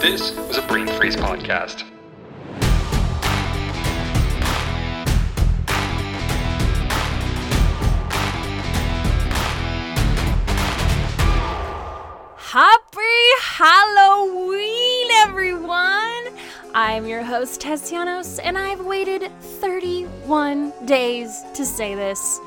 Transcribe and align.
This 0.00 0.36
was 0.36 0.58
a 0.58 0.62
Brain 0.62 0.86
Freeze 0.88 1.16
podcast. 1.16 1.82
Happy 12.36 13.00
Halloween, 13.40 15.08
everyone! 15.12 16.28
I'm 16.74 17.06
your 17.06 17.22
host, 17.22 17.62
Tessianos, 17.62 18.38
and 18.44 18.58
I've 18.58 18.84
waited 18.84 19.32
31 19.40 20.74
days 20.84 21.42
to 21.54 21.64
say 21.64 21.94
this. 21.94 22.38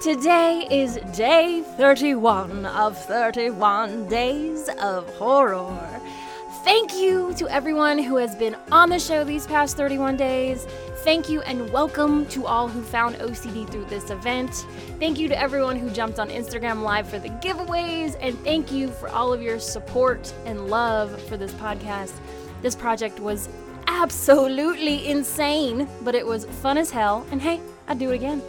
Today 0.00 0.66
is 0.70 0.96
day 1.14 1.62
31 1.76 2.64
of 2.64 2.96
31 3.04 4.08
days 4.08 4.70
of 4.80 5.06
horror. 5.16 6.00
Thank 6.64 6.94
you 6.94 7.34
to 7.34 7.46
everyone 7.50 7.98
who 7.98 8.16
has 8.16 8.34
been 8.34 8.56
on 8.72 8.88
the 8.88 8.98
show 8.98 9.24
these 9.24 9.46
past 9.46 9.76
31 9.76 10.16
days. 10.16 10.64
Thank 11.04 11.28
you 11.28 11.42
and 11.42 11.70
welcome 11.70 12.24
to 12.28 12.46
all 12.46 12.66
who 12.66 12.80
found 12.80 13.16
OCD 13.16 13.70
through 13.70 13.84
this 13.84 14.08
event. 14.08 14.64
Thank 14.98 15.18
you 15.18 15.28
to 15.28 15.38
everyone 15.38 15.76
who 15.76 15.90
jumped 15.90 16.18
on 16.18 16.30
Instagram 16.30 16.80
Live 16.80 17.06
for 17.06 17.18
the 17.18 17.28
giveaways, 17.28 18.16
and 18.22 18.38
thank 18.42 18.72
you 18.72 18.88
for 18.88 19.10
all 19.10 19.34
of 19.34 19.42
your 19.42 19.58
support 19.58 20.32
and 20.46 20.68
love 20.68 21.20
for 21.24 21.36
this 21.36 21.52
podcast. 21.52 22.14
This 22.62 22.74
project 22.74 23.20
was 23.20 23.50
absolutely 23.86 25.08
insane, 25.08 25.86
but 26.00 26.14
it 26.14 26.26
was 26.26 26.46
fun 26.46 26.78
as 26.78 26.90
hell, 26.90 27.26
and 27.30 27.42
hey, 27.42 27.60
I'd 27.86 27.98
do 27.98 28.12
it 28.12 28.14
again. 28.14 28.40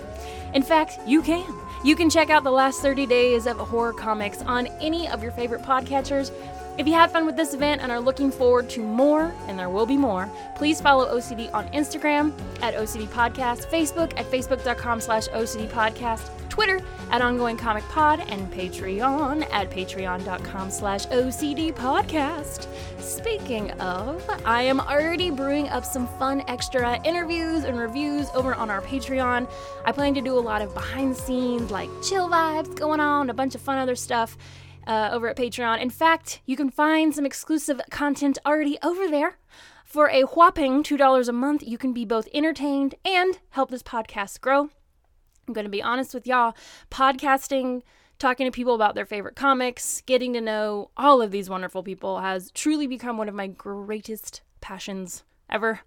In 0.54 0.64
fact, 0.64 1.00
you 1.06 1.22
can. 1.22 1.46
You 1.84 1.96
can 1.96 2.10
check 2.10 2.30
out 2.30 2.44
the 2.44 2.52
last 2.52 2.82
30 2.82 3.06
days 3.06 3.48
of 3.48 3.58
horror 3.58 3.94
comics 3.94 4.42
on 4.42 4.68
any 4.82 5.08
of 5.08 5.24
your 5.24 5.32
favorite 5.32 5.62
podcatchers. 5.62 6.32
If 6.82 6.88
you 6.88 6.96
had 6.96 7.12
fun 7.12 7.28
with 7.28 7.36
this 7.36 7.54
event 7.54 7.84
and 7.84 7.92
are 7.92 8.00
looking 8.00 8.32
forward 8.32 8.68
to 8.72 8.82
more, 8.82 9.32
and 9.48 9.60
there 9.60 9.70
will 9.70 9.86
be 9.86 9.98
more, 9.98 10.28
please 10.56 10.82
follow 10.82 11.16
OCD 11.16 11.54
on 11.54 11.68
Instagram 11.68 12.34
at 12.64 12.74
OCD 12.74 13.06
Podcast, 13.10 13.68
Facebook 13.68 14.18
at 14.18 14.26
facebook.com 14.32 15.00
slash 15.00 15.28
OCD 15.28 15.70
Podcast, 15.70 16.32
Twitter 16.50 16.82
at 17.12 17.22
Ongoing 17.22 17.56
Comic 17.56 17.84
Pod, 17.84 18.22
and 18.30 18.52
Patreon 18.52 19.48
at 19.54 19.70
patreon.com 19.70 20.72
slash 20.72 21.06
OCD 21.06 21.72
Podcast. 21.72 22.66
Speaking 23.00 23.70
of, 23.74 24.28
I 24.44 24.64
am 24.64 24.80
already 24.80 25.30
brewing 25.30 25.70
up 25.70 25.86
some 25.86 26.08
fun 26.18 26.44
extra 26.48 27.00
interviews 27.04 27.64
and 27.64 27.78
reviews 27.78 28.28
over 28.34 28.56
on 28.56 28.72
our 28.72 28.82
Patreon. 28.82 29.48
I 29.86 29.92
plan 29.92 30.16
to 30.16 30.22
do 30.22 30.34
a 30.34 30.42
lot 30.42 30.64
of 30.64 30.74
behind 30.74 31.12
the 31.12 31.20
scenes, 31.20 31.70
like 31.70 31.90
chill 32.02 32.28
vibes 32.28 32.74
going 32.76 33.00
on, 33.00 33.30
a 33.30 33.36
bunch 33.36 33.54
of 33.54 33.62
fun 33.62 33.78
other 33.78 33.96
stuff 33.96 34.36
uh, 34.88 35.10
over 35.12 35.28
at 35.30 35.38
Patreon. 35.38 35.82
In 35.82 35.90
fact, 35.90 36.42
you 36.46 36.56
can 36.56 36.70
find 36.70 37.14
some 37.14 37.26
exclusive 37.26 37.82
content 37.90 38.38
already 38.46 38.78
over 38.84 39.08
there. 39.08 39.38
For 39.86 40.10
a 40.10 40.22
whopping 40.24 40.84
$2 40.84 41.28
a 41.28 41.32
month, 41.34 41.64
you 41.68 41.78
can 41.78 41.92
be 41.92 42.06
both 42.06 42.30
entertained 42.34 42.96
and 43.04 43.40
help 43.50 43.72
this 43.72 43.84
podcast 43.84 44.40
grow. 44.40 44.70
I'm 45.48 45.54
going 45.54 45.66
to 45.66 45.70
be 45.70 45.84
honest 45.84 46.14
with 46.14 46.26
y'all, 46.26 46.56
podcasting, 46.90 47.82
talking 48.18 48.46
to 48.46 48.52
people 48.52 48.76
about 48.76 48.96
their 48.96 49.06
favorite 49.06 49.36
comics, 49.36 50.02
getting 50.06 50.32
to 50.34 50.42
know 50.42 50.92
all 50.96 51.22
of 51.22 51.32
these 51.32 51.50
wonderful 51.50 51.84
people 51.84 52.22
has 52.22 52.52
truly 52.52 52.88
become 52.88 53.18
one 53.18 53.28
of 53.28 53.36
my 53.36 53.48
greatest 53.48 54.42
passions 54.62 55.24
ever. 55.50 55.82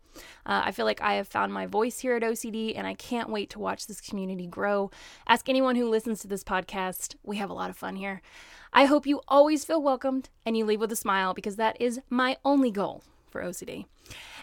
Uh, 0.45 0.62
I 0.65 0.72
feel 0.72 0.84
like 0.84 1.00
I 1.00 1.15
have 1.15 1.27
found 1.27 1.53
my 1.53 1.67
voice 1.67 2.00
here 2.00 2.15
at 2.17 2.22
OCD, 2.22 2.75
and 2.77 2.87
I 2.87 2.95
can't 2.95 3.31
wait 3.31 3.50
to 3.50 3.59
watch 3.59 3.87
this 3.87 4.00
community 4.00 4.47
grow. 4.47 4.91
Ask 5.27 5.48
anyone 5.48 5.77
who 5.77 5.89
listens 5.89 6.20
to 6.20 6.28
this 6.28 6.45
podcast. 6.45 7.15
We 7.22 7.39
have 7.39 7.50
a 7.50 7.55
lot 7.55 7.70
of 7.70 7.77
fun 7.77 7.97
here. 7.97 8.20
I 8.77 8.86
hope 8.86 9.06
you 9.06 9.20
always 9.28 9.64
feel 9.64 9.80
welcomed 9.80 10.30
and 10.44 10.56
you 10.56 10.64
leave 10.64 10.80
with 10.80 10.91
a 10.91 10.97
smile 10.97 11.33
because 11.33 11.55
that 11.56 11.80
is 11.80 12.00
my 12.11 12.36
only 12.44 12.72
goal 12.72 13.05
for 13.31 13.41
OCD. 13.41 13.86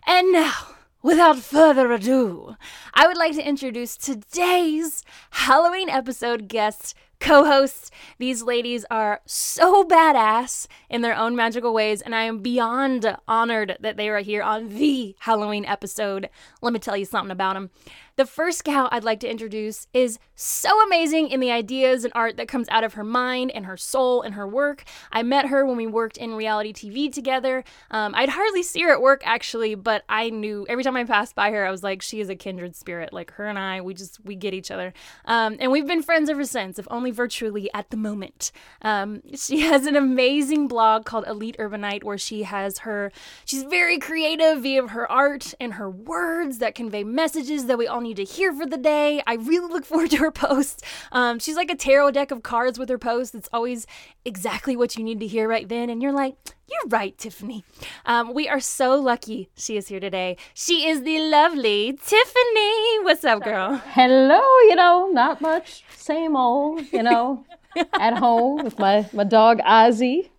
And 0.07 0.31
now, 0.31 0.53
without 1.01 1.38
further 1.39 1.91
ado, 1.91 2.55
I 2.93 3.07
would 3.07 3.17
like 3.17 3.35
to 3.35 3.45
introduce 3.45 3.97
today's 3.97 5.03
Halloween 5.31 5.89
episode 5.89 6.47
guest 6.47 6.95
co 7.21 7.45
hosts. 7.45 7.91
These 8.17 8.43
ladies 8.43 8.83
are 8.91 9.21
so 9.25 9.83
badass 9.85 10.67
in 10.89 11.01
their 11.01 11.15
own 11.15 11.35
magical 11.35 11.73
ways, 11.73 12.01
and 12.01 12.13
I 12.13 12.23
am 12.23 12.39
beyond 12.39 13.15
honored 13.27 13.77
that 13.79 13.95
they 13.95 14.09
are 14.09 14.19
here 14.19 14.41
on 14.41 14.69
the 14.69 15.15
Halloween 15.19 15.63
episode. 15.63 16.29
Let 16.61 16.73
me 16.73 16.79
tell 16.79 16.97
you 16.97 17.05
something 17.05 17.31
about 17.31 17.53
them. 17.53 17.69
The 18.17 18.25
first 18.25 18.63
gal 18.65 18.89
I'd 18.91 19.03
like 19.03 19.19
to 19.21 19.29
introduce 19.29 19.87
is 19.93 20.19
so 20.35 20.69
amazing 20.85 21.29
in 21.29 21.39
the 21.39 21.51
ideas 21.51 22.03
and 22.03 22.11
art 22.13 22.35
that 22.37 22.47
comes 22.47 22.67
out 22.69 22.83
of 22.83 22.95
her 22.95 23.03
mind 23.03 23.51
and 23.51 23.65
her 23.65 23.77
soul 23.77 24.21
and 24.21 24.35
her 24.35 24.47
work. 24.47 24.83
I 25.11 25.23
met 25.23 25.47
her 25.47 25.65
when 25.65 25.77
we 25.77 25.88
worked 25.88 26.17
in 26.17 26.35
reality 26.35 26.73
TV 26.73 27.11
together. 27.11 27.63
Um, 27.89 28.13
I'd 28.15 28.29
hardly 28.29 28.63
see 28.63 28.81
her 28.81 28.91
at 28.91 29.01
work 29.01 29.21
actually, 29.25 29.75
but 29.75 30.03
I 30.09 30.29
knew 30.29 30.65
every 30.67 30.83
time 30.83 30.97
I 30.97 31.05
passed 31.05 31.35
by 31.35 31.51
her, 31.51 31.65
I 31.65 31.71
was 31.71 31.83
like, 31.83 32.01
she 32.01 32.19
is 32.19 32.29
a 32.29 32.35
kindred 32.35 32.75
spirit. 32.75 33.13
Like 33.13 33.31
her 33.31 33.47
and 33.47 33.57
I, 33.57 33.81
we 33.81 33.93
just 33.93 34.23
we 34.25 34.35
get 34.35 34.53
each 34.53 34.71
other, 34.71 34.93
um, 35.25 35.57
and 35.59 35.71
we've 35.71 35.88
been 35.88 36.03
friends 36.03 36.29
ever 36.29 36.43
since, 36.43 36.79
if 36.79 36.88
only 36.91 37.10
virtually 37.11 37.69
at 37.73 37.89
the 37.89 37.97
moment. 37.97 38.51
Um, 38.81 39.22
she 39.35 39.59
has 39.72 39.85
an 39.85 39.95
amazing 39.95 40.67
blog 40.67 41.05
called 41.05 41.25
Elite 41.27 41.55
Urbanite 41.59 42.03
where 42.03 42.17
she 42.17 42.44
has 42.44 42.79
her. 42.79 43.11
She's 43.45 43.63
very 43.63 43.97
creative 43.99 44.63
via 44.63 44.88
her 44.88 45.09
art 45.11 45.53
and 45.59 45.73
her 45.73 45.89
words 45.89 46.59
that 46.59 46.75
convey 46.75 47.03
messages 47.03 47.66
that 47.66 47.77
we 47.77 47.88
all 47.88 48.01
need 48.01 48.17
to 48.17 48.23
hear 48.23 48.53
for 48.53 48.66
the 48.66 48.77
day. 48.77 49.21
I 49.27 49.35
really 49.35 49.71
look 49.71 49.85
forward 49.91 50.11
to 50.11 50.17
her 50.17 50.31
posts. 50.31 50.83
Um, 51.11 51.39
she's 51.39 51.55
like 51.55 51.71
a 51.71 51.75
tarot 51.75 52.11
deck 52.11 52.31
of 52.31 52.44
cards 52.44 52.79
with 52.79 52.89
her 52.89 52.97
posts. 52.97 53.35
It's 53.35 53.50
always 53.53 53.85
exactly 54.25 54.75
what 54.75 54.97
you 54.97 55.03
need 55.03 55.19
to 55.19 55.27
hear 55.27 55.47
right 55.47 55.67
then. 55.67 55.89
And 55.89 56.01
you're 56.01 56.11
like, 56.11 56.35
you're 56.71 56.89
right, 56.89 57.17
Tiffany. 57.17 57.63
Um, 58.05 58.33
we 58.33 58.47
are 58.47 58.59
so 58.59 58.95
lucky 58.95 59.49
she 59.55 59.77
is 59.77 59.87
here 59.89 59.99
today. 59.99 60.37
She 60.53 60.87
is 60.87 61.03
the 61.03 61.19
lovely 61.19 61.93
Tiffany. 61.93 62.99
What's 63.03 63.23
up, 63.23 63.43
girl? 63.43 63.75
Hello, 63.93 64.41
you 64.69 64.75
know, 64.75 65.09
not 65.11 65.41
much. 65.41 65.83
Same 65.95 66.35
old, 66.35 66.91
you 66.93 67.03
know, 67.03 67.45
at 67.99 68.17
home 68.17 68.63
with 68.63 68.79
my, 68.79 69.07
my 69.13 69.23
dog 69.23 69.59
Ozzy. 69.59 70.29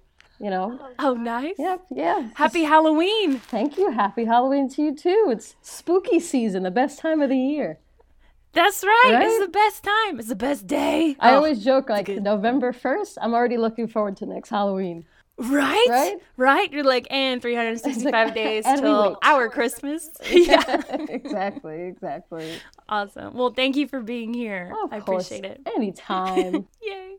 You 0.41 0.51
know. 0.51 0.81
Oh, 0.99 1.15
nice. 1.15 1.55
Yep, 1.57 1.83
yeah. 1.93 2.31
Happy 2.35 2.65
Halloween. 2.65 3.39
Thank 3.39 3.79
you. 3.79 3.93
Happy 3.93 4.25
Halloween 4.25 4.69
to 4.71 4.83
you 4.83 4.97
too. 4.97 5.29
It's 5.31 5.55
spooky 5.63 6.19
season, 6.19 6.65
the 6.65 6.71
best 6.73 6.99
time 6.99 7.23
of 7.23 7.29
the 7.29 7.39
year. 7.39 7.79
That's 8.53 8.83
right. 8.83 9.11
Right? 9.15 9.23
It's 9.29 9.39
the 9.47 9.51
best 9.53 9.85
time. 9.85 10.19
It's 10.19 10.29
the 10.29 10.35
best 10.35 10.67
day. 10.67 11.15
I 11.21 11.31
Oh, 11.31 11.37
always 11.37 11.65
joke 11.65 11.89
like. 11.89 12.09
November 12.09 12.73
1st, 12.73 13.19
I'm 13.23 13.35
already 13.35 13.57
looking 13.57 13.87
forward 13.87 14.17
to 14.17 14.27
next 14.27 14.51
Halloween. 14.51 15.05
Right, 15.43 15.87
Right? 15.89 16.17
right. 16.37 16.73
You're 16.73 16.85
like, 16.85 17.07
and 17.11 17.41
365 17.43 18.35
days 18.35 18.65
and 18.67 18.81
till 18.81 19.19
our 19.23 19.49
Christmas. 19.49 20.11
yeah, 20.31 20.83
exactly, 21.09 21.83
exactly. 21.83 22.59
awesome. 22.89 23.35
Well, 23.35 23.53
thank 23.53 23.77
you 23.77 23.87
for 23.89 24.01
being 24.01 24.35
here. 24.35 24.73
Of 24.85 24.93
I 24.93 25.01
course, 25.01 25.27
appreciate 25.31 25.51
it. 25.51 25.61
Anytime. 25.75 26.67
Yay. 26.83 27.17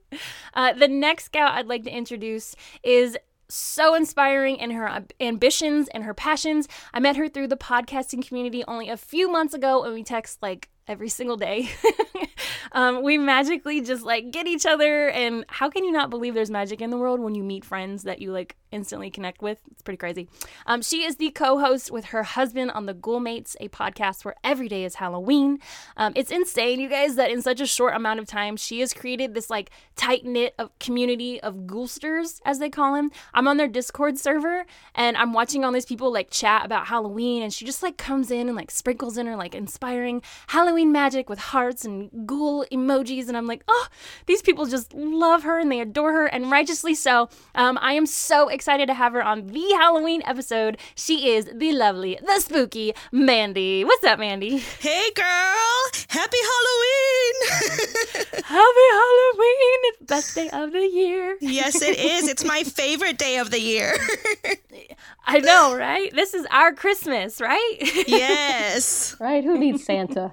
Uh, 0.53 0.73
the 0.73 0.87
next 0.87 1.25
scout 1.25 1.53
I'd 1.53 1.67
like 1.67 1.83
to 1.83 1.89
introduce 1.91 2.55
is 2.83 3.17
so 3.49 3.93
inspiring 3.93 4.55
in 4.57 4.71
her 4.71 5.03
ambitions 5.19 5.87
and 5.93 6.03
her 6.03 6.13
passions. 6.13 6.67
I 6.93 6.99
met 6.99 7.15
her 7.17 7.27
through 7.27 7.47
the 7.49 7.57
podcasting 7.57 8.25
community 8.27 8.63
only 8.67 8.89
a 8.89 8.97
few 8.97 9.31
months 9.31 9.53
ago, 9.53 9.83
and 9.83 9.93
we 9.93 10.03
text 10.03 10.41
like 10.41 10.69
every 10.87 11.09
single 11.09 11.37
day. 11.37 11.69
Um, 12.73 13.03
we 13.03 13.17
magically 13.17 13.81
just 13.81 14.03
like 14.03 14.31
get 14.31 14.47
each 14.47 14.65
other, 14.65 15.09
and 15.09 15.45
how 15.47 15.69
can 15.69 15.83
you 15.83 15.91
not 15.91 16.09
believe 16.09 16.33
there's 16.33 16.51
magic 16.51 16.81
in 16.81 16.89
the 16.89 16.97
world 16.97 17.19
when 17.19 17.35
you 17.35 17.43
meet 17.43 17.63
friends 17.63 18.03
that 18.03 18.21
you 18.21 18.31
like 18.31 18.55
instantly 18.73 19.09
connect 19.09 19.41
with? 19.41 19.59
It's 19.71 19.81
pretty 19.81 19.97
crazy. 19.97 20.27
Um, 20.65 20.81
she 20.81 21.03
is 21.03 21.17
the 21.17 21.29
co-host 21.29 21.91
with 21.91 22.05
her 22.05 22.23
husband 22.23 22.71
on 22.71 22.85
the 22.85 22.93
Ghoulmates, 22.93 23.55
a 23.61 23.69
podcast 23.69 24.25
where 24.25 24.35
every 24.43 24.67
day 24.67 24.83
is 24.83 24.95
Halloween. 24.95 25.59
Um, 25.95 26.13
it's 26.15 26.31
insane, 26.31 26.79
you 26.79 26.89
guys, 26.89 27.15
that 27.15 27.31
in 27.31 27.41
such 27.41 27.61
a 27.61 27.65
short 27.65 27.95
amount 27.95 28.19
of 28.19 28.27
time, 28.27 28.57
she 28.57 28.79
has 28.79 28.93
created 28.93 29.33
this 29.33 29.49
like 29.49 29.69
tight 29.95 30.25
knit 30.25 30.55
of 30.57 30.77
community 30.79 31.39
of 31.41 31.67
ghoulsters, 31.67 32.41
as 32.45 32.59
they 32.59 32.69
call 32.69 32.95
them. 32.95 33.11
I'm 33.33 33.47
on 33.47 33.57
their 33.57 33.67
Discord 33.67 34.17
server, 34.17 34.65
and 34.95 35.15
I'm 35.15 35.33
watching 35.33 35.63
all 35.63 35.71
these 35.71 35.85
people 35.85 36.11
like 36.11 36.31
chat 36.31 36.65
about 36.65 36.87
Halloween, 36.87 37.43
and 37.43 37.53
she 37.53 37.65
just 37.65 37.83
like 37.83 37.97
comes 37.97 38.31
in 38.31 38.47
and 38.47 38.57
like 38.57 38.71
sprinkles 38.71 39.17
in 39.17 39.27
her 39.27 39.35
like 39.35 39.53
inspiring 39.53 40.21
Halloween 40.47 40.91
magic 40.91 41.29
with 41.29 41.39
hearts 41.39 41.85
and 41.85 42.09
ghoul 42.25 42.65
emojis, 42.71 43.27
and 43.27 43.37
I'm 43.37 43.47
like, 43.47 43.63
oh, 43.67 43.87
these 44.25 44.41
people 44.41 44.65
just 44.65 44.93
love 44.93 45.43
her 45.43 45.59
and 45.59 45.71
they 45.71 45.79
adore 45.79 46.13
her, 46.13 46.25
and 46.25 46.49
righteously 46.49 46.95
so. 46.95 47.29
Um, 47.55 47.77
I 47.81 47.93
am 47.93 48.05
so 48.05 48.47
excited 48.47 48.62
to 48.63 48.93
have 48.93 49.11
her 49.13 49.21
on 49.23 49.47
the 49.47 49.73
Halloween 49.73 50.21
episode. 50.25 50.77
She 50.95 51.31
is 51.31 51.49
the 51.53 51.73
lovely, 51.73 52.17
the 52.25 52.39
spooky 52.39 52.93
Mandy. 53.11 53.83
What's 53.83 54.03
up, 54.05 54.19
Mandy? 54.19 54.57
Hey 54.57 55.11
girl! 55.15 55.83
Happy 56.07 56.37
Halloween! 56.51 57.33
Happy 58.45 58.87
Halloween! 58.91 59.79
It's 59.83 60.05
best 60.07 60.35
day 60.35 60.49
of 60.49 60.71
the 60.71 60.79
year. 60.79 61.37
yes, 61.41 61.81
it 61.81 61.99
is. 61.99 62.27
It's 62.29 62.45
my 62.45 62.63
favorite 62.63 63.17
day 63.17 63.37
of 63.37 63.51
the 63.51 63.59
year. 63.59 63.97
I 65.25 65.39
know, 65.39 65.75
right? 65.75 66.13
This 66.15 66.33
is 66.33 66.45
our 66.49 66.73
Christmas, 66.73 67.41
right? 67.41 67.77
yes. 68.07 69.17
right? 69.19 69.43
Who 69.43 69.57
needs 69.57 69.83
Santa? 69.83 70.31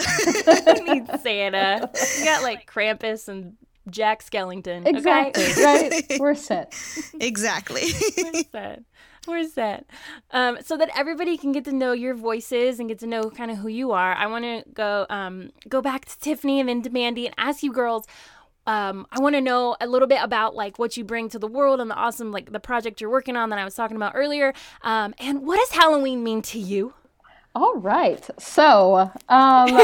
Who 0.00 0.92
needs 0.92 1.22
Santa? 1.22 1.90
We 2.18 2.24
got 2.24 2.42
like 2.42 2.68
Krampus 2.68 3.28
and 3.28 3.56
Jack 3.90 4.24
Skellington. 4.24 4.86
Exactly. 4.86 5.44
Okay? 5.44 5.90
Right? 6.10 6.20
We're 6.20 6.34
set. 6.34 6.74
Exactly. 7.20 7.82
We're 8.16 8.42
set. 8.50 8.82
We're 9.26 9.48
set. 9.48 9.86
Um, 10.30 10.58
so 10.64 10.76
that 10.76 10.90
everybody 10.96 11.36
can 11.36 11.52
get 11.52 11.64
to 11.66 11.72
know 11.72 11.92
your 11.92 12.14
voices 12.14 12.80
and 12.80 12.88
get 12.88 12.98
to 13.00 13.06
know 13.06 13.30
kind 13.30 13.50
of 13.50 13.58
who 13.58 13.68
you 13.68 13.92
are. 13.92 14.14
I 14.14 14.26
want 14.26 14.44
to 14.44 14.64
go 14.72 15.06
um, 15.10 15.50
go 15.68 15.82
back 15.82 16.06
to 16.06 16.18
Tiffany 16.18 16.60
and 16.60 16.68
then 16.68 16.82
to 16.82 16.90
Mandy 16.90 17.26
and 17.26 17.34
ask 17.38 17.62
you 17.62 17.72
girls. 17.72 18.06
Um, 18.66 19.06
I 19.10 19.20
want 19.20 19.34
to 19.34 19.40
know 19.40 19.76
a 19.80 19.86
little 19.86 20.08
bit 20.08 20.20
about 20.22 20.54
like 20.54 20.78
what 20.78 20.96
you 20.96 21.04
bring 21.04 21.28
to 21.30 21.38
the 21.38 21.48
world 21.48 21.80
and 21.80 21.90
the 21.90 21.94
awesome 21.94 22.30
like 22.30 22.52
the 22.52 22.60
project 22.60 23.00
you're 23.00 23.10
working 23.10 23.36
on 23.36 23.50
that 23.50 23.58
I 23.58 23.64
was 23.64 23.74
talking 23.74 23.96
about 23.96 24.12
earlier. 24.14 24.54
Um, 24.82 25.14
and 25.18 25.46
what 25.46 25.56
does 25.58 25.70
Halloween 25.72 26.22
mean 26.22 26.42
to 26.42 26.58
you? 26.58 26.94
All 27.54 27.74
right. 27.76 28.24
So, 28.38 29.10
um, 29.28 29.68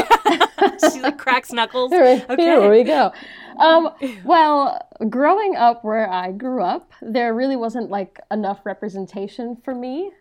She 0.93 1.01
like 1.01 1.17
cracks 1.17 1.51
knuckles. 1.51 1.91
Here, 1.93 2.25
Okay. 2.29 2.43
here 2.43 2.69
we 2.71 2.83
go. 2.83 3.11
Um, 3.59 3.89
well, 4.23 4.79
growing 5.09 5.55
up 5.55 5.83
where 5.83 6.09
I 6.09 6.31
grew 6.31 6.61
up, 6.63 6.91
there 7.01 7.33
really 7.33 7.55
wasn't 7.55 7.89
like 7.89 8.19
enough 8.31 8.65
representation 8.65 9.57
for 9.63 9.75
me. 9.75 10.11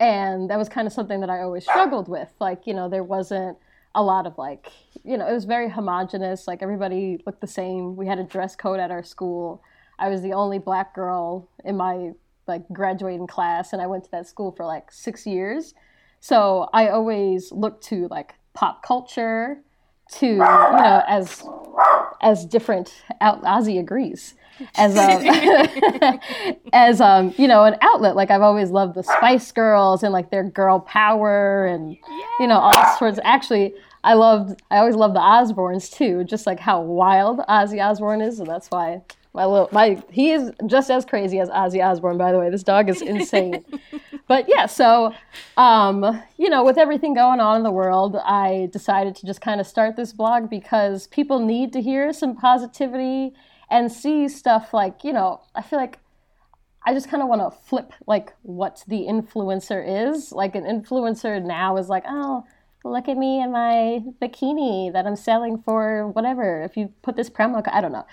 And 0.00 0.50
that 0.50 0.58
was 0.58 0.68
kind 0.68 0.86
of 0.86 0.92
something 0.92 1.20
that 1.20 1.30
I 1.30 1.42
always 1.42 1.64
struggled 1.64 2.08
with. 2.08 2.28
Like, 2.40 2.66
you 2.66 2.74
know, 2.74 2.88
there 2.88 3.04
wasn't 3.04 3.58
a 3.94 4.02
lot 4.02 4.26
of 4.26 4.36
like, 4.38 4.68
you 5.04 5.16
know, 5.16 5.28
it 5.28 5.32
was 5.32 5.44
very 5.44 5.68
homogenous. 5.70 6.48
Like, 6.48 6.62
everybody 6.62 7.20
looked 7.26 7.40
the 7.40 7.46
same. 7.46 7.96
We 7.96 8.06
had 8.06 8.18
a 8.18 8.24
dress 8.24 8.56
code 8.56 8.80
at 8.80 8.90
our 8.90 9.04
school. 9.04 9.62
I 9.98 10.08
was 10.08 10.22
the 10.22 10.32
only 10.32 10.58
black 10.58 10.94
girl 10.94 11.48
in 11.64 11.76
my 11.76 12.12
like 12.46 12.62
graduating 12.72 13.26
class, 13.28 13.72
and 13.72 13.80
I 13.80 13.86
went 13.86 14.04
to 14.04 14.10
that 14.10 14.26
school 14.26 14.52
for 14.52 14.66
like 14.66 14.90
six 14.90 15.26
years. 15.26 15.74
So 16.24 16.70
I 16.72 16.88
always 16.88 17.52
look 17.52 17.82
to 17.82 18.08
like 18.08 18.34
pop 18.54 18.82
culture, 18.82 19.58
to 20.12 20.26
you 20.26 20.38
know 20.38 21.02
as 21.06 21.44
as 22.22 22.46
different 22.46 22.94
out 23.20 23.42
Ozzy 23.42 23.78
agrees. 23.78 24.32
As 24.74 24.96
um, 24.96 26.18
as 26.72 27.02
um 27.02 27.34
you 27.36 27.46
know 27.46 27.64
an 27.64 27.76
outlet. 27.82 28.16
Like 28.16 28.30
I've 28.30 28.40
always 28.40 28.70
loved 28.70 28.94
the 28.94 29.02
Spice 29.02 29.52
Girls 29.52 30.02
and 30.02 30.14
like 30.14 30.30
their 30.30 30.44
girl 30.44 30.80
power 30.80 31.66
and 31.66 31.94
you 32.40 32.46
know 32.46 32.58
all 32.58 32.96
sorts. 32.96 33.20
Actually 33.22 33.74
I 34.02 34.14
loved 34.14 34.62
I 34.70 34.78
always 34.78 34.96
loved 34.96 35.16
the 35.16 35.20
Osbournes 35.20 35.92
too 35.92 36.24
just 36.24 36.46
like 36.46 36.58
how 36.58 36.80
wild 36.80 37.40
Ozzy 37.50 37.84
Osbourne 37.84 38.22
is 38.22 38.38
and 38.38 38.48
that's 38.48 38.70
why 38.70 39.02
my 39.34 39.44
little 39.44 39.68
my 39.72 40.02
he 40.10 40.30
is 40.30 40.50
just 40.66 40.90
as 40.90 41.04
crazy 41.04 41.40
as 41.40 41.48
Ozzy 41.48 41.84
Osbourne 41.84 42.16
by 42.16 42.32
the 42.32 42.38
way 42.38 42.50
this 42.50 42.62
dog 42.62 42.88
is 42.88 43.02
insane 43.02 43.64
but 44.26 44.48
yeah, 44.48 44.66
so 44.66 45.14
um, 45.56 46.22
you 46.38 46.48
know, 46.48 46.64
with 46.64 46.78
everything 46.78 47.14
going 47.14 47.40
on 47.40 47.58
in 47.58 47.62
the 47.62 47.70
world, 47.70 48.16
I 48.16 48.68
decided 48.72 49.14
to 49.16 49.26
just 49.26 49.40
kind 49.40 49.60
of 49.60 49.66
start 49.66 49.96
this 49.96 50.12
blog 50.12 50.48
because 50.48 51.06
people 51.08 51.38
need 51.38 51.72
to 51.74 51.82
hear 51.82 52.12
some 52.12 52.36
positivity 52.36 53.32
and 53.70 53.90
see 53.90 54.28
stuff 54.28 54.72
like, 54.72 55.04
you 55.04 55.12
know, 55.12 55.40
I 55.54 55.62
feel 55.62 55.78
like 55.78 55.98
I 56.86 56.92
just 56.92 57.08
kind 57.08 57.22
of 57.22 57.28
want 57.28 57.40
to 57.40 57.58
flip 57.66 57.92
like 58.06 58.34
what 58.42 58.82
the 58.86 59.06
influencer 59.08 60.12
is. 60.12 60.32
Like 60.32 60.54
an 60.54 60.64
influencer 60.64 61.42
now 61.42 61.76
is 61.76 61.88
like, 61.88 62.04
oh, 62.08 62.44
look 62.84 63.08
at 63.08 63.16
me 63.16 63.42
in 63.42 63.52
my 63.52 64.02
bikini 64.20 64.92
that 64.92 65.06
I'm 65.06 65.16
selling 65.16 65.62
for 65.62 66.08
whatever. 66.08 66.62
If 66.62 66.76
you 66.76 66.92
put 67.02 67.16
this 67.16 67.30
promo, 67.30 67.66
I 67.70 67.80
don't 67.80 67.92
know. 67.92 68.06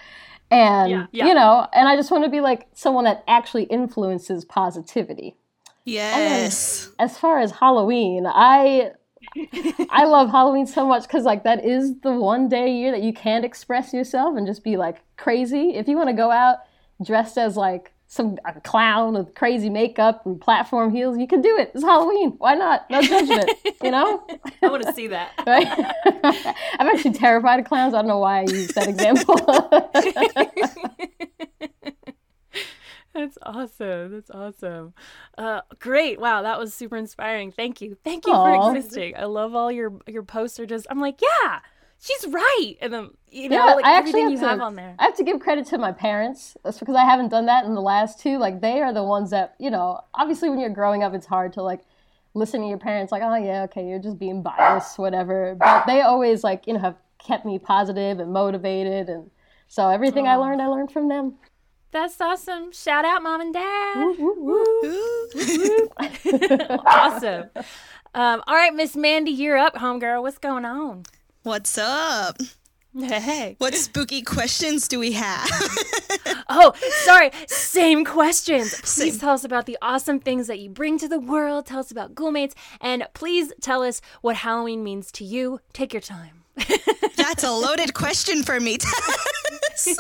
And 0.51 0.91
Yeah, 0.91 1.05
yeah. 1.11 1.27
you 1.27 1.33
know, 1.33 1.67
and 1.73 1.87
I 1.87 1.95
just 1.95 2.11
want 2.11 2.25
to 2.25 2.29
be 2.29 2.41
like 2.41 2.67
someone 2.73 3.05
that 3.05 3.23
actually 3.27 3.63
influences 3.63 4.45
positivity 4.45 5.37
yes. 5.85 6.89
as 6.99 7.17
far 7.17 7.39
as 7.39 7.51
Halloween, 7.51 8.25
I 8.27 8.91
I 9.89 10.05
love 10.05 10.29
Halloween 10.29 10.65
so 10.65 10.85
much 10.87 11.03
because 11.03 11.25
like 11.25 11.43
that 11.43 11.63
is 11.63 11.99
the 12.01 12.11
one 12.11 12.49
day 12.49 12.65
a 12.65 12.73
year 12.73 12.91
that 12.91 13.03
you 13.03 13.13
can't 13.13 13.45
express 13.45 13.93
yourself 13.93 14.35
and 14.35 14.47
just 14.47 14.63
be 14.63 14.77
like 14.77 15.01
crazy. 15.17 15.75
If 15.75 15.87
you 15.87 15.95
want 15.95 16.09
to 16.09 16.15
go 16.15 16.31
out 16.31 16.59
dressed 17.03 17.37
as 17.37 17.57
like 17.57 17.93
some 18.11 18.37
a 18.43 18.59
clown 18.59 19.13
with 19.13 19.33
crazy 19.35 19.69
makeup 19.69 20.25
and 20.25 20.41
platform 20.41 20.93
heels, 20.93 21.17
you 21.17 21.27
can 21.27 21.41
do 21.41 21.57
it. 21.57 21.71
It's 21.73 21.81
Halloween. 21.81 22.31
Why 22.39 22.55
not? 22.55 22.89
No 22.89 23.01
judgment. 23.01 23.49
you 23.81 23.89
know. 23.89 24.27
I 24.61 24.67
want 24.67 24.83
to 24.83 24.91
see 24.93 25.07
that. 25.07 25.31
Right? 25.47 25.65
I'm 26.77 26.87
actually 26.87 27.13
terrified 27.13 27.61
of 27.61 27.65
clowns. 27.65 27.93
I 27.93 27.99
don't 27.99 28.09
know 28.09 28.19
why 28.19 28.39
I 28.39 28.41
used 28.41 28.75
that 28.75 28.89
example. 28.89 29.35
That's 33.13 33.37
awesome. 33.43 34.11
That's 34.11 34.29
awesome. 34.29 34.93
Uh, 35.37 35.61
great. 35.79 36.19
Wow, 36.19 36.41
that 36.41 36.59
was 36.59 36.73
super 36.73 36.97
inspiring. 36.97 37.53
Thank 37.53 37.79
you. 37.79 37.97
Thank 38.03 38.27
you 38.27 38.33
Aw. 38.33 38.71
for 38.71 38.75
existing. 38.75 39.15
I 39.15 39.23
love 39.23 39.55
all 39.55 39.71
your 39.71 39.93
your 40.05 40.23
posts 40.23 40.59
are 40.59 40.65
just. 40.65 40.85
I'm 40.89 40.99
like, 40.99 41.21
yeah, 41.21 41.59
she's 42.01 42.27
right, 42.27 42.75
and 42.81 42.91
then 42.91 43.09
you 43.29 43.47
know, 43.47 43.55
Yeah, 43.55 43.73
like 43.75 43.85
I 43.85 43.97
actually 43.97 44.21
everything 44.21 44.31
you 44.31 44.37
have 44.39 44.45
to, 44.45 44.49
have 44.49 44.61
on 44.61 44.75
there. 44.75 44.95
I 44.99 45.03
have 45.05 45.15
to 45.17 45.23
give 45.23 45.39
credit 45.39 45.67
to 45.67 45.77
my 45.77 45.91
parents. 45.91 46.57
That's 46.63 46.79
because 46.79 46.95
I 46.95 47.05
haven't 47.05 47.29
done 47.29 47.45
that 47.45 47.65
in 47.65 47.75
the 47.75 47.81
last 47.81 48.19
two. 48.19 48.37
Like 48.37 48.59
they 48.59 48.81
are 48.81 48.91
the 48.93 49.03
ones 49.03 49.29
that 49.29 49.55
you 49.59 49.69
know. 49.69 50.01
Obviously, 50.15 50.49
when 50.49 50.59
you're 50.59 50.69
growing 50.69 51.03
up, 51.03 51.13
it's 51.13 51.27
hard 51.27 51.53
to 51.53 51.61
like 51.61 51.81
listen 52.33 52.61
to 52.61 52.67
your 52.67 52.77
parents. 52.77 53.11
Like, 53.11 53.21
oh 53.23 53.35
yeah, 53.35 53.63
okay, 53.63 53.87
you're 53.87 53.99
just 53.99 54.19
being 54.19 54.41
biased, 54.41 54.99
whatever. 54.99 55.55
But 55.57 55.85
they 55.85 56.01
always 56.01 56.43
like 56.43 56.67
you 56.67 56.73
know 56.73 56.79
have 56.79 56.97
kept 57.19 57.45
me 57.45 57.59
positive 57.59 58.19
and 58.19 58.33
motivated, 58.33 59.07
and 59.07 59.31
so 59.67 59.87
everything 59.89 60.27
I 60.27 60.35
learned, 60.35 60.61
I 60.61 60.67
learned 60.67 60.91
from 60.91 61.07
them. 61.07 61.35
That's 61.91 62.19
awesome. 62.21 62.71
Shout 62.71 63.03
out, 63.03 63.21
mom 63.21 63.41
and 63.41 63.53
dad. 63.53 63.97
Ooh. 64.19 65.89
awesome. 66.85 67.49
Um, 68.13 68.41
all 68.47 68.55
right, 68.55 68.73
Miss 68.73 68.95
Mandy, 68.95 69.31
you're 69.31 69.57
up, 69.57 69.75
homegirl. 69.75 70.21
What's 70.21 70.37
going 70.37 70.63
on? 70.63 71.03
What's 71.43 71.75
up? 71.77 72.37
Hey. 72.95 73.55
What 73.57 73.73
spooky 73.73 74.21
questions 74.21 74.87
do 74.87 74.99
we 74.99 75.13
have? 75.13 75.49
Oh, 76.53 76.73
sorry. 77.05 77.31
Same 77.47 78.03
questions. 78.03 78.75
Please 78.81 79.17
tell 79.17 79.29
us 79.29 79.45
about 79.45 79.65
the 79.67 79.77
awesome 79.81 80.19
things 80.19 80.47
that 80.47 80.59
you 80.59 80.69
bring 80.69 80.97
to 80.99 81.07
the 81.07 81.19
world. 81.19 81.65
Tell 81.65 81.79
us 81.79 81.89
about 81.89 82.13
Ghoulmates. 82.13 82.51
And 82.81 83.07
please 83.13 83.53
tell 83.61 83.83
us 83.83 84.01
what 84.19 84.35
Halloween 84.35 84.83
means 84.83 85.13
to 85.13 85.23
you. 85.23 85.61
Take 85.71 85.93
your 85.93 86.01
time. 86.01 86.43
That's 87.15 87.45
a 87.45 87.51
loaded 87.51 87.93
question 87.93 88.43
for 88.43 88.59
me. 88.59 88.77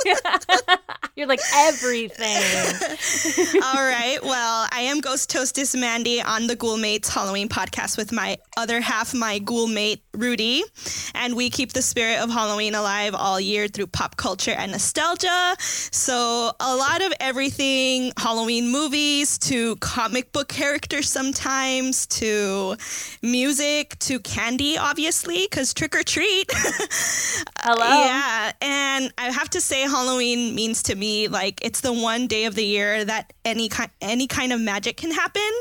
You're 1.15 1.27
like 1.27 1.41
everything. 1.53 2.37
All 3.63 3.85
right. 3.85 4.17
Well, 4.23 4.67
I 4.71 4.81
am 4.81 5.01
Ghost 5.01 5.29
Toastess 5.29 5.75
Mandy 5.75 6.21
on 6.21 6.47
the 6.47 6.55
Ghoulmates 6.55 7.09
Halloween 7.09 7.49
podcast 7.49 7.97
with 7.97 8.11
my 8.11 8.37
other 8.57 8.81
half, 8.81 9.13
my 9.13 9.39
ghoulmate 9.39 9.99
Rudy, 10.13 10.63
and 11.15 11.35
we 11.35 11.49
keep 11.49 11.73
the 11.73 11.81
spirit 11.81 12.19
of 12.19 12.29
Halloween 12.29 12.75
alive 12.75 13.15
all 13.15 13.39
year 13.39 13.67
through 13.67 13.87
pop 13.87 14.17
culture 14.17 14.51
and 14.51 14.71
nostalgia. 14.71 15.55
So 15.59 16.51
a 16.59 16.75
lot 16.75 17.01
of 17.01 17.13
everything 17.19 18.13
Halloween 18.17 18.71
movies 18.71 19.37
to 19.39 19.75
comic 19.77 20.31
book 20.31 20.47
characters 20.47 21.09
sometimes 21.09 22.07
to 22.07 22.75
music 23.21 23.97
to 23.99 24.19
candy, 24.19 24.77
obviously, 24.77 25.47
because 25.49 25.73
trick 25.73 25.95
or 25.95 26.03
treat. 26.03 26.51
Hello. 27.59 27.85
Yeah, 27.85 28.51
and 28.61 29.13
I 29.17 29.31
have 29.31 29.49
to 29.51 29.61
say, 29.61 29.70
Halloween 29.79 30.53
means 30.55 30.83
to 30.83 30.95
me 30.95 31.27
like 31.27 31.63
it's 31.63 31.81
the 31.81 31.93
one 31.93 32.27
day 32.27 32.45
of 32.45 32.55
the 32.55 32.65
year 32.65 33.03
that 33.05 33.33
any 33.45 33.69
kind 33.69 33.89
any 34.01 34.27
kind 34.27 34.53
of 34.53 34.61
magic 34.61 34.97
can 34.97 35.11
happen. 35.11 35.51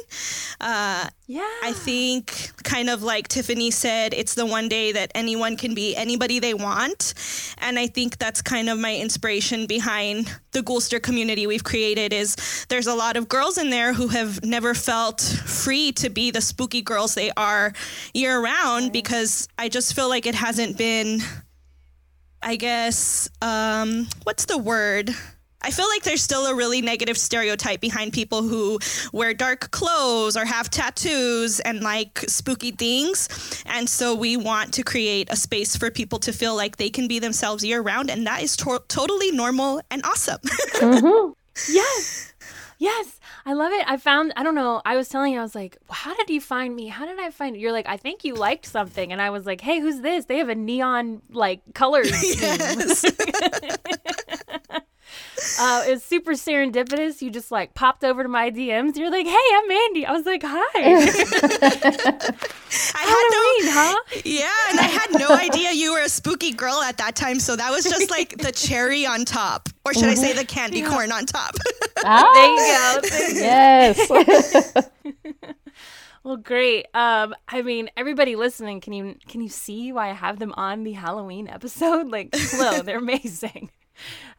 Uh, 0.60 1.08
Yeah. 1.26 1.46
I 1.62 1.72
think, 1.72 2.50
kind 2.64 2.90
of 2.90 3.04
like 3.04 3.28
Tiffany 3.28 3.70
said, 3.70 4.12
it's 4.14 4.34
the 4.34 4.44
one 4.44 4.68
day 4.68 4.90
that 4.90 5.12
anyone 5.14 5.56
can 5.56 5.74
be 5.74 5.94
anybody 5.94 6.40
they 6.40 6.54
want, 6.54 7.14
and 7.58 7.78
I 7.78 7.86
think 7.86 8.18
that's 8.18 8.42
kind 8.42 8.68
of 8.68 8.80
my 8.80 8.96
inspiration 8.96 9.66
behind 9.66 10.28
the 10.50 10.60
Ghoulster 10.60 11.00
community 11.00 11.46
we've 11.46 11.62
created. 11.62 12.12
Is 12.12 12.34
there's 12.68 12.88
a 12.88 12.94
lot 12.94 13.16
of 13.16 13.28
girls 13.28 13.58
in 13.58 13.70
there 13.70 13.92
who 13.92 14.08
have 14.08 14.44
never 14.44 14.74
felt 14.74 15.20
free 15.46 15.92
to 15.92 16.10
be 16.10 16.32
the 16.32 16.40
spooky 16.40 16.82
girls 16.82 17.14
they 17.14 17.30
are 17.36 17.72
year 18.12 18.40
round 18.42 18.90
because 18.92 19.46
I 19.56 19.68
just 19.68 19.94
feel 19.94 20.08
like 20.08 20.26
it 20.26 20.34
hasn't 20.34 20.76
been 20.76 21.22
I 22.42 22.56
guess, 22.56 23.28
um, 23.42 24.08
what's 24.24 24.46
the 24.46 24.58
word? 24.58 25.10
I 25.62 25.70
feel 25.70 25.86
like 25.88 26.04
there's 26.04 26.22
still 26.22 26.46
a 26.46 26.54
really 26.54 26.80
negative 26.80 27.18
stereotype 27.18 27.82
behind 27.82 28.14
people 28.14 28.40
who 28.42 28.78
wear 29.12 29.34
dark 29.34 29.70
clothes 29.70 30.34
or 30.34 30.46
have 30.46 30.70
tattoos 30.70 31.60
and 31.60 31.82
like 31.82 32.20
spooky 32.28 32.70
things. 32.70 33.28
And 33.66 33.86
so 33.88 34.14
we 34.14 34.38
want 34.38 34.72
to 34.74 34.82
create 34.82 35.28
a 35.30 35.36
space 35.36 35.76
for 35.76 35.90
people 35.90 36.18
to 36.20 36.32
feel 36.32 36.56
like 36.56 36.78
they 36.78 36.88
can 36.88 37.08
be 37.08 37.18
themselves 37.18 37.62
year 37.62 37.82
round. 37.82 38.10
And 38.10 38.26
that 38.26 38.42
is 38.42 38.56
to- 38.56 38.82
totally 38.88 39.32
normal 39.32 39.82
and 39.90 40.02
awesome. 40.04 40.40
Yes. 41.68 42.32
Yes. 42.78 43.19
I 43.46 43.54
love 43.54 43.72
it. 43.72 43.84
I 43.88 43.96
found, 43.96 44.32
I 44.36 44.42
don't 44.42 44.54
know, 44.54 44.82
I 44.84 44.96
was 44.96 45.08
telling 45.08 45.32
you, 45.32 45.38
I 45.38 45.42
was 45.42 45.54
like, 45.54 45.78
how 45.88 46.14
did 46.14 46.30
you 46.30 46.40
find 46.40 46.74
me? 46.74 46.88
How 46.88 47.06
did 47.06 47.18
I 47.18 47.30
find 47.30 47.56
you? 47.56 47.62
You're 47.62 47.72
like, 47.72 47.88
I 47.88 47.96
think 47.96 48.24
you 48.24 48.34
liked 48.34 48.66
something. 48.66 49.12
And 49.12 49.20
I 49.20 49.30
was 49.30 49.46
like, 49.46 49.60
hey, 49.60 49.80
who's 49.80 50.00
this? 50.00 50.26
They 50.26 50.38
have 50.38 50.48
a 50.48 50.54
neon, 50.54 51.22
like, 51.30 51.60
colors. 51.74 52.10
scheme." 52.14 52.38
yes. 52.40 53.04
Uh, 55.58 55.84
it 55.86 55.92
was 55.92 56.02
super 56.04 56.32
serendipitous. 56.32 57.22
You 57.22 57.30
just 57.30 57.50
like 57.50 57.74
popped 57.74 58.04
over 58.04 58.22
to 58.22 58.28
my 58.28 58.50
DMs. 58.50 58.96
You're 58.96 59.10
like, 59.10 59.26
"Hey, 59.26 59.36
I'm 59.54 59.68
Mandy." 59.68 60.06
I 60.06 60.12
was 60.12 60.26
like, 60.26 60.42
"Hi." 60.44 60.60
I 62.94 63.02
had 63.02 63.30
Halloween, 63.30 63.64
no, 63.64 63.72
huh? 63.72 64.20
yeah, 64.24 64.70
and 64.70 64.78
I 64.80 64.84
had 64.84 65.10
no 65.18 65.28
idea 65.30 65.72
you 65.72 65.92
were 65.92 66.00
a 66.02 66.08
spooky 66.08 66.52
girl 66.52 66.80
at 66.82 66.98
that 66.98 67.16
time. 67.16 67.40
So 67.40 67.56
that 67.56 67.70
was 67.70 67.84
just 67.84 68.10
like 68.10 68.36
the 68.38 68.52
cherry 68.52 69.06
on 69.06 69.24
top, 69.24 69.68
or 69.84 69.94
should 69.94 70.04
I 70.08 70.14
say 70.14 70.32
the 70.32 70.44
candy 70.44 70.82
corn 70.82 71.10
on 71.12 71.26
top? 71.26 71.54
Ah, 72.04 72.30
There 72.34 72.48
you 72.48 72.56
go. 72.56 73.00
There 73.08 73.28
you 73.28 73.34
go. 73.34 73.40
Yes. 73.40 74.88
Well, 76.22 76.36
great. 76.36 76.86
Um, 76.92 77.34
I 77.48 77.62
mean, 77.62 77.88
everybody 77.96 78.36
listening, 78.36 78.82
can 78.82 78.92
you 78.92 79.16
can 79.26 79.40
you 79.40 79.48
see 79.48 79.90
why 79.90 80.10
I 80.10 80.12
have 80.12 80.38
them 80.38 80.52
on 80.54 80.84
the 80.84 80.92
Halloween 80.92 81.48
episode? 81.48 82.08
Like, 82.10 82.28
hello, 82.34 82.82
they're 82.82 82.98
amazing. 82.98 83.70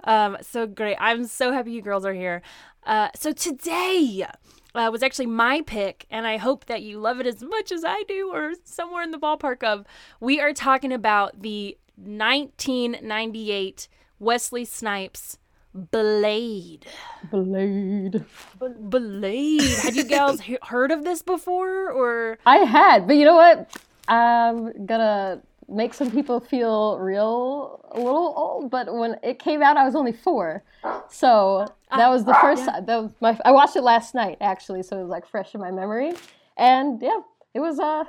Um, 0.03 0.37
so 0.41 0.65
great. 0.67 0.97
I'm 0.99 1.25
so 1.25 1.51
happy 1.51 1.71
you 1.71 1.81
girls 1.81 2.05
are 2.05 2.13
here. 2.13 2.41
Uh, 2.85 3.09
so 3.15 3.31
today 3.31 4.25
uh, 4.73 4.89
was 4.91 5.03
actually 5.03 5.27
my 5.27 5.61
pick, 5.61 6.05
and 6.09 6.25
I 6.25 6.37
hope 6.37 6.65
that 6.65 6.81
you 6.81 6.99
love 6.99 7.19
it 7.19 7.27
as 7.27 7.43
much 7.43 7.71
as 7.71 7.83
I 7.85 8.03
do, 8.07 8.31
or 8.33 8.53
somewhere 8.63 9.03
in 9.03 9.11
the 9.11 9.19
ballpark 9.19 9.63
of. 9.63 9.85
We 10.19 10.39
are 10.39 10.53
talking 10.53 10.91
about 10.91 11.41
the 11.41 11.77
1998 11.95 13.87
Wesley 14.19 14.65
Snipes 14.65 15.37
Blade. 15.73 16.85
Blade. 17.29 18.25
Blade. 18.59 19.61
Had 19.61 19.95
you 19.95 20.37
he- 20.39 20.57
heard 20.63 20.91
of 20.91 21.03
this 21.03 21.21
before, 21.21 21.89
or? 21.89 22.37
I 22.45 22.57
had, 22.57 23.07
but 23.07 23.15
you 23.15 23.25
know 23.25 23.35
what? 23.35 23.71
I'm 24.07 24.85
gonna 24.85 25.41
make 25.71 25.93
some 25.93 26.11
people 26.11 26.39
feel 26.39 26.97
real 26.99 27.85
a 27.91 27.97
little 27.97 28.33
old. 28.35 28.69
But 28.69 28.93
when 28.93 29.17
it 29.23 29.39
came 29.39 29.61
out, 29.63 29.77
I 29.77 29.83
was 29.85 29.95
only 29.95 30.11
four, 30.11 30.63
so 31.09 31.65
that 31.95 32.09
was 32.09 32.25
the 32.25 32.33
first. 32.35 32.65
That 32.65 32.87
was 32.87 33.11
my. 33.21 33.37
I 33.45 33.51
watched 33.51 33.75
it 33.75 33.81
last 33.83 34.13
night 34.15 34.37
actually, 34.41 34.83
so 34.83 34.97
it 34.97 35.01
was 35.01 35.09
like 35.09 35.27
fresh 35.27 35.53
in 35.55 35.61
my 35.61 35.71
memory. 35.71 36.13
And 36.57 37.01
yeah, 37.01 37.19
it 37.53 37.59
was 37.59 37.79
uh, 37.79 38.03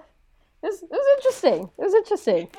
it 0.62 0.66
was, 0.66 0.83
it 0.83 0.90
was 0.90 1.16
interesting. 1.16 1.71
It 1.78 1.83
was 1.83 1.95
interesting. 1.95 2.49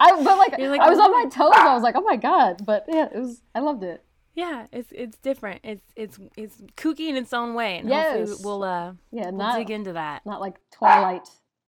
I 0.00 0.10
but 0.24 0.38
like, 0.38 0.58
like, 0.58 0.80
I 0.80 0.90
was 0.90 0.98
on 0.98 1.10
my 1.12 1.24
toes. 1.30 1.52
I 1.54 1.74
was 1.74 1.82
like, 1.82 1.94
oh 1.96 2.02
my 2.02 2.16
god. 2.16 2.64
But 2.64 2.84
yeah, 2.88 3.06
it 3.12 3.18
was. 3.18 3.42
I 3.54 3.60
loved 3.60 3.82
it. 3.84 4.02
Yeah, 4.34 4.66
it's 4.72 4.90
it's 4.92 5.18
different. 5.18 5.60
It's 5.62 5.82
it's 5.94 6.18
it's 6.36 6.56
kooky 6.76 7.08
in 7.08 7.16
its 7.16 7.32
own 7.34 7.54
way, 7.54 7.78
and 7.78 7.88
Yes. 7.88 8.16
hopefully 8.30 8.44
we'll 8.44 8.62
uh 8.64 8.92
Yeah, 9.10 9.24
we'll 9.26 9.32
not 9.32 9.58
dig 9.58 9.70
into 9.70 9.92
that. 9.92 10.24
not 10.24 10.40
like 10.40 10.56
Twilight. 10.70 11.28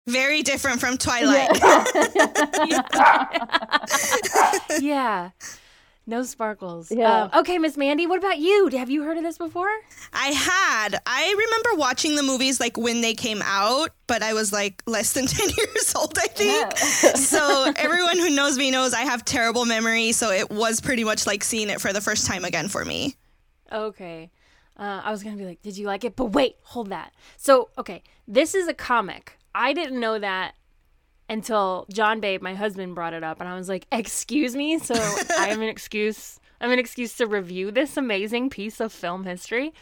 Very 0.06 0.42
different 0.42 0.80
from 0.80 0.98
Twilight. 0.98 1.50
yeah, 4.80 5.30
no 6.06 6.22
sparkles. 6.22 6.92
Yeah. 6.92 7.24
Um, 7.24 7.30
okay, 7.40 7.58
Miss 7.58 7.76
Mandy, 7.76 8.06
what 8.06 8.18
about 8.18 8.38
you? 8.38 8.68
Have 8.68 8.88
you 8.88 9.02
heard 9.02 9.16
of 9.16 9.24
this 9.24 9.36
before? 9.36 9.68
I 10.12 10.28
had. 10.28 11.00
I 11.04 11.34
remember 11.36 11.80
watching 11.80 12.14
the 12.14 12.22
movies 12.22 12.60
like 12.60 12.76
when 12.76 13.00
they 13.00 13.14
came 13.14 13.42
out, 13.42 13.90
but 14.06 14.22
I 14.22 14.32
was 14.32 14.52
like 14.52 14.80
less 14.86 15.12
than 15.12 15.26
10 15.26 15.48
years 15.48 15.92
old, 15.96 16.16
I 16.16 16.28
think. 16.28 16.78
so 16.78 17.72
everyone 17.74 18.18
who 18.18 18.30
knows 18.30 18.56
me 18.56 18.70
knows 18.70 18.94
I 18.94 19.00
have 19.00 19.24
terrible 19.24 19.64
memory, 19.64 20.12
so 20.12 20.30
it 20.30 20.50
was 20.50 20.80
pretty 20.80 21.02
much 21.02 21.26
like 21.26 21.42
seeing 21.42 21.68
it 21.68 21.80
for 21.80 21.92
the 21.92 22.00
first 22.00 22.28
time 22.28 22.44
again 22.44 22.68
for 22.68 22.84
me. 22.84 23.16
Okay. 23.72 24.30
Uh, 24.78 25.00
I 25.02 25.10
was 25.10 25.24
gonna 25.24 25.36
be 25.36 25.46
like, 25.46 25.62
did 25.62 25.76
you 25.76 25.88
like 25.88 26.04
it? 26.04 26.14
But 26.14 26.26
wait, 26.26 26.58
hold 26.62 26.90
that. 26.90 27.12
So, 27.36 27.70
okay, 27.76 28.04
this 28.28 28.54
is 28.54 28.68
a 28.68 28.74
comic. 28.74 29.36
I 29.58 29.72
didn't 29.72 29.98
know 29.98 30.18
that 30.18 30.54
until 31.28 31.86
John 31.92 32.20
Babe, 32.20 32.42
my 32.42 32.54
husband, 32.54 32.94
brought 32.94 33.14
it 33.14 33.24
up, 33.24 33.40
and 33.40 33.48
I 33.48 33.54
was 33.56 33.68
like, 33.68 33.86
excuse 33.90 34.54
me. 34.54 34.78
So 34.78 34.94
I 35.38 35.48
have 35.48 35.56
an 35.60 35.68
excuse. 35.68 36.38
I 36.60 36.64
have 36.64 36.72
an 36.72 36.78
excuse 36.78 37.16
to 37.16 37.26
review 37.26 37.70
this 37.70 37.96
amazing 37.96 38.50
piece 38.50 38.80
of 38.80 38.92
film 38.92 39.24
history. 39.24 39.72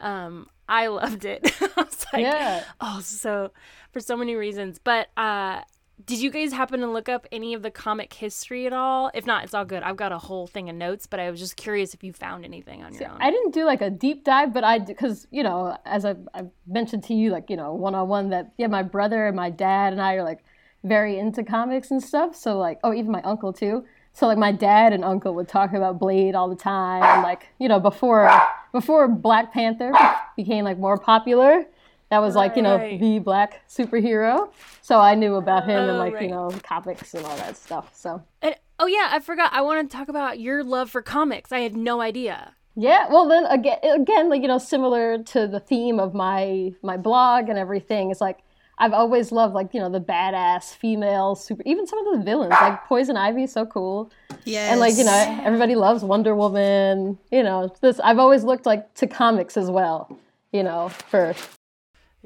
Um, 0.00 0.48
I 0.68 0.86
loved 0.88 1.24
it. 1.24 1.40
I 1.76 1.82
was 1.82 2.06
like, 2.12 2.22
Yeah. 2.22 2.64
oh, 2.80 3.00
so 3.00 3.50
for 3.92 4.00
so 4.00 4.16
many 4.16 4.34
reasons. 4.34 4.78
But 4.82 5.08
uh, 5.16 5.60
did 6.06 6.20
you 6.20 6.30
guys 6.30 6.52
happen 6.52 6.80
to 6.80 6.86
look 6.86 7.08
up 7.08 7.26
any 7.32 7.52
of 7.52 7.62
the 7.62 7.70
comic 7.70 8.12
history 8.12 8.64
at 8.64 8.72
all? 8.72 9.10
If 9.12 9.26
not, 9.26 9.42
it's 9.42 9.54
all 9.54 9.64
good. 9.64 9.82
I've 9.82 9.96
got 9.96 10.12
a 10.12 10.18
whole 10.18 10.46
thing 10.46 10.70
of 10.70 10.76
notes, 10.76 11.06
but 11.06 11.18
I 11.18 11.28
was 11.30 11.40
just 11.40 11.56
curious 11.56 11.94
if 11.94 12.04
you 12.04 12.12
found 12.12 12.44
anything 12.44 12.84
on 12.84 12.94
your 12.94 13.10
own. 13.10 13.18
I 13.20 13.30
didn't 13.30 13.52
do 13.52 13.64
like 13.64 13.80
a 13.82 13.90
deep 13.90 14.24
dive, 14.24 14.54
but 14.54 14.62
I 14.62 14.78
because 14.78 15.26
you 15.32 15.42
know, 15.42 15.76
as 15.84 16.04
I, 16.04 16.14
I 16.32 16.44
mentioned 16.66 17.02
to 17.04 17.14
you, 17.14 17.30
like 17.30 17.50
you 17.50 17.56
know, 17.56 17.74
one 17.74 17.96
on 17.96 18.08
one, 18.08 18.30
that 18.30 18.52
yeah, 18.56 18.68
my 18.68 18.84
brother 18.84 19.26
and 19.26 19.34
my 19.34 19.50
dad 19.50 19.92
and 19.92 20.00
I 20.00 20.14
are 20.14 20.22
like 20.22 20.44
very 20.84 21.18
into 21.18 21.42
comics 21.42 21.90
and 21.90 22.00
stuff. 22.00 22.36
So 22.36 22.56
like, 22.56 22.78
oh, 22.84 22.94
even 22.94 23.10
my 23.10 23.22
uncle 23.22 23.52
too. 23.52 23.84
So 24.12 24.26
like, 24.26 24.38
my 24.38 24.52
dad 24.52 24.92
and 24.92 25.04
uncle 25.04 25.34
would 25.34 25.48
talk 25.48 25.74
about 25.74 25.98
Blade 25.98 26.34
all 26.34 26.48
the 26.48 26.56
time, 26.56 27.02
and 27.02 27.22
like 27.22 27.48
you 27.58 27.68
know, 27.68 27.80
before 27.80 28.30
before 28.70 29.08
Black 29.08 29.52
Panther 29.52 29.92
became 30.36 30.64
like 30.64 30.78
more 30.78 30.98
popular. 30.98 31.64
That 32.10 32.20
was 32.20 32.34
like 32.36 32.54
you 32.56 32.62
know 32.62 32.76
Right. 32.76 33.00
the 33.00 33.18
black 33.18 33.62
superhero, 33.68 34.50
so 34.80 35.00
I 35.00 35.14
knew 35.16 35.34
about 35.36 35.64
him 35.64 35.78
and 35.78 35.90
Oh, 35.92 35.98
like 35.98 36.14
right. 36.14 36.22
you 36.22 36.28
know 36.30 36.50
comics 36.62 37.14
and 37.14 37.24
all 37.26 37.36
that 37.36 37.56
stuff. 37.56 37.90
So 37.94 38.22
And, 38.42 38.54
oh 38.78 38.86
yeah, 38.86 39.08
I 39.10 39.18
forgot. 39.20 39.52
I 39.52 39.60
want 39.62 39.90
to 39.90 39.96
talk 39.96 40.08
about 40.08 40.38
your 40.38 40.62
love 40.62 40.90
for 40.90 41.02
comics. 41.02 41.50
I 41.52 41.60
had 41.60 41.76
no 41.76 42.00
idea. 42.00 42.54
Yeah, 42.76 43.08
well 43.10 43.26
then 43.26 43.44
again, 43.46 43.78
again, 43.82 44.28
like 44.28 44.42
you 44.42 44.48
know, 44.48 44.58
similar 44.58 45.22
to 45.24 45.46
the 45.48 45.58
theme 45.60 45.98
of 45.98 46.14
my 46.14 46.72
my 46.82 46.96
blog 46.96 47.48
and 47.48 47.58
everything, 47.58 48.10
it's 48.10 48.20
like 48.20 48.38
I've 48.78 48.92
always 48.92 49.32
loved 49.32 49.54
like 49.54 49.72
you 49.74 49.80
know 49.80 49.88
the 49.88 50.00
badass 50.00 50.74
female 50.74 51.34
super, 51.34 51.62
even 51.66 51.86
some 51.86 52.06
of 52.06 52.18
the 52.18 52.24
villains 52.24 52.52
like 52.60 52.84
Poison 52.84 53.16
Ivy, 53.16 53.46
so 53.46 53.64
cool, 53.66 54.12
yeah 54.44 54.70
and 54.70 54.78
like 54.78 54.96
you 54.96 55.04
know 55.04 55.40
everybody 55.42 55.74
loves 55.74 56.04
Wonder 56.04 56.36
Woman. 56.36 57.18
You 57.32 57.42
know, 57.42 57.74
this 57.80 57.98
I've 58.00 58.18
always 58.18 58.44
looked 58.44 58.66
like 58.66 58.92
to 58.94 59.06
comics 59.08 59.56
as 59.56 59.70
well. 59.70 60.16
You 60.52 60.62
know, 60.62 60.90
for 60.90 61.34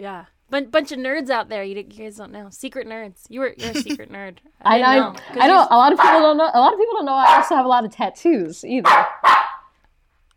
Yeah, 0.01 0.25
Bun- 0.49 0.71
bunch 0.71 0.91
of 0.93 0.99
nerds 0.99 1.29
out 1.31 1.49
there. 1.51 1.63
You, 1.63 1.77
you 1.77 1.83
guys 1.85 2.17
don't 2.17 2.33
know. 2.33 2.49
Secret 2.51 2.87
nerds. 2.89 3.25
You 3.29 3.41
were 3.41 3.55
you're 3.59 3.71
a 3.73 3.75
secret 3.75 4.11
nerd. 4.17 4.39
I 4.63 4.79
didn't 4.79 4.97
know, 4.97 5.13
'cause 5.13 5.37
I 5.41 5.47
know 5.47 5.61
you- 5.61 5.69
a 5.71 5.77
lot 5.77 5.93
of 5.93 5.99
people 6.01 6.21
don't 6.21 6.37
know. 6.39 6.51
A 6.55 6.59
lot 6.61 6.73
of 6.73 6.79
people 6.79 6.95
don't 6.95 7.05
know. 7.07 7.13
I 7.15 7.37
also 7.37 7.55
have 7.55 7.65
a 7.67 7.69
lot 7.69 7.85
of 7.85 7.91
tattoos 7.93 8.65
either. 8.65 8.89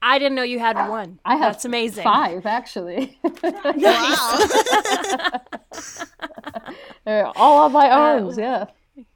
I 0.06 0.20
didn't 0.20 0.36
know 0.36 0.44
you 0.44 0.60
had 0.60 0.76
one. 0.90 1.20
I 1.24 1.38
have 1.38 1.54
That's 1.54 1.64
amazing. 1.66 2.04
five 2.04 2.46
actually. 2.46 3.18
wow. 3.42 4.38
They're 7.06 7.28
all 7.38 7.58
on 7.64 7.72
Uh, 7.72 7.74
my 7.74 7.90
arms. 7.90 8.38
yeah. 8.38 8.66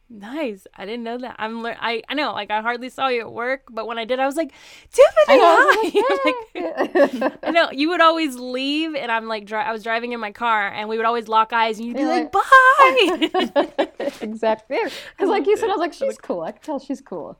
Nice. 0.10 0.66
I 0.74 0.86
didn't 0.86 1.04
know 1.04 1.18
that. 1.18 1.36
I'm. 1.38 1.62
Lear- 1.62 1.76
I. 1.80 2.02
I 2.08 2.14
know. 2.14 2.32
Like 2.32 2.50
I 2.50 2.62
hardly 2.62 2.88
saw 2.90 3.10
you 3.10 3.22
at 3.22 3.32
work, 3.32 3.64
but 3.70 3.88
when 3.88 3.98
I 4.00 4.06
did, 4.06 4.20
I 4.20 4.26
was 4.26 4.38
like, 4.38 4.54
Tiffany, 4.90 5.26
I 5.28 5.36
know, 5.38 5.58
hi. 7.04 7.28
Like, 7.28 7.40
I 7.44 7.52
know 7.52 7.70
you 7.72 7.90
would 7.90 8.00
always 8.00 8.36
leave, 8.38 8.96
and 8.96 9.12
I'm 9.12 9.28
like, 9.28 9.46
dri- 9.46 9.58
I 9.60 9.74
was 9.74 9.84
driving 9.84 10.14
in 10.14 10.20
my 10.22 10.32
car, 10.32 10.70
and 10.70 10.88
we 10.88 10.96
would 10.96 11.06
always 11.06 11.28
lock 11.28 11.52
eyes, 11.52 11.78
and 11.78 11.88
you'd 11.88 11.96
be 11.98 12.04
You're 12.04 12.10
like, 12.10 12.32
bye. 12.32 14.08
exactly. 14.22 14.78
Because, 15.18 15.30
like 15.30 15.46
you 15.46 15.58
said, 15.58 15.66
I 15.66 15.74
was 15.74 15.80
like, 15.80 15.94
she's 15.94 16.18
cool. 16.18 16.42
I 16.42 16.52
can 16.54 16.62
tell 16.62 16.80
she's 16.80 17.02
cool. 17.02 17.38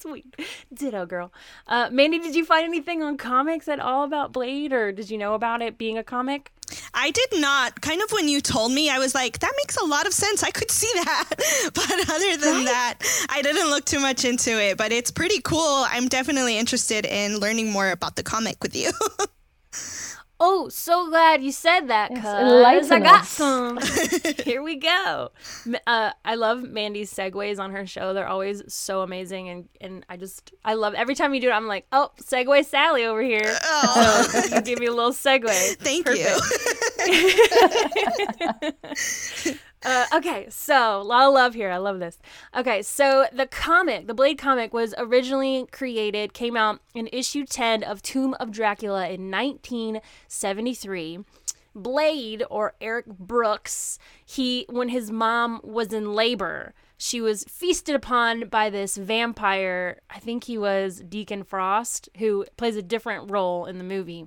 Sweet. 0.02 0.34
Ditto, 0.72 1.04
girl. 1.04 1.30
Uh, 1.66 1.90
Mandy, 1.92 2.18
did 2.18 2.34
you 2.34 2.44
find 2.44 2.64
anything 2.64 3.02
on 3.02 3.18
comics 3.18 3.68
at 3.68 3.80
all 3.80 4.04
about 4.04 4.32
Blade, 4.32 4.72
or 4.72 4.92
did 4.92 5.10
you 5.10 5.18
know 5.18 5.34
about 5.34 5.60
it 5.60 5.76
being 5.76 5.98
a 5.98 6.02
comic? 6.02 6.52
I 6.94 7.10
did 7.10 7.40
not. 7.40 7.82
Kind 7.82 8.00
of 8.00 8.10
when 8.10 8.26
you 8.26 8.40
told 8.40 8.72
me, 8.72 8.88
I 8.88 8.98
was 8.98 9.14
like, 9.14 9.40
that 9.40 9.52
makes 9.58 9.76
a 9.76 9.84
lot 9.84 10.06
of 10.06 10.14
sense. 10.14 10.42
I 10.42 10.50
could 10.52 10.70
see 10.70 10.90
that. 11.04 11.24
but 11.74 11.90
other 11.90 12.36
than 12.36 12.64
that, 12.64 12.94
I 13.28 13.42
didn't 13.42 13.68
look 13.68 13.84
too 13.84 14.00
much 14.00 14.24
into 14.24 14.50
it. 14.52 14.78
But 14.78 14.90
it's 14.90 15.10
pretty 15.10 15.42
cool. 15.42 15.84
I'm 15.88 16.08
definitely 16.08 16.56
interested 16.56 17.04
in 17.04 17.38
learning 17.38 17.70
more 17.70 17.90
about 17.90 18.16
the 18.16 18.22
comic 18.22 18.62
with 18.62 18.74
you. 18.74 18.92
Oh, 20.42 20.70
so 20.70 21.06
glad 21.10 21.42
you 21.42 21.52
said 21.52 21.88
that, 21.88 22.10
Yes, 22.10 22.22
cuz 22.22 22.90
I 22.90 22.98
got 22.98 23.26
some. 23.26 23.78
Here 24.44 24.62
we 24.62 24.76
go. 24.76 25.30
Uh, 25.86 26.12
I 26.24 26.34
love 26.34 26.62
Mandy's 26.62 27.12
segues 27.12 27.58
on 27.58 27.72
her 27.72 27.86
show. 27.86 28.14
They're 28.14 28.26
always 28.26 28.62
so 28.72 29.02
amazing, 29.02 29.50
and, 29.50 29.68
and 29.82 30.06
I 30.08 30.16
just 30.16 30.52
I 30.64 30.74
love 30.74 30.94
every 30.94 31.14
time 31.14 31.34
you 31.34 31.42
do 31.42 31.50
it. 31.50 31.52
I'm 31.52 31.66
like, 31.66 31.86
oh, 31.92 32.10
segue 32.22 32.64
Sally 32.64 33.04
over 33.04 33.22
here. 33.22 33.54
Oh. 33.62 34.28
So 34.30 34.56
you 34.56 34.62
give 34.62 34.78
me 34.78 34.86
a 34.86 34.92
little 34.92 35.12
segue. 35.12 35.46
Thank 35.78 36.08
you. 36.08 36.38
Uh, 39.82 40.04
okay, 40.14 40.46
so 40.50 41.00
a 41.00 41.02
lot 41.02 41.26
of 41.26 41.34
love 41.34 41.54
here. 41.54 41.70
I 41.70 41.78
love 41.78 42.00
this. 42.00 42.18
Okay, 42.54 42.82
so 42.82 43.26
the 43.32 43.46
comic, 43.46 44.06
the 44.06 44.14
Blade 44.14 44.38
comic, 44.38 44.74
was 44.74 44.94
originally 44.98 45.66
created, 45.72 46.34
came 46.34 46.56
out 46.56 46.80
in 46.94 47.08
issue 47.12 47.46
10 47.46 47.82
of 47.82 48.02
Tomb 48.02 48.34
of 48.38 48.50
Dracula 48.50 49.08
in 49.08 49.30
1973. 49.30 51.20
Blade, 51.74 52.42
or 52.50 52.74
Eric 52.80 53.06
Brooks, 53.06 53.98
he 54.24 54.66
when 54.68 54.88
his 54.88 55.10
mom 55.10 55.60
was 55.62 55.92
in 55.92 56.14
labor, 56.14 56.74
she 56.98 57.20
was 57.20 57.44
feasted 57.44 57.94
upon 57.94 58.48
by 58.48 58.68
this 58.68 58.96
vampire. 58.96 60.00
I 60.10 60.18
think 60.18 60.44
he 60.44 60.58
was 60.58 61.00
Deacon 61.08 61.44
Frost, 61.44 62.08
who 62.18 62.44
plays 62.56 62.76
a 62.76 62.82
different 62.82 63.30
role 63.30 63.66
in 63.66 63.78
the 63.78 63.84
movie. 63.84 64.26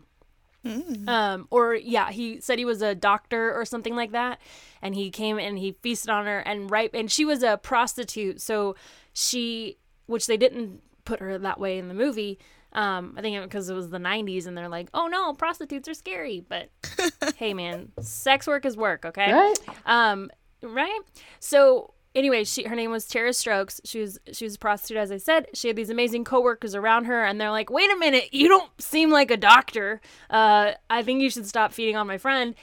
Um, 1.07 1.47
or 1.51 1.75
yeah, 1.75 2.11
he 2.11 2.39
said 2.41 2.57
he 2.57 2.65
was 2.65 2.81
a 2.81 2.95
doctor 2.95 3.53
or 3.53 3.65
something 3.65 3.95
like 3.95 4.11
that, 4.11 4.39
and 4.81 4.95
he 4.95 5.11
came 5.11 5.37
and 5.37 5.59
he 5.59 5.73
feasted 5.81 6.09
on 6.09 6.25
her 6.25 6.39
and 6.39 6.71
right, 6.71 6.89
and 6.93 7.11
she 7.11 7.25
was 7.25 7.43
a 7.43 7.57
prostitute, 7.57 8.41
so 8.41 8.75
she 9.13 9.77
which 10.05 10.27
they 10.27 10.37
didn't 10.37 10.81
put 11.05 11.19
her 11.19 11.37
that 11.37 11.59
way 11.59 11.77
in 11.77 11.87
the 11.87 11.93
movie. 11.93 12.39
Um, 12.73 13.13
I 13.17 13.21
think 13.21 13.41
because 13.43 13.69
it 13.69 13.75
was 13.75 13.89
the 13.89 13.99
90s 13.99 14.47
and 14.47 14.57
they're 14.57 14.69
like, 14.69 14.89
oh 14.93 15.07
no, 15.07 15.33
prostitutes 15.33 15.87
are 15.87 15.93
scary. 15.93 16.43
But 16.47 16.69
hey, 17.35 17.53
man, 17.53 17.91
sex 18.01 18.47
work 18.47 18.65
is 18.65 18.75
work, 18.75 19.05
okay? 19.05 19.31
Right? 19.31 19.55
Um, 19.85 20.31
right? 20.61 20.99
So 21.39 21.92
anyway, 22.15 22.43
she 22.43 22.63
her 22.63 22.75
name 22.75 22.91
was 22.91 23.07
Tara 23.07 23.33
Brooks. 23.43 23.81
She 23.83 23.99
was 23.99 24.19
she 24.31 24.45
was 24.45 24.55
a 24.55 24.59
prostitute, 24.59 24.97
as 24.97 25.11
I 25.11 25.17
said. 25.17 25.47
She 25.53 25.67
had 25.67 25.75
these 25.75 25.89
amazing 25.89 26.23
coworkers 26.23 26.75
around 26.75 27.05
her, 27.05 27.23
and 27.23 27.39
they're 27.39 27.51
like, 27.51 27.69
"Wait 27.69 27.91
a 27.91 27.97
minute, 27.97 28.33
you 28.33 28.47
don't 28.47 28.69
seem 28.81 29.11
like 29.11 29.31
a 29.31 29.37
doctor. 29.37 30.01
Uh, 30.29 30.73
I 30.89 31.03
think 31.03 31.21
you 31.21 31.29
should 31.29 31.47
stop 31.47 31.73
feeding 31.73 31.95
on 31.95 32.07
my 32.07 32.17
friend." 32.17 32.55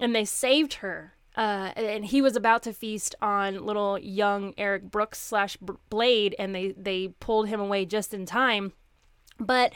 And 0.00 0.14
they 0.14 0.24
saved 0.24 0.74
her. 0.74 1.14
Uh, 1.36 1.70
and 1.76 2.04
he 2.04 2.20
was 2.20 2.34
about 2.34 2.64
to 2.64 2.72
feast 2.72 3.14
on 3.22 3.64
little 3.64 3.96
young 3.96 4.54
Eric 4.58 4.90
Brooks 4.90 5.20
slash 5.20 5.56
Blade, 5.88 6.34
and 6.38 6.54
they 6.54 6.72
they 6.76 7.08
pulled 7.20 7.48
him 7.48 7.60
away 7.60 7.84
just 7.84 8.12
in 8.12 8.26
time. 8.26 8.72
But 9.38 9.72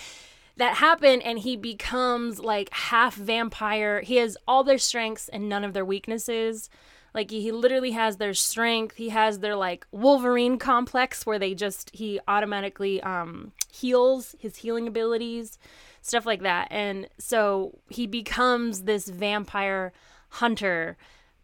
that 0.57 0.77
happened, 0.77 1.23
and 1.23 1.39
he 1.39 1.57
becomes 1.57 2.41
like 2.41 2.69
half 2.73 3.15
vampire. 3.15 4.01
He 4.01 4.17
has 4.17 4.37
all 4.47 4.65
their 4.65 4.79
strengths 4.79 5.29
and 5.29 5.49
none 5.49 5.65
of 5.65 5.73
their 5.73 5.85
weaknesses. 5.85 6.69
Like 7.15 7.31
he 7.31 7.53
literally 7.53 7.91
has 7.93 8.17
their 8.17 8.35
strength. 8.35 8.97
He 8.97 9.11
has 9.11 9.41
their 9.41 9.57
like 9.57 9.87
Wolverine 9.93 10.59
complex 10.59 11.27
where 11.27 11.39
they 11.39 11.55
just 11.55 11.91
he 11.93 12.21
automatically 12.27 13.03
um 13.03 13.53
heals 13.71 14.35
his 14.39 14.57
healing 14.57 14.87
abilities, 14.87 15.59
stuff 16.01 16.27
like 16.27 16.43
that. 16.43 16.69
And 16.71 17.09
so 17.19 17.79
he 17.89 18.07
becomes 18.07 18.83
this 18.83 19.09
vampire 19.09 19.93
hunter 20.29 20.97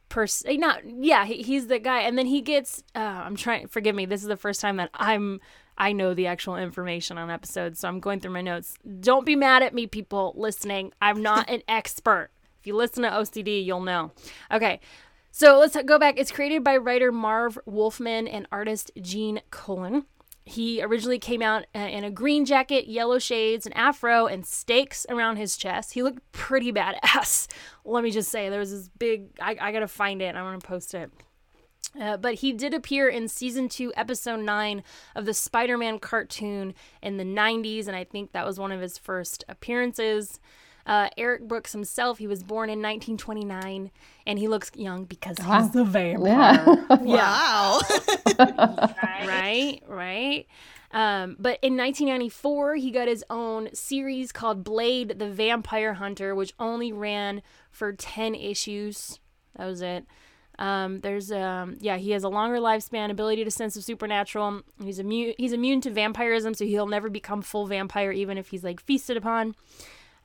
person 0.09 0.51
eh, 0.51 0.57
not 0.57 0.81
yeah 0.85 1.27
he, 1.27 1.43
he's 1.43 1.67
the 1.67 1.79
guy. 1.79 2.01
And 2.01 2.17
then 2.17 2.27
he 2.27 2.41
gets 2.41 2.83
uh, 2.95 2.99
i'm 2.99 3.37
trying 3.37 3.67
forgive 3.67 3.95
me 3.95 4.07
this 4.07 4.23
is 4.23 4.29
the 4.29 4.37
first 4.37 4.61
time 4.63 4.79
that 4.79 4.89
i'm 4.95 5.41
i 5.77 5.93
know 5.93 6.15
the 6.15 6.27
actual 6.27 6.57
information 6.57 7.19
on 7.19 7.31
episodes 7.31 7.81
so 7.81 7.89
i'm 7.89 8.01
going 8.01 8.21
through 8.21 8.33
my 8.33 8.41
notes. 8.41 8.79
Don't 9.01 9.27
be 9.27 9.37
mad 9.37 9.63
at 9.63 9.75
me 9.75 9.87
people 9.87 10.33
listening. 10.37 10.93
I'm 11.03 11.23
not 11.23 11.51
an 11.51 11.63
expert. 11.69 12.31
If 12.59 12.67
you 12.67 12.75
listen 12.75 13.03
to 13.03 13.11
ocd 13.11 13.65
you'll 13.67 13.83
know. 13.83 14.13
Okay 14.51 14.81
so 15.31 15.59
let's 15.59 15.77
go 15.85 15.99
back. 15.99 16.19
It's 16.19 16.31
created 16.31 16.65
by 16.65 16.77
writer 16.77 17.13
Marv 17.13 17.59
Wolfman 17.67 18.27
and 18.29 18.47
artist 18.51 18.91
Gene 19.01 19.41
Colan. 19.51 20.07
He 20.45 20.83
originally 20.83 21.19
came 21.19 21.43
out 21.43 21.67
uh, 21.75 21.81
in 21.81 22.05
a 22.05 22.11
green 22.11 22.47
jacket, 22.47 22.87
yellow 22.87 23.19
shades, 23.19 23.67
an 23.67 23.75
afro, 23.75 24.27
and 24.27 24.47
stakes 24.47 25.05
around 25.11 25.37
his 25.37 25.59
chest. 25.59 25.93
He 25.93 26.03
looked 26.03 26.33
pretty 26.33 26.73
badass. 26.73 27.49
Let 27.85 28.03
me 28.03 28.11
just 28.11 28.31
say, 28.31 28.49
there 28.49 28.59
was 28.59 28.71
this 28.71 28.89
big. 28.89 29.29
I, 29.41 29.57
I 29.61 29.73
gotta 29.73 29.89
find 29.89 30.23
it. 30.23 30.35
I'm 30.35 30.45
gonna 30.45 30.59
post 30.59 30.95
it. 30.95 31.11
Uh, 32.01 32.17
but 32.17 32.35
he 32.35 32.53
did 32.53 32.73
appear 32.73 33.09
in 33.09 33.29
season 33.29 33.69
two, 33.69 33.93
episode 33.95 34.41
nine 34.41 34.83
of 35.15 35.27
the 35.27 35.35
Spider 35.35 35.77
Man 35.77 35.99
cartoon 35.99 36.75
in 37.03 37.19
the 37.19 37.25
90s, 37.25 37.87
and 37.87 37.97
I 37.97 38.05
think 38.05 38.33
that 38.33 38.47
was 38.47 38.59
one 38.59 38.73
of 38.73 38.81
his 38.81 38.97
first 38.97 39.45
appearances. 39.49 40.41
Uh, 40.89 41.11
Eric 41.19 41.47
Brooks 41.47 41.73
himself, 41.73 42.17
he 42.17 42.27
was 42.27 42.43
born 42.43 42.71
in 42.71 42.79
1929, 42.79 43.91
and 44.27 44.39
he 44.39 44.49
looks 44.49 44.71
young 44.75 45.05
because 45.05 45.37
he's 45.37 45.77
a 45.77 45.85
vampire. 45.85 46.87
Yeah. 47.05 47.19
Wow. 47.19 47.81
right, 48.39 49.81
right. 49.87 50.47
Um, 50.91 51.37
but 51.39 51.59
in 51.61 51.77
1994, 51.77 52.77
he 52.77 52.91
got 52.91 53.07
his 53.07 53.23
own 53.29 53.69
series 53.75 54.33
called 54.33 54.65
Blade 54.65 55.19
the 55.19 55.29
Vampire 55.29 55.95
Hunter, 55.95 56.35
which 56.35 56.55
only 56.59 56.93
ran 56.93 57.43
for 57.71 57.93
10 57.93 58.35
issues. 58.35 59.21
That 59.57 59.67
was 59.67 59.83
it. 59.83 60.07
Um, 60.59 61.01
there's 61.01 61.31
um, 61.31 61.77
yeah, 61.81 61.99
he 61.99 62.13
has 62.13 62.25
a 62.25 62.29
longer 62.29 62.57
lifespan, 62.59 63.11
ability 63.11 63.45
to 63.45 63.51
sense 63.51 63.75
the 63.75 63.83
supernatural. 63.83 64.63
He's 64.83 64.99
immune. 64.99 65.35
He's 65.39 65.53
immune 65.53 65.81
to 65.83 65.91
vampirism, 65.91 66.55
so 66.55 66.65
he'll 66.65 66.89
never 66.89 67.09
become 67.09 67.43
full 67.43 67.67
vampire, 67.67 68.11
even 68.11 68.39
if 68.39 68.49
he's 68.49 68.65
like 68.65 68.81
feasted 68.81 69.17
upon. 69.17 69.55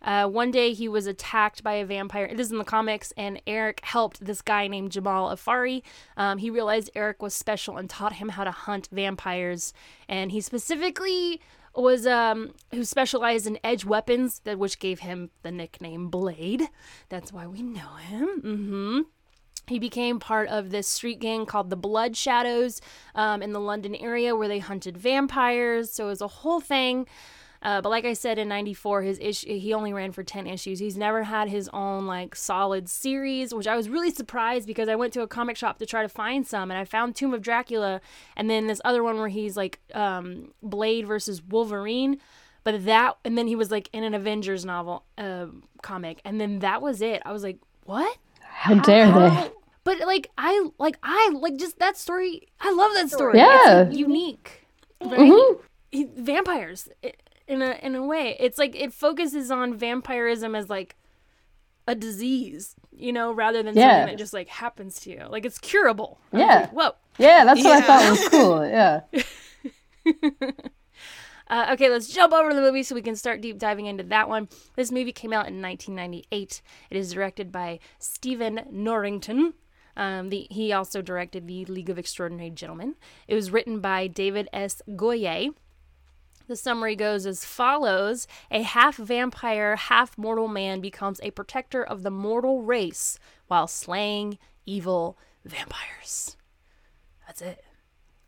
Uh, 0.04 0.28
one 0.28 0.52
day 0.52 0.74
he 0.74 0.88
was 0.88 1.08
attacked 1.08 1.64
by 1.64 1.74
a 1.74 1.86
vampire. 1.86 2.28
This 2.28 2.48
is 2.48 2.52
in 2.52 2.58
the 2.58 2.64
comics, 2.64 3.14
and 3.16 3.42
Eric 3.48 3.82
helped 3.84 4.26
this 4.26 4.42
guy 4.42 4.68
named 4.68 4.92
Jamal 4.92 5.34
Afari. 5.34 5.82
Um, 6.18 6.38
he 6.40 6.50
realized 6.50 6.90
Eric 6.96 7.22
was 7.22 7.34
special 7.34 7.78
and 7.78 7.90
taught 7.90 8.14
him 8.14 8.30
how 8.30 8.44
to 8.44 8.52
hunt 8.52 8.90
vampires. 8.92 9.74
And 10.10 10.32
he 10.32 10.42
specifically 10.42 11.42
was 11.76 12.06
um 12.06 12.54
who 12.72 12.84
specialized 12.84 13.48
in 13.48 13.58
edge 13.64 13.84
weapons, 13.84 14.42
that 14.44 14.60
which 14.60 14.78
gave 14.80 15.00
him 15.00 15.32
the 15.42 15.52
nickname 15.52 16.08
Blade. 16.10 16.70
That's 17.10 17.34
why 17.34 17.48
we 17.48 17.64
know 17.64 17.96
him. 17.96 18.42
Mm-hmm. 18.44 19.00
He 19.68 19.80
became 19.80 20.20
part 20.20 20.50
of 20.50 20.70
this 20.70 20.88
street 20.88 21.20
gang 21.20 21.46
called 21.46 21.70
the 21.70 21.78
Blood 21.78 22.18
Shadows 22.18 22.82
um, 23.16 23.42
in 23.42 23.54
the 23.54 23.62
London 23.62 23.96
area 23.96 24.36
where 24.36 24.48
they 24.48 24.60
hunted 24.60 24.98
vampires. 24.98 25.90
So 25.90 26.06
it 26.06 26.10
was 26.10 26.22
a 26.22 26.28
whole 26.28 26.60
thing. 26.60 27.08
Uh, 27.64 27.82
but 27.82 27.90
like 27.90 28.04
I 28.06 28.14
said 28.14 28.38
in 28.38 28.50
'94, 28.50 29.02
his 29.04 29.18
issue 29.22 29.58
he 29.58 29.74
only 29.74 29.94
ran 29.94 30.12
for 30.12 30.22
10 30.22 30.46
issues. 30.48 30.80
He's 30.80 30.98
never 30.98 31.24
had 31.24 31.48
his 31.50 31.70
own 31.74 32.06
like 32.06 32.36
solid 32.36 32.90
series, 32.90 33.54
which 33.54 33.68
I 33.68 33.76
was 33.76 33.88
really 33.90 34.12
surprised 34.12 34.68
because 34.68 34.90
I 34.90 34.96
went 34.96 35.14
to 35.14 35.22
a 35.22 35.28
comic 35.28 35.56
shop 35.58 35.80
to 35.80 35.86
try 35.86 36.02
to 36.04 36.10
find 36.10 36.46
some, 36.46 36.70
and 36.70 36.78
I 36.78 36.84
found 36.84 37.16
Tomb 37.16 37.34
of 37.34 37.42
Dracula, 37.42 38.02
and 38.36 38.50
then 38.50 38.68
this 38.68 38.82
other 38.84 39.02
one 39.04 39.18
where 39.18 39.30
he's 39.30 39.56
like 39.56 39.80
um, 39.94 40.52
Blade 40.62 41.08
versus 41.08 41.42
Wolverine. 41.42 42.20
But 42.66 42.86
that, 42.86 43.18
and 43.26 43.38
then 43.38 43.48
he 43.48 43.56
was 43.56 43.72
like 43.72 43.90
in 43.94 44.04
an 44.04 44.14
Avengers 44.14 44.64
novel 44.66 45.04
uh, 45.18 45.48
comic, 45.82 46.22
and 46.24 46.40
then 46.40 46.60
that 46.60 46.82
was 46.82 47.02
it. 47.02 47.22
I 47.26 47.32
was 47.32 47.44
like, 47.44 47.58
what? 47.86 48.18
How 48.42 48.76
dare 48.76 49.08
they? 49.12 49.50
But 49.86 50.00
like 50.02 50.30
I 50.38 50.70
like 50.80 50.98
I 51.04 51.32
like 51.34 51.58
just 51.58 51.80
that 51.80 51.98
story. 51.98 52.48
I 52.62 52.72
love 52.72 52.92
that 52.94 53.10
story. 53.10 53.38
Yeah. 53.38 53.82
it's 53.82 53.90
like, 53.90 53.98
unique, 54.00 54.66
right? 55.02 55.20
Mhm. 55.20 55.60
He- 55.92 56.10
vampires 56.16 56.88
i- 57.04 57.12
in 57.48 57.62
a 57.62 57.78
in 57.82 57.96
a 57.96 58.06
way. 58.06 58.36
It's 58.40 58.58
like 58.58 58.76
it 58.76 58.94
focuses 58.94 59.52
on 59.52 59.76
vampirism 59.76 60.56
as 60.56 60.70
like 60.70 60.96
a 61.88 61.96
disease, 61.96 62.76
you 62.92 63.12
know, 63.12 63.32
rather 63.32 63.62
than 63.64 63.76
Yeah. 63.76 64.00
something 64.02 64.16
that 64.16 64.18
just 64.20 64.34
like 64.34 64.48
happens 64.48 65.00
to 65.02 65.10
you. 65.12 65.26
Like 65.30 65.46
it's 65.46 65.58
curable. 65.58 66.20
Yeah. 66.32 66.62
like, 66.62 66.72
Whoa. 66.74 66.92
Yeah, 67.18 67.44
that's 67.46 67.64
what 67.64 67.74
I 67.74 67.82
thought 67.82 68.10
was 68.10 68.30
cool. 68.30 68.66
Yeah. 68.66 69.02
Uh, 71.50 71.72
okay, 71.74 71.90
let's 71.90 72.08
jump 72.08 72.34
over 72.34 72.50
to 72.50 72.56
the 72.56 72.62
movie 72.62 72.82
so 72.82 72.96
we 72.96 73.02
can 73.02 73.18
start 73.18 73.42
deep 73.42 73.60
diving 73.60 73.86
into 73.86 74.02
that 74.04 74.30
one. 74.30 74.48
This 74.76 74.92
movie 74.92 75.12
came 75.12 75.34
out 75.34 75.46
in 75.48 75.62
1998. 75.62 76.62
It 76.90 76.98
is 76.98 77.12
directed 77.14 77.52
by 77.52 77.80
Stephen 78.00 78.62
Norrington. 78.72 79.54
Um, 79.96 80.30
the, 80.30 80.48
he 80.50 80.72
also 80.72 81.02
directed 81.02 81.46
The 81.46 81.66
League 81.66 81.90
of 81.90 82.00
Extraordinary 82.00 82.50
Gentlemen. 82.50 82.96
It 83.28 83.36
was 83.36 83.52
written 83.52 83.82
by 83.82 84.08
David 84.08 84.48
S. 84.54 84.82
Goyer. 84.90 85.54
The 86.54 86.58
summary 86.58 86.96
goes 86.96 87.26
as 87.26 87.44
follows 87.44 88.28
A 88.52 88.62
half 88.62 88.98
vampire, 88.98 89.76
half 89.76 90.16
mortal 90.20 90.48
man 90.48 90.82
becomes 90.82 91.20
a 91.24 91.32
protector 91.32 91.84
of 91.84 92.04
the 92.04 92.12
mortal 92.12 92.62
race 92.62 93.18
while 93.48 93.66
slaying 93.66 94.38
evil 94.64 95.18
vampires. 95.44 96.38
That's 97.26 97.42
it. 97.42 97.64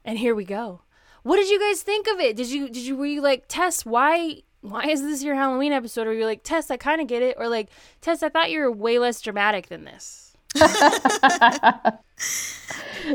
And 0.03 0.17
here 0.17 0.33
we 0.33 0.43
go. 0.43 0.81
What 1.21 1.35
did 1.35 1.51
you 1.51 1.59
guys 1.59 1.83
think 1.83 2.07
of 2.07 2.19
it? 2.19 2.35
Did 2.35 2.49
you 2.49 2.67
did 2.67 2.87
you 2.87 2.95
were 2.95 3.05
you 3.05 3.21
like 3.21 3.43
Tess? 3.47 3.85
Why 3.85 4.41
why 4.61 4.85
is 4.85 5.03
this 5.03 5.21
your 5.21 5.35
Halloween 5.35 5.71
episode? 5.71 6.07
Or 6.07 6.13
you're 6.13 6.25
like 6.25 6.41
Tess, 6.41 6.71
I 6.71 6.77
kind 6.77 7.01
of 7.01 7.05
get 7.05 7.21
it, 7.21 7.35
or 7.37 7.47
like 7.47 7.69
Tess, 8.01 8.23
I 8.23 8.29
thought 8.29 8.49
you 8.49 8.59
were 8.61 8.71
way 8.71 8.97
less 8.97 9.21
dramatic 9.21 9.67
than 9.67 9.83
this. 9.83 10.35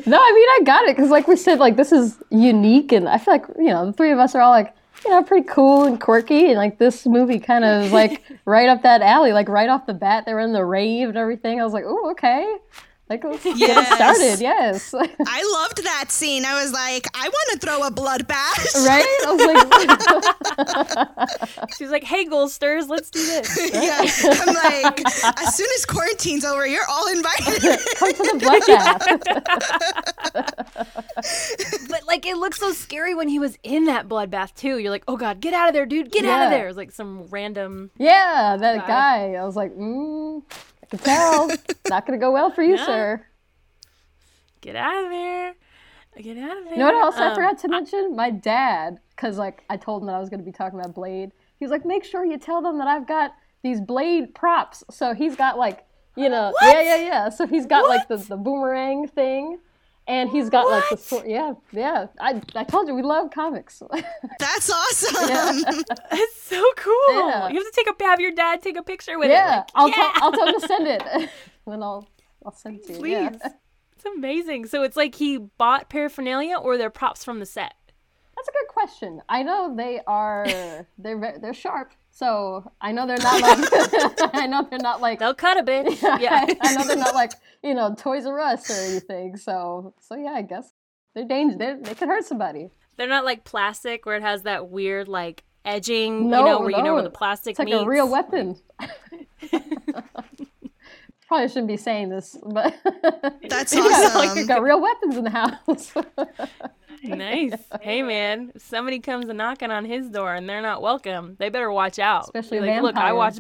No, 0.07 0.19
I 0.23 0.33
mean 0.33 0.49
I 0.49 0.61
got 0.65 0.85
it 0.85 0.95
because, 0.95 1.11
like 1.11 1.27
we 1.27 1.35
said, 1.35 1.59
like 1.59 1.77
this 1.77 1.91
is 1.91 2.17
unique, 2.31 2.93
and 2.93 3.09
I 3.09 3.19
feel 3.19 3.35
like 3.35 3.47
you 3.59 3.71
know 3.71 3.87
the 3.87 3.93
three 3.93 4.13
of 4.13 4.21
us 4.21 4.37
are 4.37 4.41
all 4.41 4.53
like 4.53 4.73
you 5.05 5.11
know 5.11 5.23
pretty 5.23 5.47
cool 5.47 5.85
and 5.85 6.01
quirky, 6.01 6.47
and 6.47 6.57
like 6.57 6.79
this 6.79 7.07
movie 7.07 7.39
kind 7.39 7.65
of 7.65 7.87
is 7.87 7.93
like 7.93 8.23
right 8.45 8.69
up 8.69 8.83
that 8.83 9.03
alley, 9.03 9.33
like 9.33 9.49
right 9.49 9.69
off 9.69 9.87
the 9.87 9.95
bat, 9.95 10.25
they're 10.27 10.41
in 10.41 10.53
the 10.53 10.65
rave 10.65 11.09
and 11.09 11.19
everything. 11.19 11.61
I 11.61 11.65
was 11.65 11.73
like, 11.73 11.85
oh 11.87 12.11
okay, 12.13 12.57
like 13.11 13.25
let's 13.25 13.43
get 13.43 13.57
it 13.59 13.87
started. 13.87 14.41
Yes. 14.41 14.95
I 14.95 15.43
loved 15.53 15.83
that 15.83 16.13
scene. 16.13 16.45
I 16.45 16.63
was 16.63 16.73
like, 16.73 17.09
I 17.13 17.29
want 17.29 17.61
to 17.61 17.67
throw 17.67 17.83
a 17.85 17.91
bloodbath. 17.91 18.87
Right? 18.87 19.05
I 19.27 19.33
was 19.35 19.43
like, 21.59 21.71
She's 21.77 21.91
like, 21.91 22.05
"Hey, 22.05 22.25
Ghoulsters, 22.25 22.89
let's 22.89 23.11
do 23.11 23.19
this." 23.19 23.73
yeah. 23.75 24.07
I'm 24.25 24.55
like, 24.55 25.01
as 25.41 25.57
soon 25.57 25.67
as 25.75 25.85
quarantine's 25.87 26.45
over, 26.45 26.65
you're 26.69 26.87
all 26.89 27.09
invited. 27.09 27.81
come 27.97 28.13
to 28.13 28.23
the 28.23 28.39
bloodbath. 28.39 29.01
It 32.41 32.45
looks 32.45 32.59
so 32.59 32.73
scary 32.73 33.15
when 33.15 33.29
he 33.29 33.39
was 33.39 33.59
in 33.63 33.85
that 33.85 34.09
bloodbath 34.09 34.55
too. 34.55 34.79
You're 34.79 34.91
like, 34.91 35.05
"Oh 35.07 35.17
God, 35.17 35.41
get 35.41 35.53
out 35.53 35.69
of 35.69 35.75
there, 35.75 35.85
dude! 35.87 36.11
Get 36.11 36.25
out 36.25 36.43
of 36.43 36.51
Yeah. 36.51 36.57
there!" 36.59 36.69
It's 36.69 36.77
like 36.77 36.91
some 36.91 37.27
random. 37.27 37.91
yeah, 37.99 38.57
that 38.59 38.87
Guy. 38.87 38.87
guy. 38.87 39.35
I 39.39 39.45
was 39.45 39.57
like, 39.57 39.73
mm, 39.77 40.43
I 40.83 40.87
can 40.87 40.99
tell, 41.01 41.51
not 41.91 42.07
gonna 42.07 42.19
go 42.19 42.31
well 42.33 42.51
for 42.51 42.63
you, 42.63 42.77
No. 42.77 42.87
sir. 42.87 43.27
Get 44.61 44.77
out 44.77 45.05
of 45.05 45.11
there! 45.11 45.55
Get 46.21 46.37
out 46.39 46.59
of 46.59 46.65
there! 46.65 46.73
You 46.75 46.79
know 46.79 46.87
what 46.87 46.95
else 47.05 47.17
I 47.17 47.29
Um, 47.29 47.35
forgot 47.35 47.59
to 47.61 47.69
mention? 47.69 48.17
My 48.17 48.31
dad, 48.31 49.01
because 49.11 49.39
like 49.39 49.65
I 49.71 49.77
told 49.77 50.03
him 50.03 50.07
that 50.07 50.15
I 50.15 50.19
was 50.19 50.29
going 50.29 50.41
to 50.41 50.45
be 50.45 50.53
talking 50.53 50.79
about 50.79 50.95
Blade. 50.95 51.33
He's 51.59 51.71
like, 51.71 51.85
make 51.85 52.05
sure 52.05 52.25
you 52.25 52.39
tell 52.39 52.63
them 52.63 52.79
that 52.79 52.87
I've 52.89 53.07
got 53.07 53.35
these 53.63 53.81
Blade 53.81 54.35
props. 54.35 54.83
So 54.91 55.15
he's 55.15 55.37
got 55.37 55.59
like, 55.59 55.87
you 56.17 56.29
know, 56.29 56.53
yeah, 56.63 56.81
yeah, 56.81 56.97
yeah. 56.97 57.29
So 57.29 57.47
he's 57.47 57.67
got 57.67 57.87
like 57.89 58.09
the, 58.09 58.17
the 58.17 58.37
boomerang 58.37 59.07
thing, 59.09 59.59
and 60.07 60.29
he's 60.29 60.51
got 60.51 60.69
like 60.69 60.85
the 60.91 60.97
sword. 60.97 61.27
Yeah, 61.27 61.55
yeah. 61.73 62.07
I 62.19 62.41
I 62.55 62.65
told 62.65 62.89
you 62.89 62.95
we 62.95 63.03
love 63.03 63.31
comics. 63.31 63.83
That's 64.39 64.71
awesome. 64.71 65.65
It's 66.13 66.43
so 66.43 66.65
cool. 66.77 66.95
Yeah. 67.11 67.49
You 67.49 67.55
have 67.57 67.65
to 67.65 67.73
take 67.75 67.87
a 67.89 68.05
have 68.05 68.21
your 68.21 68.33
dad 68.33 68.63
take 68.63 68.77
a 68.77 68.83
picture 68.83 69.19
with 69.19 69.31
yeah, 69.31 69.45
it. 69.45 69.57
Like, 69.57 69.67
I'll 69.75 69.89
yeah. 69.89 69.95
tell 69.95 70.13
I'll 70.17 70.33
tell 70.33 70.47
him 70.49 70.61
to 70.61 70.67
send 70.67 70.87
it, 70.89 71.03
then 71.67 71.83
I'll 71.83 72.09
I'll 72.45 72.53
send 72.53 72.81
it 72.81 72.87
to 72.87 72.93
you. 72.95 72.99
Please. 72.99 73.11
Yeah. 73.13 73.31
It's 73.95 74.05
amazing. 74.17 74.67
So 74.67 74.83
it's 74.83 74.97
like 74.97 75.15
he 75.15 75.37
bought 75.37 75.91
paraphernalia 75.91 76.57
or 76.57 76.79
they're 76.79 76.91
props 76.91 77.23
from 77.23 77.39
the 77.39 77.47
set. 77.47 77.75
That's 78.35 78.49
a 78.49 78.53
good 78.53 78.69
question. 78.69 79.21
I 79.29 79.43
know 79.43 79.75
they 79.77 80.01
are 80.07 80.47
they're 80.99 81.39
they're 81.41 81.55
sharp, 81.55 81.93
so 82.21 82.71
I 82.83 82.93
know 82.93 83.07
they're 83.07 83.17
not 83.17 83.41
like 83.41 83.59
I 84.35 84.47
know 84.47 84.67
they're 84.69 84.79
not 84.79 85.01
like 85.01 85.19
They'll 85.21 85.35
cut 85.35 85.59
a 85.59 85.63
bit. 85.63 85.87
Yeah. 86.03 86.45
I, 86.47 86.57
I 86.61 86.75
know 86.75 86.85
they're 86.85 86.97
not 86.97 87.15
like 87.15 87.33
you 87.63 87.73
know 87.75 87.95
Toys 87.99 88.27
R 88.27 88.39
Us 88.39 88.71
or 88.71 88.75
anything. 88.91 89.37
So 89.39 89.95
so 90.01 90.17
yeah, 90.17 90.33
I 90.33 90.43
guess 90.43 90.71
they're 91.15 91.25
dangerous. 91.25 91.59
They 91.59 91.77
they 91.83 91.95
could 91.95 92.09
hurt 92.09 92.25
somebody. 92.27 92.69
They're 92.99 93.09
not 93.09 93.25
like 93.25 93.45
plastic 93.45 94.05
where 94.05 94.17
it 94.17 94.23
has 94.23 94.43
that 94.43 94.69
weird 94.69 95.09
like 95.09 95.45
edging, 95.65 96.29
No, 96.29 96.41
you 96.41 96.45
know, 96.45 96.61
where 96.61 96.71
you 96.71 96.83
know 96.83 96.93
where 96.95 97.03
the 97.03 97.11
plastic 97.11 97.53
It's 97.53 97.59
like 97.59 97.69
meets. 97.69 97.83
a 97.83 97.87
real 97.87 98.09
weapon. 98.11 98.57
Probably 101.27 101.49
shouldn't 101.49 101.69
be 101.69 101.77
saying 101.77 102.09
this, 102.11 102.37
but 102.45 102.75
That's 103.49 103.75
like 103.75 103.85
awesome. 103.85 104.37
we 104.37 104.47
got 104.47 104.63
real 104.63 104.81
weapons 104.81 105.17
in 105.17 105.25
the 105.25 105.31
house. 105.31 105.95
Nice. 107.05 107.55
Hey 107.81 108.03
man, 108.03 108.53
if 108.55 108.63
somebody 108.63 108.99
comes 109.01 109.27
knocking 109.27 109.71
on 109.71 109.85
his 109.85 110.09
door 110.09 110.35
and 110.35 110.49
they're 110.49 110.63
not 110.63 110.83
welcome, 110.83 111.37
they 111.39 111.49
better 111.49 111.71
watch 111.73 111.99
out. 111.99 112.25
Especially 112.25 112.61
Be 112.61 112.69
a 112.69 112.73
like, 112.73 112.83
Look, 112.83 112.97
I 112.97 113.13
watch 113.13 113.39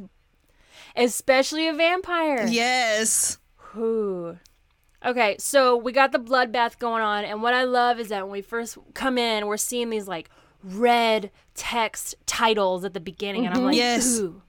especially 0.96 1.68
a 1.68 1.72
vampire. 1.74 2.46
yes. 2.48 3.38
Who? 3.56 4.36
Okay, 5.04 5.36
so 5.38 5.76
we 5.76 5.92
got 5.92 6.12
the 6.12 6.18
bloodbath 6.18 6.78
going 6.78 7.02
on, 7.02 7.24
and 7.24 7.42
what 7.42 7.54
I 7.54 7.64
love 7.64 7.98
is 7.98 8.08
that 8.08 8.22
when 8.24 8.32
we 8.32 8.42
first 8.42 8.76
come 8.92 9.16
in, 9.16 9.46
we're 9.46 9.56
seeing 9.56 9.88
these 9.88 10.06
like 10.06 10.28
red 10.62 11.30
text 11.54 12.14
titles 12.26 12.84
at 12.84 12.92
the 12.92 13.00
beginning, 13.00 13.46
and 13.46 13.54
I'm 13.54 13.64
like, 13.64 13.72
mm-hmm. 13.72 13.78
Yes. 13.78 14.18
ooh, 14.18 14.42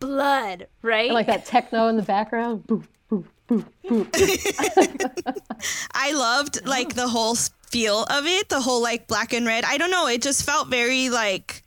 blood, 0.00 0.66
right? 0.80 1.10
like 1.12 1.26
that 1.26 1.44
techno 1.44 1.88
in 1.88 1.96
the 1.96 2.02
background. 2.02 2.66
Boo, 2.66 2.84
boo, 3.10 3.26
boo, 3.48 3.64
boo. 3.86 4.06
I 5.92 6.12
loved 6.12 6.64
like 6.66 6.94
the 6.94 7.08
whole 7.08 7.32
s- 7.32 7.50
feel 7.70 8.04
of 8.04 8.26
it, 8.26 8.48
the 8.48 8.60
whole 8.60 8.82
like 8.82 9.06
black 9.06 9.32
and 9.32 9.46
red. 9.46 9.64
I 9.64 9.78
don't 9.78 9.90
know, 9.90 10.06
it 10.08 10.22
just 10.22 10.44
felt 10.44 10.68
very 10.68 11.08
like 11.10 11.64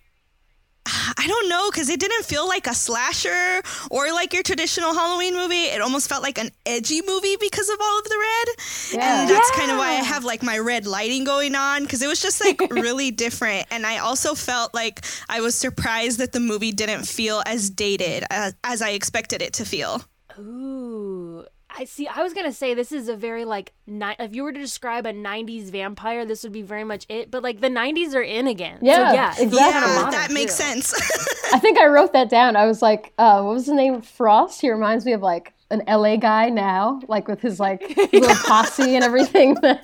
I 0.85 1.27
don't 1.27 1.47
know 1.47 1.69
because 1.69 1.89
it 1.89 1.99
didn't 1.99 2.25
feel 2.25 2.47
like 2.47 2.65
a 2.65 2.73
slasher 2.73 3.61
or 3.91 4.11
like 4.11 4.33
your 4.33 4.41
traditional 4.41 4.93
Halloween 4.93 5.35
movie. 5.35 5.65
It 5.65 5.79
almost 5.79 6.09
felt 6.09 6.23
like 6.23 6.39
an 6.39 6.49
edgy 6.65 7.01
movie 7.05 7.35
because 7.39 7.69
of 7.69 7.77
all 7.79 7.99
of 7.99 8.05
the 8.05 8.17
red. 8.17 8.55
Yeah. 8.93 9.21
And 9.21 9.29
that's 9.29 9.51
kind 9.51 9.69
of 9.69 9.77
why 9.77 9.89
I 9.89 10.03
have 10.03 10.23
like 10.23 10.41
my 10.41 10.57
red 10.57 10.87
lighting 10.87 11.23
going 11.23 11.53
on 11.53 11.83
because 11.83 12.01
it 12.01 12.07
was 12.07 12.19
just 12.19 12.43
like 12.43 12.59
really 12.71 13.11
different. 13.11 13.67
And 13.69 13.85
I 13.85 13.99
also 13.99 14.33
felt 14.33 14.73
like 14.73 15.05
I 15.29 15.41
was 15.41 15.53
surprised 15.53 16.17
that 16.17 16.31
the 16.31 16.39
movie 16.39 16.71
didn't 16.71 17.03
feel 17.03 17.43
as 17.45 17.69
dated 17.69 18.23
as, 18.31 18.55
as 18.63 18.81
I 18.81 18.91
expected 18.91 19.43
it 19.43 19.53
to 19.53 19.65
feel. 19.65 20.01
Ooh. 20.39 20.80
I 21.77 21.86
see. 21.86 22.07
I 22.07 22.21
was 22.21 22.34
gonna 22.34 22.51
say 22.51 22.73
this 22.73 22.91
is 22.91 23.07
a 23.10 23.15
very 23.15 23.45
like 23.45 23.73
ni- 23.88 24.15
if 24.19 24.36
you 24.36 24.43
were 24.43 24.51
to 24.51 24.60
describe 24.60 25.05
a 25.05 25.13
'90s 25.13 25.69
vampire, 25.71 26.25
this 26.25 26.43
would 26.43 26.51
be 26.51 26.62
very 26.62 26.84
much 26.84 27.05
it. 27.10 27.31
But 27.31 27.43
like 27.43 27.62
the 27.62 27.69
'90s 27.69 28.13
are 28.13 28.21
in 28.21 28.47
again. 28.47 28.79
so, 28.79 28.86
Yeah, 28.86 29.13
yeah, 29.13 29.29
exactly. 29.38 29.57
Yeah, 29.57 30.10
that 30.12 30.31
makes 30.31 30.57
too. 30.57 30.63
sense. 30.63 30.93
I 31.53 31.60
think 31.60 31.77
I 31.77 31.88
wrote 31.88 32.13
that 32.13 32.29
down. 32.29 32.55
I 32.55 32.65
was 32.65 32.81
like, 32.81 33.13
uh, 33.17 33.41
what 33.41 33.53
was 33.53 33.65
the 33.65 33.73
name? 33.73 33.95
Of 33.95 34.05
Frost. 34.05 34.62
He 34.62 34.69
reminds 34.69 35.05
me 35.05 35.13
of 35.13 35.21
like 35.21 35.53
an 35.71 35.81
LA 35.88 36.17
guy 36.17 36.49
now, 36.49 36.99
like 37.07 37.27
with 37.27 37.41
his 37.41 37.60
like 37.60 37.81
little 38.13 38.36
posse 38.45 38.95
and 38.95 39.03
everything. 39.03 39.57
and 39.63 39.79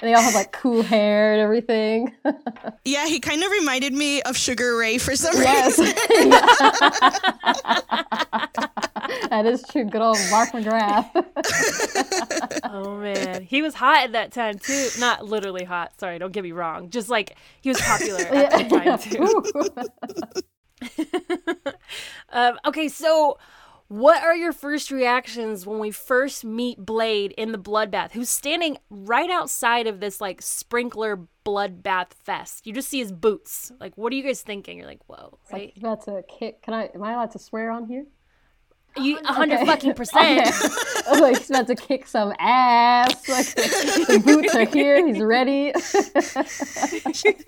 they 0.00 0.14
all 0.14 0.22
have 0.22 0.34
like 0.34 0.52
cool 0.52 0.82
hair 0.82 1.32
and 1.32 1.40
everything. 1.40 2.12
yeah, 2.84 3.06
he 3.06 3.20
kind 3.20 3.42
of 3.42 3.50
reminded 3.50 3.92
me 3.92 4.22
of 4.22 4.36
Sugar 4.36 4.76
Ray 4.76 4.98
for 4.98 5.14
some 5.14 5.36
yes. 5.36 5.78
reason. 5.78 5.94
that 9.30 9.46
is 9.46 9.62
true. 9.70 9.84
Good 9.84 10.02
old 10.02 10.18
Mark 10.30 10.50
McGrath. 10.50 11.10
Oh 12.64 12.96
man, 12.96 13.42
he 13.42 13.62
was 13.62 13.74
hot 13.74 14.04
at 14.04 14.12
that 14.12 14.32
time 14.32 14.58
too. 14.58 14.88
Not 14.98 15.24
literally 15.24 15.64
hot. 15.64 15.92
Sorry, 16.00 16.18
don't 16.18 16.32
get 16.32 16.42
me 16.42 16.52
wrong. 16.52 16.90
Just 16.90 17.08
like 17.08 17.36
he 17.60 17.68
was 17.68 17.80
popular 17.80 18.20
at 18.20 18.50
that 18.50 18.70
time 18.70 18.98
too. 18.98 19.42
Um, 22.30 22.58
okay, 22.66 22.88
so 22.88 23.38
what 23.88 24.22
are 24.22 24.36
your 24.36 24.52
first 24.52 24.90
reactions 24.90 25.66
when 25.66 25.78
we 25.78 25.90
first 25.90 26.44
meet 26.44 26.78
Blade 26.78 27.32
in 27.38 27.52
the 27.52 27.58
bloodbath, 27.58 28.12
who's 28.12 28.28
standing 28.28 28.78
right 28.90 29.30
outside 29.30 29.86
of 29.86 30.00
this 30.00 30.20
like 30.20 30.42
sprinkler 30.42 31.26
bloodbath 31.44 32.12
fest? 32.12 32.66
You 32.66 32.74
just 32.74 32.88
see 32.88 32.98
his 32.98 33.12
boots. 33.12 33.72
Like, 33.80 33.96
what 33.96 34.12
are 34.12 34.16
you 34.16 34.22
guys 34.22 34.42
thinking? 34.42 34.76
You're 34.76 34.86
like, 34.86 35.00
whoa, 35.06 35.38
right? 35.50 35.72
About 35.76 36.04
to 36.04 36.22
kick. 36.28 36.62
Can 36.62 36.74
I? 36.74 36.90
Am 36.94 37.02
I 37.02 37.12
allowed 37.12 37.30
to 37.32 37.38
swear 37.38 37.70
on 37.70 37.86
here? 37.86 38.06
You 39.00 39.18
a 39.24 39.32
hundred 39.32 39.56
Okay. 39.56 39.66
fucking 39.66 39.94
percent. 40.00 40.46
I 40.46 41.10
was 41.10 41.20
like, 41.20 41.38
he's 41.38 41.50
about 41.50 41.66
to 41.68 41.74
kick 41.74 42.06
some 42.06 42.32
ass. 42.38 43.14
Like 43.28 43.46
the 43.54 44.22
boots 44.24 44.54
are 44.54 44.64
here. 44.66 45.06
He's 45.06 45.20
ready. 45.20 45.72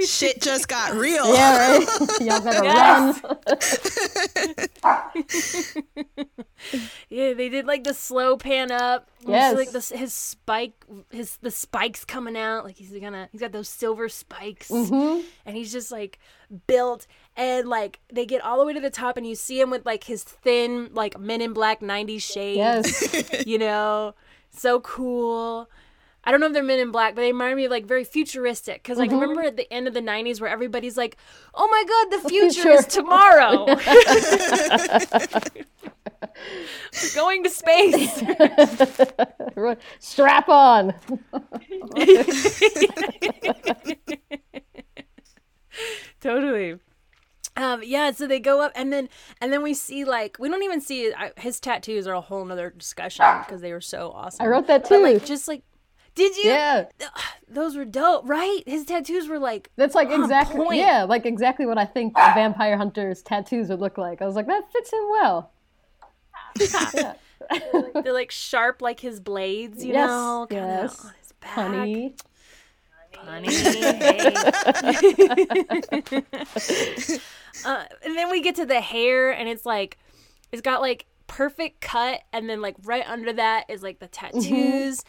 Shit 0.06 0.40
just 0.42 0.68
got 0.68 0.94
real. 0.94 1.32
yeah, 1.34 1.76
right. 1.78 1.86
Y'all 2.20 2.40
better 2.40 2.64
Yes. 2.64 3.22
run. 3.24 3.36
Yeah, 7.08 7.32
they 7.32 7.48
did 7.48 7.66
like 7.66 7.84
the 7.84 7.94
slow 7.94 8.36
pan 8.36 8.70
up. 8.70 9.08
You 9.22 9.30
Yes. 9.30 9.52
see, 9.52 9.56
like 9.56 9.70
the, 9.72 9.96
his 9.96 10.12
spike, 10.14 10.84
his 11.10 11.38
the 11.38 11.50
spikes 11.50 12.04
coming 12.04 12.36
out. 12.36 12.64
Like 12.64 12.76
he's 12.76 12.90
gonna, 12.90 13.28
he's 13.32 13.40
got 13.40 13.52
those 13.52 13.68
silver 13.68 14.08
spikes, 14.08 14.68
Mm-hmm. 14.70 15.26
and 15.46 15.56
he's 15.56 15.72
just 15.72 15.90
like 15.90 16.18
built. 16.66 17.06
And 17.36 17.68
like 17.68 18.00
they 18.12 18.26
get 18.26 18.42
all 18.42 18.58
the 18.58 18.64
way 18.66 18.72
to 18.74 18.80
the 18.80 18.90
top, 18.90 19.16
and 19.16 19.26
you 19.26 19.34
see 19.34 19.60
him 19.60 19.70
with 19.70 19.86
like 19.86 20.04
his 20.04 20.22
thin, 20.24 20.90
like 20.92 21.18
Men 21.18 21.40
in 21.40 21.52
Black 21.52 21.80
'90s 21.80 22.22
shades. 22.22 22.56
Yes. 22.58 23.46
you 23.46 23.58
know, 23.58 24.14
so 24.50 24.80
cool. 24.80 25.68
I 26.22 26.30
don't 26.30 26.40
know 26.40 26.48
if 26.48 26.52
they're 26.52 26.62
Men 26.62 26.78
in 26.80 26.90
Black, 26.90 27.14
but 27.14 27.22
they 27.22 27.32
remind 27.32 27.56
me 27.56 27.64
of 27.64 27.70
like 27.70 27.86
very 27.86 28.04
futuristic. 28.04 28.82
Because 28.82 28.98
like 28.98 29.08
Mm-hmm. 29.10 29.20
remember 29.20 29.40
at 29.42 29.56
the 29.56 29.72
end 29.72 29.88
of 29.88 29.94
the 29.94 30.02
'90s 30.02 30.38
where 30.40 30.50
everybody's 30.50 30.96
like, 30.98 31.16
"Oh 31.54 31.66
my 31.68 31.84
God, 31.88 32.22
the 32.22 32.28
future, 32.28 32.60
future." 32.62 32.70
is 32.78 32.86
tomorrow." 32.86 33.66
Going 37.14 37.42
to 37.44 37.50
space. 37.50 38.22
Strap 39.98 40.48
on. 40.48 40.94
totally. 46.28 46.78
Um, 47.56 47.82
yeah, 47.84 48.12
so 48.12 48.26
they 48.26 48.38
go 48.38 48.60
up, 48.60 48.72
and 48.76 48.92
then 48.92 49.08
and 49.40 49.52
then 49.52 49.62
we 49.62 49.74
see 49.74 50.04
like 50.04 50.36
we 50.38 50.48
don't 50.48 50.62
even 50.62 50.80
see 50.80 51.12
I, 51.12 51.32
his 51.36 51.58
tattoos 51.60 52.06
are 52.06 52.14
a 52.14 52.20
whole 52.20 52.44
nother 52.44 52.70
discussion 52.70 53.24
because 53.44 53.60
they 53.60 53.72
were 53.72 53.80
so 53.80 54.12
awesome. 54.14 54.44
I 54.44 54.48
wrote 54.48 54.66
that 54.68 54.82
But 54.88 54.88
too. 54.88 55.02
like 55.02 55.24
just 55.24 55.48
like, 55.48 55.62
did 56.14 56.36
you? 56.36 56.50
Yeah. 56.50 56.84
Those 57.48 57.76
were 57.76 57.84
dope, 57.84 58.28
right? 58.28 58.62
His 58.66 58.84
tattoos 58.84 59.28
were 59.28 59.40
like 59.40 59.70
That's 59.76 59.94
like 59.96 60.10
exactly 60.10 60.56
point. 60.64 60.78
yeah, 60.78 61.02
like 61.02 61.26
exactly 61.26 61.66
what 61.66 61.76
I 61.78 61.84
think 61.86 62.12
a 62.16 62.32
vampire 62.34 62.76
hunter's 62.76 63.20
tattoos 63.22 63.68
would 63.68 63.80
look 63.80 63.98
like. 63.98 64.22
I 64.22 64.26
was 64.26 64.36
like, 64.36 64.46
that 64.46 64.70
fits 64.72 64.92
him 64.92 65.08
well. 65.10 65.50
yeah. 66.94 67.14
they're 68.02 68.12
like 68.12 68.30
sharp 68.30 68.80
like 68.80 69.00
his 69.00 69.18
blades, 69.20 69.84
you 69.84 69.92
Yes, 69.92 70.08
know, 70.08 70.46
kinda 70.48 70.82
on 71.04 71.12
his 71.20 71.32
back. 71.40 71.50
Honey. 71.50 72.14
Honey, 73.26 73.54
hey. 73.54 74.18
uh, 77.64 77.84
and 78.04 78.16
then 78.16 78.30
we 78.30 78.40
get 78.40 78.56
to 78.56 78.66
the 78.66 78.80
hair, 78.80 79.30
and 79.30 79.48
it's 79.48 79.66
like, 79.66 79.98
it's 80.52 80.62
got 80.62 80.80
like 80.80 81.06
perfect 81.26 81.80
cut, 81.80 82.22
and 82.32 82.48
then 82.48 82.60
like 82.60 82.76
right 82.84 83.04
under 83.06 83.32
that 83.32 83.64
is 83.68 83.82
like 83.82 83.98
the 83.98 84.08
tattoos. 84.08 85.04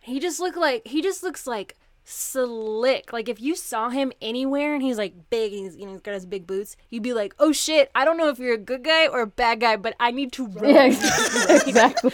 He 0.00 0.18
just 0.18 0.40
look 0.40 0.56
like 0.56 0.86
he 0.86 1.00
just 1.00 1.22
looks 1.22 1.46
like 1.46 1.76
slick. 2.04 3.12
Like 3.12 3.28
if 3.28 3.40
you 3.40 3.54
saw 3.54 3.88
him 3.88 4.12
anywhere 4.20 4.74
and 4.74 4.82
he's 4.82 4.98
like 4.98 5.14
big 5.30 5.52
and 5.52 5.64
he's, 5.64 5.76
you 5.76 5.86
know, 5.86 5.92
he's 5.92 6.00
got 6.00 6.14
his 6.14 6.26
big 6.26 6.46
boots, 6.46 6.76
you'd 6.90 7.02
be 7.02 7.12
like, 7.12 7.34
oh 7.38 7.52
shit, 7.52 7.90
I 7.94 8.04
don't 8.04 8.16
know 8.16 8.28
if 8.28 8.38
you're 8.38 8.54
a 8.54 8.58
good 8.58 8.84
guy 8.84 9.06
or 9.06 9.20
a 9.20 9.26
bad 9.26 9.60
guy, 9.60 9.76
but 9.76 9.94
I 10.00 10.10
need 10.10 10.32
to 10.32 10.46
run. 10.46 10.74
Yeah, 10.74 10.84
exactly. 10.86 12.10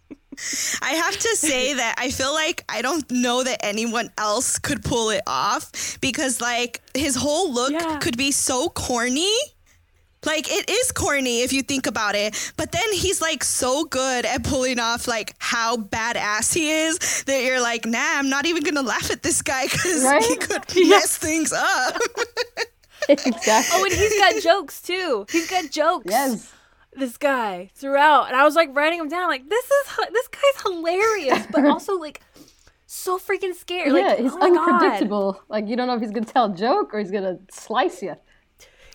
I 0.83 0.93
have 0.93 1.17
to 1.17 1.37
say 1.37 1.75
that 1.75 1.95
I 1.99 2.11
feel 2.11 2.33
like 2.33 2.65
I 2.69 2.83
don't 2.83 3.09
know 3.11 3.43
that 3.45 3.65
anyone 3.65 4.11
else 4.19 4.59
could 4.59 4.83
pull 4.85 5.11
it 5.11 5.23
off 5.27 5.99
because 6.01 6.41
like 6.41 6.81
his 6.95 7.17
whole 7.17 7.53
look 7.53 7.73
Yeah. 7.73 7.99
could 7.99 8.17
be 8.17 8.31
so 8.33 8.69
corny. 8.69 9.33
Like 10.25 10.51
it 10.51 10.71
is 10.71 10.91
corny 10.91 11.43
if 11.43 11.53
you 11.53 11.63
think 11.63 11.87
about 11.87 12.15
it, 12.15 12.53
but 12.57 12.73
then 12.73 12.93
he's 12.95 13.21
like 13.21 13.45
so 13.45 13.85
good 13.85 14.25
at 14.25 14.43
pulling 14.43 14.79
off 14.79 15.07
like 15.07 15.35
how 15.39 15.77
badass 15.77 16.55
he 16.55 16.71
is 16.71 17.25
that 17.25 17.43
you're 17.43 17.61
like, 17.61 17.85
nah, 17.85 17.99
I'm 18.01 18.31
not 18.31 18.47
even 18.47 18.63
gonna 18.63 18.81
laugh 18.81 19.11
at 19.11 19.23
this 19.23 19.43
guy 19.43 19.65
because 19.67 20.01
he 20.03 20.07
Right? 20.09 20.41
could 20.41 20.63
mess 20.89 21.19
things 21.19 21.53
up. 21.53 21.97
exactly. 23.09 23.45
Oh, 23.79 23.85
and 23.85 23.93
he's 23.93 24.19
got 24.19 24.43
jokes 24.43 24.81
too. 24.81 25.27
He's 25.31 25.51
got 25.51 25.71
jokes. 25.71 26.07
yes. 26.09 26.51
This 26.97 27.17
guy 27.17 27.71
throughout, 27.75 28.29
and 28.29 28.37
I 28.37 28.45
was 28.45 28.55
like 28.55 28.75
writing 28.75 29.01
him 29.01 29.09
down. 29.09 29.29
Like 29.29 29.49
this 29.49 29.65
is 29.65 29.97
this 30.13 30.29
guy's 30.29 30.63
hilarious, 30.63 31.47
but 31.51 31.65
also 31.71 31.95
like 31.95 32.21
so 32.87 33.19
freaking 33.19 33.55
scary. 33.55 33.89
yeah, 33.89 34.09
like 34.09 34.19
he's 34.19 34.33
oh 34.33 34.39
my 34.39 34.51
God. 34.51 34.73
unpredictable. 34.73 35.41
Like 35.49 35.69
you 35.69 35.77
don't 35.77 35.87
know 35.87 35.95
if 35.95 36.01
he's 36.01 36.13
gonna 36.13 36.27
tell 36.27 36.53
a 36.53 36.55
joke 36.55 36.95
or 36.95 36.99
he's 36.99 37.11
gonna 37.11 37.39
slice 37.51 38.03
you. 38.03 38.15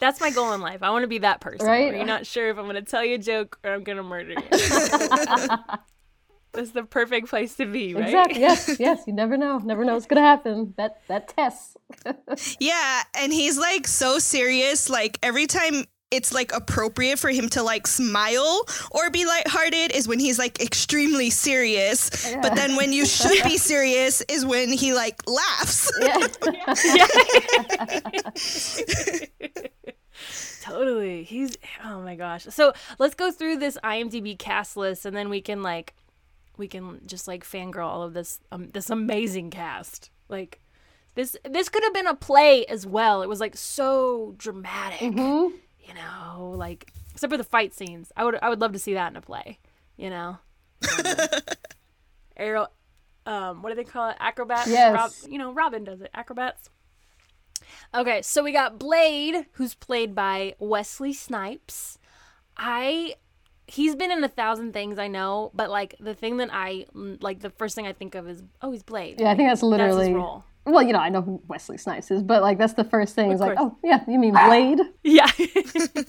That's 0.00 0.20
my 0.20 0.30
goal 0.30 0.52
in 0.54 0.62
life. 0.62 0.82
I 0.82 0.90
want 0.90 1.02
to 1.02 1.08
be 1.08 1.18
that 1.18 1.40
person. 1.40 1.66
Right? 1.66 1.94
You're 1.94 2.06
not 2.06 2.26
sure 2.26 2.48
if 2.48 2.56
I'm 2.56 2.64
to 2.74 2.82
tell 2.82 3.04
you 3.04 3.16
a 3.16 3.18
joke 3.18 3.58
or 3.62 3.74
I'm 3.74 3.84
to 3.84 4.02
murder 4.02 4.32
you. 4.32 4.38
That's 6.52 6.72
the 6.72 6.82
perfect 6.84 7.28
place 7.28 7.54
to 7.56 7.66
be, 7.66 7.94
right? 7.94 8.04
Exactly. 8.04 8.40
Yes, 8.40 8.76
yes. 8.80 9.02
You 9.06 9.12
never 9.12 9.36
know. 9.36 9.58
Never 9.58 9.84
know 9.84 9.94
what's 9.94 10.06
gonna 10.06 10.20
happen. 10.22 10.74
That 10.76 11.00
that 11.08 11.28
test. 11.28 11.76
Yeah, 12.60 13.02
and 13.14 13.32
he's 13.32 13.58
like 13.58 13.86
so 13.86 14.18
serious. 14.18 14.88
Like 14.90 15.18
every 15.22 15.46
time 15.46 15.84
it's 16.10 16.32
like 16.34 16.52
appropriate 16.52 17.18
for 17.20 17.30
him 17.30 17.48
to 17.50 17.62
like 17.62 17.86
smile 17.86 18.66
or 18.90 19.10
be 19.10 19.24
lighthearted 19.24 19.92
is 19.92 20.08
when 20.08 20.18
he's 20.18 20.38
like 20.38 20.60
extremely 20.60 21.30
serious. 21.30 22.10
Yeah. 22.28 22.40
But 22.40 22.56
then 22.56 22.74
when 22.76 22.92
you 22.92 23.06
should 23.06 23.44
be 23.44 23.56
serious 23.72 24.20
is 24.22 24.44
when 24.44 24.70
he 24.72 24.92
like 24.92 25.22
laughs. 25.28 25.90
Yeah. 26.00 26.26
Yeah. 26.52 28.20
Totally. 30.62 31.22
He's 31.24 31.56
oh 31.84 32.00
my 32.02 32.16
gosh. 32.16 32.44
So 32.44 32.72
let's 32.98 33.14
go 33.14 33.30
through 33.30 33.56
this 33.58 33.78
IMDb 33.82 34.38
cast 34.38 34.76
list, 34.76 35.06
and 35.06 35.16
then 35.16 35.28
we 35.30 35.40
can 35.40 35.62
like, 35.62 35.94
we 36.60 36.68
can 36.68 37.00
just 37.06 37.26
like 37.26 37.42
fangirl 37.42 37.86
all 37.86 38.02
of 38.02 38.12
this 38.12 38.38
um, 38.52 38.68
this 38.68 38.88
amazing 38.90 39.50
cast. 39.50 40.10
Like, 40.28 40.60
this 41.16 41.36
this 41.44 41.68
could 41.68 41.82
have 41.82 41.94
been 41.94 42.06
a 42.06 42.14
play 42.14 42.64
as 42.66 42.86
well. 42.86 43.22
It 43.22 43.28
was 43.28 43.40
like 43.40 43.56
so 43.56 44.34
dramatic, 44.38 45.00
you 45.80 45.94
know, 45.94 46.54
like 46.56 46.92
except 47.12 47.32
for 47.32 47.36
the 47.36 47.42
fight 47.42 47.74
scenes. 47.74 48.12
I 48.16 48.24
would 48.24 48.38
I 48.40 48.48
would 48.48 48.60
love 48.60 48.72
to 48.74 48.78
see 48.78 48.94
that 48.94 49.10
in 49.10 49.16
a 49.16 49.20
play. 49.20 49.58
You 49.96 50.10
know, 50.10 50.38
aero. 52.36 52.68
Um, 53.26 53.62
what 53.62 53.70
do 53.70 53.74
they 53.74 53.84
call 53.84 54.10
it? 54.10 54.16
Acrobats. 54.20 54.68
Yes. 54.68 54.94
Rob, 54.94 55.12
you 55.30 55.38
know, 55.38 55.52
Robin 55.52 55.84
does 55.84 56.00
it. 56.00 56.10
Acrobats. 56.14 56.70
Okay, 57.94 58.22
so 58.22 58.42
we 58.42 58.52
got 58.52 58.78
Blade, 58.78 59.46
who's 59.52 59.74
played 59.74 60.14
by 60.14 60.54
Wesley 60.58 61.12
Snipes. 61.12 61.98
I 62.56 63.14
he's 63.70 63.94
been 63.94 64.10
in 64.10 64.22
a 64.24 64.28
thousand 64.28 64.72
things 64.72 64.98
I 64.98 65.06
know, 65.08 65.50
but 65.54 65.70
like 65.70 65.94
the 66.00 66.14
thing 66.14 66.38
that 66.38 66.50
I 66.52 66.86
like 66.94 67.40
the 67.40 67.50
first 67.50 67.74
thing 67.74 67.86
I 67.86 67.92
think 67.92 68.14
of 68.14 68.28
is 68.28 68.42
oh 68.62 68.72
he's 68.72 68.82
Blade. 68.82 69.20
Yeah, 69.20 69.30
I 69.30 69.36
think 69.36 69.48
that's 69.48 69.60
That's 69.60 69.70
literally. 69.70 70.08
his 70.08 70.14
role. 70.14 70.44
Well, 70.66 70.82
you 70.82 70.92
know, 70.92 70.98
I 70.98 71.08
know 71.08 71.22
who 71.22 71.40
Wesley 71.48 71.78
Snipes 71.78 72.10
is, 72.10 72.22
but 72.22 72.42
like 72.42 72.58
that's 72.58 72.74
the 72.74 72.84
first 72.84 73.14
thing. 73.14 73.32
Is 73.32 73.40
like, 73.40 73.56
oh 73.58 73.76
yeah, 73.82 74.04
you 74.06 74.18
mean 74.18 74.32
Blade? 74.46 74.80
Yeah. 75.02 75.30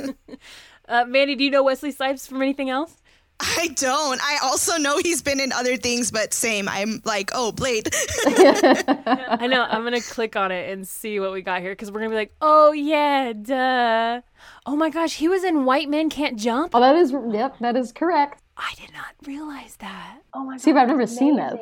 uh, 0.87 1.05
Mandy, 1.05 1.35
do 1.35 1.43
you 1.43 1.51
know 1.51 1.63
Wesley 1.63 1.91
Snipes 1.91 2.27
from 2.27 2.41
anything 2.41 2.69
else? 2.69 2.97
I 3.43 3.69
don't. 3.75 4.21
I 4.21 4.37
also 4.43 4.77
know 4.77 4.99
he's 4.99 5.21
been 5.21 5.39
in 5.39 5.51
other 5.51 5.75
things, 5.75 6.11
but 6.11 6.33
same. 6.33 6.69
I'm 6.69 7.01
like, 7.05 7.31
oh, 7.33 7.51
Blade. 7.51 7.89
I 8.25 9.47
know. 9.49 9.63
I'm 9.63 9.83
gonna 9.83 9.99
click 9.99 10.35
on 10.35 10.51
it 10.51 10.71
and 10.71 10.87
see 10.87 11.19
what 11.19 11.33
we 11.33 11.41
got 11.41 11.61
here 11.61 11.71
because 11.71 11.91
we're 11.91 11.99
gonna 12.01 12.11
be 12.11 12.15
like, 12.15 12.35
oh 12.41 12.71
yeah, 12.71 13.33
duh. 13.33 14.21
Oh 14.65 14.75
my 14.75 14.89
gosh, 14.89 15.15
he 15.15 15.27
was 15.27 15.43
in 15.43 15.65
White 15.65 15.89
Men 15.89 16.09
Can't 16.09 16.37
Jump. 16.37 16.75
Oh, 16.75 16.79
that 16.79 16.95
is. 16.95 17.11
Yep, 17.11 17.59
that 17.59 17.75
is 17.75 17.91
correct. 17.91 18.41
I 18.57 18.73
did 18.77 18.93
not 18.93 19.15
realize 19.25 19.75
that. 19.77 20.19
Oh 20.33 20.43
my 20.43 20.53
god. 20.53 20.61
See, 20.61 20.71
but 20.71 20.79
I've 20.83 20.87
never 20.87 21.07
seen 21.07 21.37
that. 21.37 21.61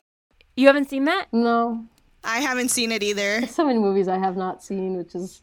You 0.57 0.67
haven't 0.67 0.89
seen 0.89 1.05
that? 1.05 1.27
No, 1.31 1.85
I 2.23 2.39
haven't 2.39 2.69
seen 2.69 2.91
it 2.91 3.03
either. 3.03 3.39
There's 3.39 3.55
so 3.55 3.65
many 3.65 3.79
movies 3.79 4.09
I 4.09 4.17
have 4.17 4.35
not 4.35 4.61
seen, 4.61 4.97
which 4.97 5.15
is. 5.15 5.41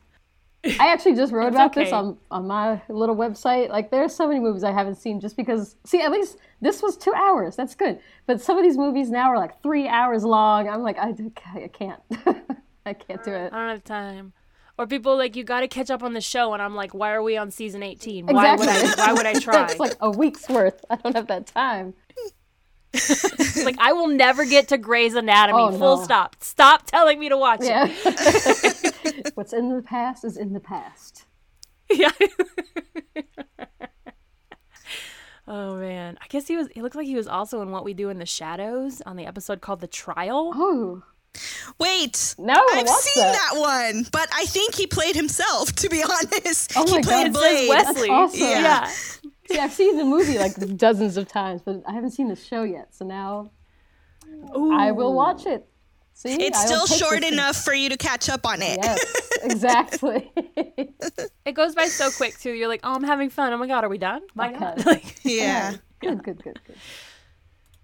I 0.81 0.93
actually 0.93 1.15
just 1.15 1.33
wrote 1.33 1.49
about 1.49 1.73
this 1.73 1.93
on, 1.93 2.17
on 2.31 2.47
my 2.47 2.81
little 2.89 3.17
website. 3.17 3.69
Like, 3.69 3.91
there's 3.91 4.15
so 4.15 4.27
many 4.27 4.41
movies 4.41 4.65
I 4.65 4.73
haven't 4.73 4.97
seen 4.97 5.21
just 5.21 5.37
because. 5.37 5.77
See, 5.85 6.01
at 6.01 6.11
least 6.11 6.39
this 6.61 6.83
was 6.83 6.97
two 6.97 7.13
hours. 7.15 7.57
That's 7.57 7.75
good. 7.75 8.01
But 8.27 8.41
some 8.41 8.57
of 8.57 8.65
these 8.65 8.79
movies 8.79 9.11
now 9.11 9.29
are 9.31 9.39
like 9.39 9.63
three 9.63 9.89
hours 9.89 10.25
long. 10.25 10.69
I'm 10.69 10.83
like, 10.83 10.99
I, 10.99 11.15
I 11.55 11.69
can't. 11.69 12.01
I 12.87 12.93
can't 12.93 13.23
do 13.25 13.33
it. 13.33 13.53
I 13.53 13.59
don't 13.59 13.71
have 13.71 13.85
time. 13.85 14.33
Or 14.79 14.87
people 14.87 15.17
like 15.17 15.37
you 15.37 15.45
got 15.45 15.61
to 15.61 15.69
catch 15.69 15.91
up 15.91 16.03
on 16.03 16.13
the 16.13 16.21
show, 16.21 16.53
and 16.53 16.63
I'm 16.63 16.75
like, 16.75 16.93
why 16.93 17.13
are 17.13 17.23
we 17.23 17.37
on 17.37 17.51
season 17.51 17.83
18? 17.83 18.27
Why 18.27 18.55
would 18.55 18.69
I? 18.69 18.81
Exactly. 18.81 19.03
Why 19.05 19.13
would 19.15 19.27
I 19.27 19.33
try? 19.41 19.65
It's 19.65 19.81
like 19.81 19.97
a 20.01 20.11
week's 20.11 20.49
worth. 20.49 20.85
I 20.91 20.97
don't 20.97 21.17
have 21.17 21.27
that 21.29 21.47
time. 21.47 21.95
Like 23.65 23.77
I 23.79 23.93
will 23.93 24.09
never 24.09 24.45
get 24.45 24.69
to 24.69 24.79
Grey's 24.79 25.15
Anatomy. 25.15 25.59
Oh, 25.61 25.71
Full 25.79 25.97
no. 25.99 26.05
stop. 26.05 26.37
Stop 26.41 26.87
telling 26.87 27.19
me 27.19 27.29
to 27.29 27.37
watch 27.37 27.61
Yeah. 27.63 27.87
What's 29.35 29.53
in 29.53 29.75
the 29.75 29.83
past 29.83 30.25
is 30.25 30.37
in 30.37 30.53
the 30.53 30.61
past. 30.61 31.25
Yeah. 31.91 32.11
oh 35.49 35.77
man, 35.77 36.19
I 36.21 36.27
guess 36.29 36.49
he 36.49 36.57
was. 36.57 36.69
He 36.75 36.83
looked 36.83 36.97
like 36.97 37.07
he 37.07 37.15
was 37.17 37.29
also 37.29 37.63
in 37.63 37.71
What 37.71 37.85
We 37.85 37.95
Do 37.95 38.09
in 38.09 38.19
the 38.19 38.27
Shadows 38.27 39.01
on 39.07 39.17
the 39.17 39.27
episode 39.27 39.61
called 39.61 39.81
The 39.81 39.87
Trial. 39.87 40.53
Oh, 40.55 41.03
Wait. 41.79 42.35
No, 42.39 42.55
I've 42.73 42.89
seen 42.89 43.23
that? 43.25 43.51
that? 43.53 43.61
one, 43.61 44.07
but 44.13 44.29
I 44.35 44.45
think 44.47 44.75
he 44.75 44.87
played 44.87 45.15
himself, 45.17 45.73
to 45.77 45.89
be 45.89 46.03
honest. 46.09 46.73
Oh 46.77 46.85
my 46.91 46.99
he 46.99 47.03
played 47.03 47.33
God. 47.33 47.43
It 47.43 47.57
says 47.57 47.67
Blade. 47.67 47.69
Wesley. 47.69 48.09
awesome. 48.11 48.41
Yeah. 48.41 48.61
Yeah. 48.61 48.87
see, 49.49 49.59
I've 49.59 49.73
seen 49.73 49.97
the 49.97 50.05
movie 50.05 50.39
like 50.39 50.55
dozens 50.77 51.17
of 51.17 51.29
times, 51.29 51.63
but 51.65 51.83
I 51.87 51.93
haven't 51.93 52.11
seen 52.13 52.29
the 52.29 52.37
show 52.37 52.63
yet. 52.63 52.95
So 52.95 53.05
now 53.05 53.51
I 54.73 54.93
will 54.93 55.15
watch 55.15 55.47
it. 55.47 55.67
See, 56.15 56.33
It's 56.43 56.59
I 56.59 56.65
still 56.65 56.87
short 56.87 57.23
enough 57.25 57.57
for 57.63 57.75
you 57.75 57.91
to 57.91 57.97
catch 57.99 58.31
up 58.31 58.47
on 58.47 58.63
it. 58.63 58.79
Yes, 58.83 59.39
exactly. 59.45 60.33
It 61.45 61.53
goes 61.53 61.75
by 61.75 61.89
so 61.89 62.11
quick 62.11 62.39
too. 62.39 62.53
You're 62.53 62.69
like, 62.69 62.81
oh, 62.85 62.95
I'm 62.95 63.03
having 63.05 63.29
fun. 63.29 63.53
Oh 63.53 63.59
my 63.59 63.67
god, 63.67 63.85
are 63.85 63.91
we 63.91 63.99
done? 63.99 64.23
My 64.35 64.49
Okay. 64.49 64.59
god. 64.59 64.87
Like, 64.87 65.19
Yeah. 65.25 65.75
good, 66.01 66.23
good, 66.25 66.43
good, 66.43 66.59
good. 66.67 66.77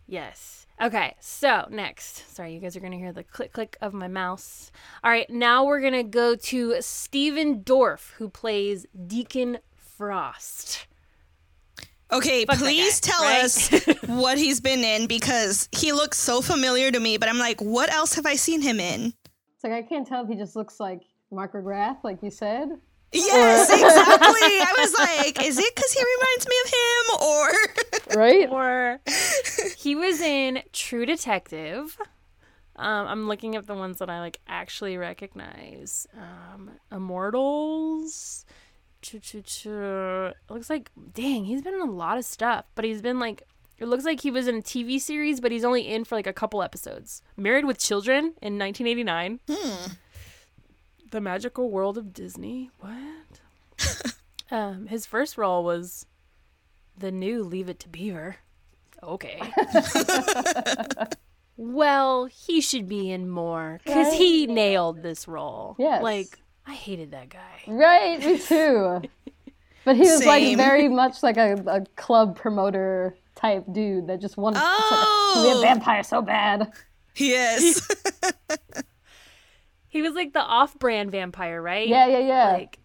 Yes. 0.07 0.67
Okay, 0.83 1.15
so 1.21 1.69
next. 1.71 2.35
Sorry, 2.35 2.55
you 2.55 2.61
guys 2.61 2.77
are 2.77 2.81
going 2.81 2.91
to 2.91 2.99
hear 2.99 3.13
the 3.13 3.23
click 3.23 3.53
click 3.53 3.77
of 3.81 3.93
my 3.95 4.09
mouse. 4.09 4.73
All 5.05 5.13
right, 5.13 5.31
now 5.31 5.65
we're 5.65 5.81
going 5.81 5.93
to 5.93 6.03
go 6.03 6.35
to 6.35 6.77
Stephen 6.81 7.63
Dorff, 7.63 8.11
who 8.15 8.29
plays 8.29 8.85
Deacon 9.07 9.59
Frost. 9.77 10.89
Okay, 12.11 12.45
Fuck 12.45 12.59
please 12.59 13.01
guy, 13.01 13.11
tell 13.13 13.23
right? 13.23 13.45
us 13.45 13.71
what 14.07 14.39
he's 14.39 14.61
been 14.61 14.81
in 14.81 15.07
because 15.07 15.69
he 15.71 15.93
looks 15.93 16.19
so 16.19 16.41
familiar 16.43 16.91
to 16.91 16.99
me, 16.99 17.17
but 17.17 17.29
I'm 17.29 17.39
like, 17.39 17.61
what 17.61 17.91
else 17.91 18.15
have 18.15 18.27
I 18.27 18.35
seen 18.35 18.61
him 18.61 18.81
in? 18.81 19.15
It's 19.55 19.63
like 19.63 19.73
I 19.73 19.83
can't 19.83 20.07
tell 20.07 20.25
if 20.25 20.29
he 20.29 20.35
just 20.35 20.57
looks 20.57 20.81
like 20.81 21.03
Mark 21.31 21.53
McGrath, 21.53 21.99
like 22.03 22.25
you 22.25 22.31
said. 22.31 22.71
Yes, 23.13 23.71
exactly. 23.71 24.41
I 24.43 24.75
was 24.79 24.95
like, 24.99 25.45
is 25.45 25.59
it 25.59 25.75
because 25.75 25.93
he 25.93 26.03
reminds 26.03 26.49
me 26.49 26.55
of 26.65 26.71
him 26.73 27.29
or 27.29 28.19
Right? 28.21 28.49
Or 28.51 29.01
he 29.79 29.95
was 29.95 30.21
in 30.21 30.63
True 30.73 31.07
Detective. 31.07 31.99
Um, 32.77 33.07
I'm 33.07 33.29
looking 33.29 33.55
at 33.55 33.67
the 33.67 33.75
ones 33.75 33.99
that 33.99 34.09
I 34.09 34.21
like 34.21 34.39
actually 34.49 34.97
recognize. 34.97 36.07
Um, 36.17 36.71
Immortals. 36.91 38.45
Choo, 39.03 39.19
choo, 39.19 39.43
choo. 39.43 40.27
It 40.27 40.37
looks 40.51 40.71
like 40.71 40.91
dang, 41.13 41.45
he's 41.45 41.63
been 41.63 41.75
in 41.75 41.81
a 41.81 41.91
lot 41.91 42.19
of 42.19 42.25
stuff, 42.25 42.65
but 42.75 42.85
he's 42.85 43.03
been 43.03 43.19
like 43.19 43.43
it 43.79 43.87
looks 43.89 44.05
like 44.05 44.21
he 44.21 44.31
was 44.31 44.47
in 44.47 44.57
a 44.57 44.63
TV 44.63 45.01
series, 45.01 45.41
but 45.41 45.51
he's 45.51 45.65
only 45.65 45.89
in 45.89 46.05
for 46.05 46.15
like 46.15 46.27
a 46.27 46.33
couple 46.33 46.63
episodes. 46.63 47.21
Married 47.37 47.65
with 47.65 47.79
Children 47.79 48.35
in 48.41 48.59
1989. 48.59 49.41
The 51.13 51.21
Magical 51.21 51.71
World 51.71 51.97
of 51.99 52.13
Disney. 52.15 52.71
What? 52.81 54.15
um, 54.51 54.87
his 54.87 55.05
first 55.07 55.37
role 55.39 55.63
was 55.63 56.07
the 56.97 57.13
new 57.13 57.43
Leave 57.45 57.69
It 57.69 57.79
to 57.81 57.89
Beaver. 57.91 58.37
Okay. 59.03 59.41
well, 61.57 62.25
he 62.27 62.61
should 62.63 62.89
be 62.89 63.11
in 63.11 63.29
more 63.29 63.79
because 63.85 64.15
he 64.15 64.47
nailed 64.47 65.03
this 65.03 65.29
role. 65.29 65.77
Yes. 65.79 66.03
Like, 66.03 66.39
I 66.67 66.73
hated 66.73 67.11
that 67.11 67.29
guy. 67.29 67.63
Right, 67.67 68.19
me 68.25 68.39
too. 68.39 69.03
But 69.85 69.97
he 69.97 70.03
was 70.03 70.25
like 70.25 70.57
very 70.57 70.89
much 70.89 71.25
like 71.25 71.37
a, 71.37 71.55
a 71.67 71.81
club 71.97 72.37
promoter 72.37 73.17
type 73.35 73.65
dude 73.73 74.07
that 74.07 74.21
just 74.21 74.37
wanted 74.37 74.61
Oh. 74.63 75.33
to 75.35 75.43
be 75.43 75.59
a 75.59 75.61
vampire 75.61 76.05
so 76.05 76.23
bad. 76.23 76.71
Yes. 77.17 77.89
He 79.93 80.01
was 80.01 80.15
like 80.15 80.33
the 80.33 80.41
off-brand 80.41 81.11
vampire, 81.11 81.61
right? 81.61 81.87
Yeah, 81.87 82.07
yeah, 82.07 82.19
yeah. 82.21 82.53
Like, 82.53 82.79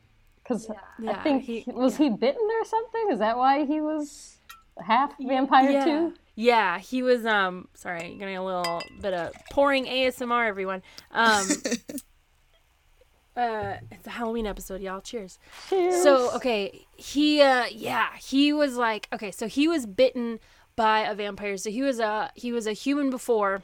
Because 0.43 0.69
Yeah, 0.99 1.11
I 1.11 1.23
think 1.23 1.43
he- 1.43 1.63
was 1.67 1.95
he 1.95 2.09
bitten 2.09 2.45
or 2.59 2.65
something? 2.65 3.11
Is 3.11 3.19
that 3.19 3.37
why 3.37 3.63
he 3.63 3.79
was 3.79 4.39
half 4.77 5.13
vampire 5.17 5.71
yeah. 5.71 5.85
too? 5.85 6.13
Yeah, 6.35 6.79
he 6.79 7.01
was. 7.03 7.25
Um, 7.25 7.69
sorry, 7.75 8.13
getting 8.19 8.35
a 8.35 8.43
little 8.43 8.81
bit 8.99 9.13
of 9.13 9.31
pouring 9.51 9.85
ASMR, 9.85 10.47
everyone. 10.49 10.83
Um, 11.11 11.47
uh, 13.37 13.75
it's 13.89 14.05
a 14.05 14.09
Halloween 14.09 14.45
episode, 14.45 14.81
y'all. 14.81 14.99
Cheers. 14.99 15.39
Cheers. 15.69 16.03
So 16.03 16.35
okay, 16.35 16.85
he 16.97 17.41
uh 17.41 17.67
yeah, 17.71 18.09
he 18.19 18.51
was 18.51 18.75
like 18.75 19.07
okay, 19.13 19.31
so 19.31 19.47
he 19.47 19.69
was 19.69 19.85
bitten 19.85 20.39
by 20.75 20.99
a 20.99 21.15
vampire. 21.15 21.55
So 21.55 21.71
he 21.71 21.83
was 21.83 21.99
a 21.99 22.31
he 22.35 22.51
was 22.51 22.67
a 22.67 22.73
human 22.73 23.09
before 23.09 23.63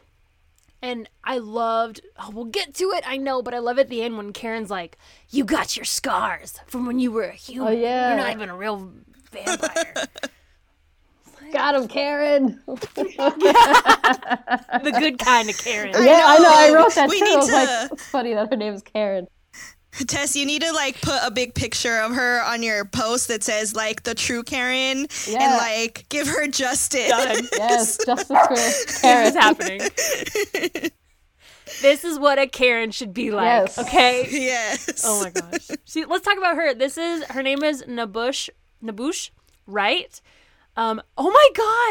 And 0.83 1.09
I 1.23 1.37
loved, 1.37 2.01
oh, 2.19 2.29
we'll 2.31 2.43
get 2.43 2.73
to 2.75 2.91
it, 2.91 3.05
I 3.07 3.15
know, 3.15 3.41
but 3.41 3.53
I 3.53 3.59
love 3.59 3.79
at 3.79 3.87
the 3.87 4.03
end 4.03 4.17
when 4.17 4.33
Karen's 4.33 4.69
like, 4.69 4.97
You 5.29 5.45
got 5.45 5.77
your 5.77 5.85
scars 5.85 6.59
from 6.67 6.85
when 6.85 6.99
you 6.99 7.09
were 7.09 7.23
a 7.23 7.31
human. 7.31 7.67
Oh, 7.69 7.71
yeah. 7.71 8.09
You're 8.09 8.17
not 8.17 8.33
even 8.33 8.49
a 8.49 8.55
real 8.57 8.91
vampire. 9.31 9.93
Got 11.53 11.75
him, 11.75 11.87
Karen. 11.87 12.59
the 12.67 12.75
good 14.99 15.19
kind 15.19 15.49
of 15.49 15.57
Karen. 15.57 15.91
yeah, 15.93 16.23
I 16.25 16.37
know. 16.39 16.49
I 16.51 16.67
know. 16.69 16.75
wrote 16.75 16.95
that 16.95 17.07
We 17.09 17.19
too. 17.19 17.25
need 17.25 17.33
I 17.33 17.37
was 17.37 17.47
to- 17.47 17.53
like, 17.53 17.91
it's 17.91 18.03
funny 18.07 18.33
that 18.33 18.49
her 18.49 18.57
name 18.57 18.73
is 18.73 18.81
Karen. 18.81 19.27
Tess, 20.07 20.35
you 20.35 20.45
need 20.45 20.61
to 20.63 20.71
like 20.73 20.99
put 21.01 21.19
a 21.23 21.29
big 21.31 21.53
picture 21.53 21.99
of 21.99 22.13
her 22.13 22.41
on 22.43 22.63
your 22.63 22.83
post 22.85 23.27
that 23.27 23.43
says 23.43 23.75
like 23.75 24.03
the 24.03 24.15
true 24.15 24.41
Karen 24.43 25.07
Yeah. 25.27 25.43
and 25.43 25.57
like 25.57 26.05
give 26.09 26.27
her 26.27 26.47
justice. 26.47 27.09
Done. 27.09 27.47
Yes, 27.57 27.97
justice 28.05 28.27
for 28.47 28.47
This 28.55 29.01
Karen. 29.01 29.27
is 29.27 29.33
happening. 29.35 29.79
this 31.81 32.03
is 32.03 32.19
what 32.19 32.39
a 32.39 32.47
Karen 32.47 32.91
should 32.91 33.13
be 33.13 33.31
like. 33.31 33.45
Yes. 33.45 33.77
Okay. 33.79 34.27
yes. 34.31 35.03
Oh 35.05 35.23
my 35.23 35.29
gosh. 35.29 35.67
See, 35.85 36.05
let's 36.05 36.25
talk 36.25 36.37
about 36.37 36.55
her. 36.55 36.73
This 36.73 36.97
is 36.97 37.23
her 37.25 37.43
name 37.43 37.63
is 37.63 37.83
N'Bushe 37.83 38.49
N'Bushe, 38.83 39.29
right? 39.67 40.19
Um, 40.75 41.01
oh 41.17 41.29
my 41.29 41.49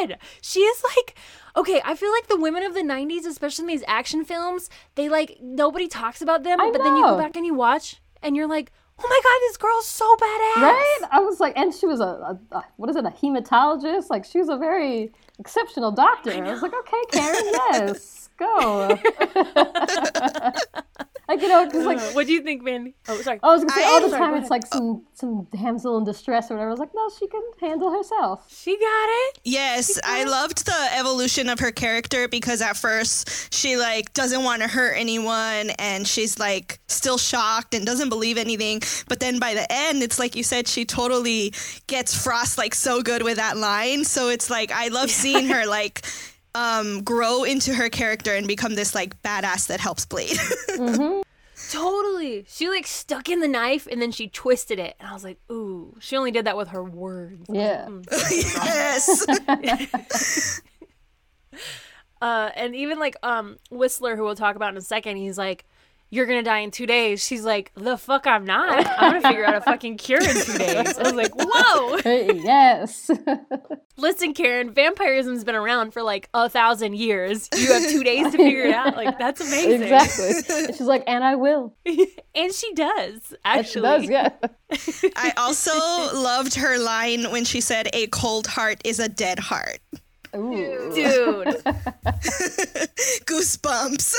god. 0.09 0.19
She 0.41 0.61
is 0.61 0.83
like 0.97 1.17
okay, 1.57 1.81
I 1.85 1.95
feel 1.95 2.13
like 2.13 2.29
the 2.29 2.37
women 2.41 2.63
of 2.63 2.75
the 2.75 2.83
90s, 2.83 3.27
especially 3.27 3.65
in 3.65 3.69
these 3.69 3.85
action 3.87 4.25
films, 4.25 4.69
they 4.95 5.09
like 5.09 5.39
nobody 5.41 5.89
talks 5.89 6.23
about 6.23 6.43
them, 6.43 6.61
I 6.61 6.71
but 6.71 6.83
then 6.83 6.97
you 6.97 7.03
go 7.03 7.19
back 7.19 7.37
and 7.37 7.47
you 7.47 7.55
watch 7.55 8.01
and 8.23 8.37
you're 8.37 8.49
like, 8.49 8.73
"Oh 8.99 9.09
my 9.09 9.21
god, 9.23 9.41
this 9.49 9.57
girl's 9.57 9.87
so 9.87 10.17
badass." 10.17 10.63
Right? 10.63 11.01
I 11.11 11.21
was 11.21 11.41
like, 11.41 11.57
and 11.57 11.75
she 11.75 11.87
was 11.87 12.01
a, 12.01 12.05
a, 12.05 12.39
a 12.53 12.65
what 12.77 12.89
is 12.91 12.97
it, 12.97 13.05
a 13.05 13.11
hematologist? 13.11 14.11
Like, 14.11 14.25
she 14.25 14.39
was 14.39 14.49
a 14.49 14.57
very 14.57 15.13
exceptional 15.39 15.91
doctor. 15.91 16.31
I, 16.33 16.41
was 16.53 16.63
like, 16.63 16.73
okay, 16.75 17.03
Karen, 17.11 17.45
yes, 17.53 18.29
go. 18.39 18.99
like, 21.33 21.43
you 21.43 21.49
know, 21.49 21.65
just 21.69 21.87
like, 21.87 21.99
uh, 21.99 22.13
what 22.13 22.27
do 22.27 22.33
you 22.33 22.43
think, 22.43 22.63
Mandy? 22.63 22.95
Oh, 23.09 23.21
sorry. 23.23 23.41
I 23.43 23.49
was 23.49 23.63
gonna 23.65 23.73
say 23.73 23.85
I- 23.85 23.89
all 23.89 24.01
the 24.01 24.11
Sorry, 24.11 24.21
time 24.21 24.35
it's 24.41 24.51
like 24.51 24.67
some 24.67 25.03
some 25.15 25.45
damsel 25.57 25.99
in 25.99 26.05
distress 26.05 26.51
or 26.51 26.55
whatever. 26.55 26.69
I 26.71 26.73
was 26.73 26.81
like, 26.81 26.95
no, 26.95 27.09
she 27.19 27.27
can 27.27 27.43
handle 27.61 27.91
herself. 27.93 28.45
She 28.53 28.73
got 28.79 29.07
it. 29.09 29.39
Yes, 29.45 29.99
I 30.05 30.25
loved 30.25 30.67
the 30.67 30.89
evolution 30.99 31.49
of 31.49 31.61
her 31.61 31.71
character 31.71 32.29
because 32.29 32.61
at 32.61 32.77
first 32.77 33.53
she 33.55 33.77
like 33.77 34.13
doesn't 34.15 34.43
want 34.45 34.63
to 34.63 34.69
hurt 34.69 34.95
anyone 34.97 35.71
and 35.79 36.07
she's 36.07 36.39
like 36.39 36.81
still 36.89 37.19
shocked 37.19 37.75
and 37.75 37.87
doesn't 37.87 38.09
believe 38.09 38.37
anything. 38.37 38.83
But 39.09 39.21
then 39.21 39.39
by 39.39 39.55
the 39.55 39.67
end, 39.73 40.03
it's 40.03 40.19
like 40.19 40.37
you 40.37 40.43
said, 40.43 40.69
she 40.69 40.85
totally 40.85 41.55
gets 41.87 42.15
Frost 42.21 42.59
like 42.59 42.75
so 42.75 43.01
good 43.03 43.23
with 43.23 43.37
that 43.37 43.57
line. 43.57 44.05
So 44.05 44.29
it's 44.29 44.51
like 44.51 44.71
I 44.73 44.89
love 44.89 45.11
seeing 45.11 45.47
her 45.49 45.67
like 45.67 46.05
um 46.55 47.03
grow 47.03 47.45
into 47.45 47.75
her 47.75 47.89
character 47.89 48.35
and 48.35 48.47
become 48.47 48.75
this 48.75 48.95
like 48.95 49.21
badass 49.23 49.69
that 49.69 49.81
helps 49.81 50.05
Blade. 50.05 50.37
mm-hmm. 50.71 51.23
Totally. 51.71 52.45
She 52.49 52.69
like 52.69 52.87
stuck 52.87 53.29
in 53.29 53.41
the 53.41 53.49
knife 53.49 53.87
and 53.91 54.03
then 54.03 54.11
she 54.11 54.29
twisted 54.29 54.79
it. 54.79 54.97
And 54.99 55.09
I 55.09 55.13
was 55.13 55.25
like, 55.25 55.39
ooh, 55.51 55.97
she 56.01 56.17
only 56.17 56.31
did 56.31 56.47
that 56.47 56.57
with 56.57 56.69
her 56.69 56.83
words. 56.83 57.47
Yeah. 57.49 57.89
yes. 58.11 60.61
Uh, 62.23 62.53
and 62.55 62.77
even 62.77 63.01
like 63.01 63.17
um 63.25 63.59
Whistler, 63.69 64.15
who 64.15 64.23
we'll 64.23 64.37
talk 64.37 64.55
about 64.55 64.71
in 64.71 64.77
a 64.77 64.81
second, 64.81 65.17
he's 65.17 65.37
like, 65.37 65.65
"You're 66.13 66.27
gonna 66.27 66.43
die 66.45 66.59
in 66.61 66.71
two 66.71 66.87
days." 66.87 67.25
She's 67.27 67.45
like, 67.45 67.73
"The 67.75 67.97
fuck, 67.99 68.27
I'm 68.29 68.45
not. 68.45 68.87
I'm 68.87 69.13
gonna 69.15 69.29
figure 69.29 69.45
out 69.45 69.55
a 69.57 69.61
fucking 69.63 69.97
cure 69.97 70.21
in 70.23 70.37
two 70.45 70.59
days." 70.59 70.97
I 70.99 71.03
was 71.03 71.15
like, 71.15 71.33
"Whoa!" 71.35 71.99
Yes. 72.43 73.11
Listen, 73.97 74.35
Karen, 74.35 74.73
vampirism's 74.73 75.45
been 75.45 75.55
around 75.55 75.93
for 75.93 76.03
like 76.03 76.29
a 76.35 76.49
thousand 76.49 76.95
years. 76.97 77.49
You 77.55 77.73
have 77.73 77.89
two 77.89 78.03
days 78.05 78.31
to 78.33 78.37
figure 78.39 78.63
it 78.65 78.75
out. 78.75 78.97
Like 78.97 79.19
that's 79.19 79.41
amazing. 79.41 79.83
exactly. 79.83 80.57
And 80.67 80.75
she's 80.77 80.87
like, 80.87 81.05
and 81.07 81.25
I 81.25 81.35
will. 81.37 81.75
and 82.35 82.53
she 82.53 82.73
does 82.75 83.35
And 83.45 83.67
she 83.67 83.81
actually. 83.81 83.83
does, 83.83 84.09
yeah. 84.09 84.31
I 85.17 85.33
also 85.37 85.73
loved 86.19 86.55
her 86.57 86.79
line 86.79 87.25
when 87.31 87.45
she 87.45 87.61
said, 87.61 87.89
"A 87.93 88.07
cold 88.09 88.47
heart 88.47 88.81
is 88.85 88.99
a 88.99 89.09
dead 89.09 89.39
heart." 89.39 89.79
Ooh. 90.35 90.93
Dude, 90.95 91.47
Goosebumps. 93.27 94.15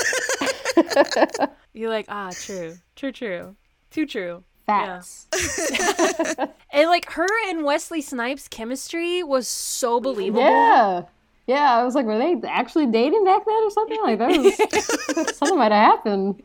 you're 1.74 1.90
like, 1.90 2.06
ah, 2.08 2.30
true, 2.32 2.76
true, 2.96 3.12
true, 3.12 3.56
too 3.90 4.06
true. 4.06 4.44
Facts. 4.66 5.26
And 6.74 6.88
like 6.88 7.08
her 7.12 7.28
and 7.48 7.64
Wesley 7.64 8.00
Snipes' 8.00 8.48
chemistry 8.48 9.22
was 9.22 9.46
so 9.46 10.00
believable. 10.00 10.40
Yeah. 10.40 11.02
Yeah, 11.46 11.78
I 11.78 11.84
was 11.84 11.94
like, 11.94 12.04
were 12.06 12.18
they 12.18 12.34
actually 12.48 12.86
dating 12.86 13.24
back 13.24 13.44
then 13.44 13.54
or 13.54 13.70
something? 13.70 14.00
Like 14.02 14.18
that 14.18 14.28
was 14.28 15.36
something 15.36 15.56
might 15.58 15.70
have 15.70 16.02
happened. 16.04 16.42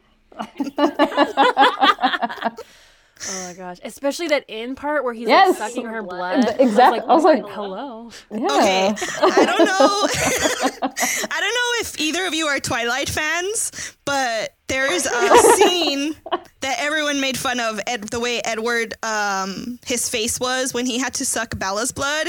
Oh 3.28 3.48
my 3.48 3.54
gosh! 3.54 3.78
Especially 3.84 4.28
that 4.30 4.46
end 4.48 4.78
part 4.78 5.04
where 5.04 5.14
he's 5.14 5.28
Yes. 5.28 5.60
like 5.60 5.70
sucking 5.72 5.86
her 5.88 6.02
blood. 6.04 6.56
Exactly. 6.60 7.00
I 7.02 7.14
was 7.14 7.24
like, 7.24 7.44
hello. 7.48 8.10
Yeah. 8.32 8.38
Okay, 8.38 8.96
I 9.22 9.46
don't 9.46 9.66
know. 9.66 10.08
I 11.32 11.40
don't 11.40 11.54
know 11.54 11.82
if 11.82 12.00
either 12.00 12.26
of 12.26 12.34
you 12.34 12.48
are 12.48 12.60
Twilight 12.60 13.10
fans, 13.10 13.96
but 14.06 14.56
there's 14.70 15.06
a 15.06 15.38
scene 15.56 16.16
that 16.62 16.78
everyone 16.80 17.20
made 17.20 17.38
fun 17.38 17.60
of 17.60 17.80
Ed, 17.86 18.04
the 18.04 18.20
way 18.20 18.40
Edward, 18.46 18.94
um, 19.04 19.78
his 19.86 20.08
face 20.10 20.40
was 20.40 20.74
when 20.74 20.86
he 20.86 20.98
had 21.00 21.14
to 21.16 21.26
suck 21.26 21.60
Bella's 21.60 21.92
blood. 21.92 22.28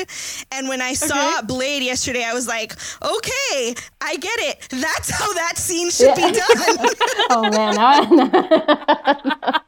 And 0.50 0.68
when 0.68 0.81
I 0.81 0.94
saw 0.94 1.42
Blade 1.42 1.83
yesterday, 1.85 2.24
I 2.24 2.35
was 2.35 2.48
like, 2.48 2.72
okay, 3.03 3.74
I 4.00 4.16
get 4.16 4.38
it. 4.40 4.66
That's 4.70 5.11
how 5.11 5.33
that 5.35 5.57
scene 5.57 5.90
should 5.90 6.14
be 6.16 6.22
done. 6.33 6.87
Oh 7.33 7.42
man, 7.48 7.76
I, 7.79 9.61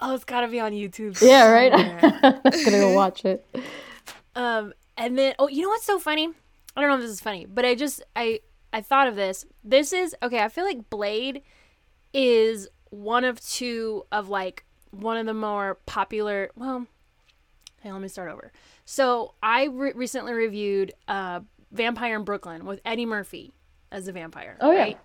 Oh, 0.00 0.14
it's 0.14 0.24
gotta 0.24 0.48
be 0.48 0.60
on 0.60 0.72
YouTube. 0.72 1.20
yeah, 1.22 1.48
right. 1.50 1.72
I'm 1.74 2.64
gonna 2.64 2.78
go 2.80 2.92
watch 2.94 3.24
it. 3.24 3.46
um, 4.34 4.72
and 4.98 5.16
then 5.18 5.34
oh, 5.38 5.48
you 5.48 5.62
know 5.62 5.68
what's 5.70 5.84
so 5.84 5.98
funny? 5.98 6.28
I 6.76 6.80
don't 6.80 6.90
know 6.90 6.96
if 6.96 7.02
this 7.02 7.10
is 7.10 7.20
funny, 7.20 7.46
but 7.46 7.64
I 7.64 7.74
just 7.74 8.02
I 8.14 8.40
I 8.74 8.80
thought 8.80 9.06
of 9.06 9.14
this. 9.14 9.46
This 9.62 9.92
is 9.92 10.16
okay. 10.20 10.40
I 10.40 10.48
feel 10.48 10.64
like 10.64 10.90
Blade 10.90 11.42
is 12.12 12.68
one 12.90 13.22
of 13.22 13.40
two 13.40 14.04
of 14.10 14.28
like 14.28 14.64
one 14.90 15.16
of 15.16 15.26
the 15.26 15.32
more 15.32 15.76
popular. 15.86 16.50
Well, 16.56 16.88
hey, 17.80 17.92
let 17.92 18.02
me 18.02 18.08
start 18.08 18.32
over. 18.32 18.50
So 18.84 19.34
I 19.40 19.66
re- 19.66 19.92
recently 19.94 20.32
reviewed 20.32 20.92
uh, 21.06 21.40
Vampire 21.70 22.16
in 22.16 22.24
Brooklyn 22.24 22.66
with 22.66 22.80
Eddie 22.84 23.06
Murphy 23.06 23.54
as 23.92 24.08
a 24.08 24.12
vampire. 24.12 24.56
Oh 24.60 24.72
yeah. 24.72 24.78
right? 24.78 24.98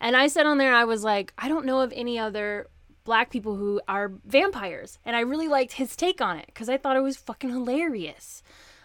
And 0.00 0.16
I 0.16 0.26
said 0.26 0.44
on 0.44 0.58
there, 0.58 0.74
I 0.74 0.84
was 0.84 1.04
like, 1.04 1.32
I 1.38 1.48
don't 1.48 1.66
know 1.66 1.80
of 1.80 1.92
any 1.94 2.18
other 2.18 2.66
black 3.04 3.30
people 3.30 3.54
who 3.54 3.80
are 3.86 4.12
vampires. 4.24 4.98
And 5.04 5.14
I 5.14 5.20
really 5.20 5.46
liked 5.46 5.74
his 5.74 5.94
take 5.94 6.20
on 6.20 6.36
it 6.36 6.46
because 6.46 6.68
I 6.68 6.78
thought 6.78 6.96
it 6.96 7.02
was 7.02 7.16
fucking 7.16 7.50
hilarious. 7.50 8.42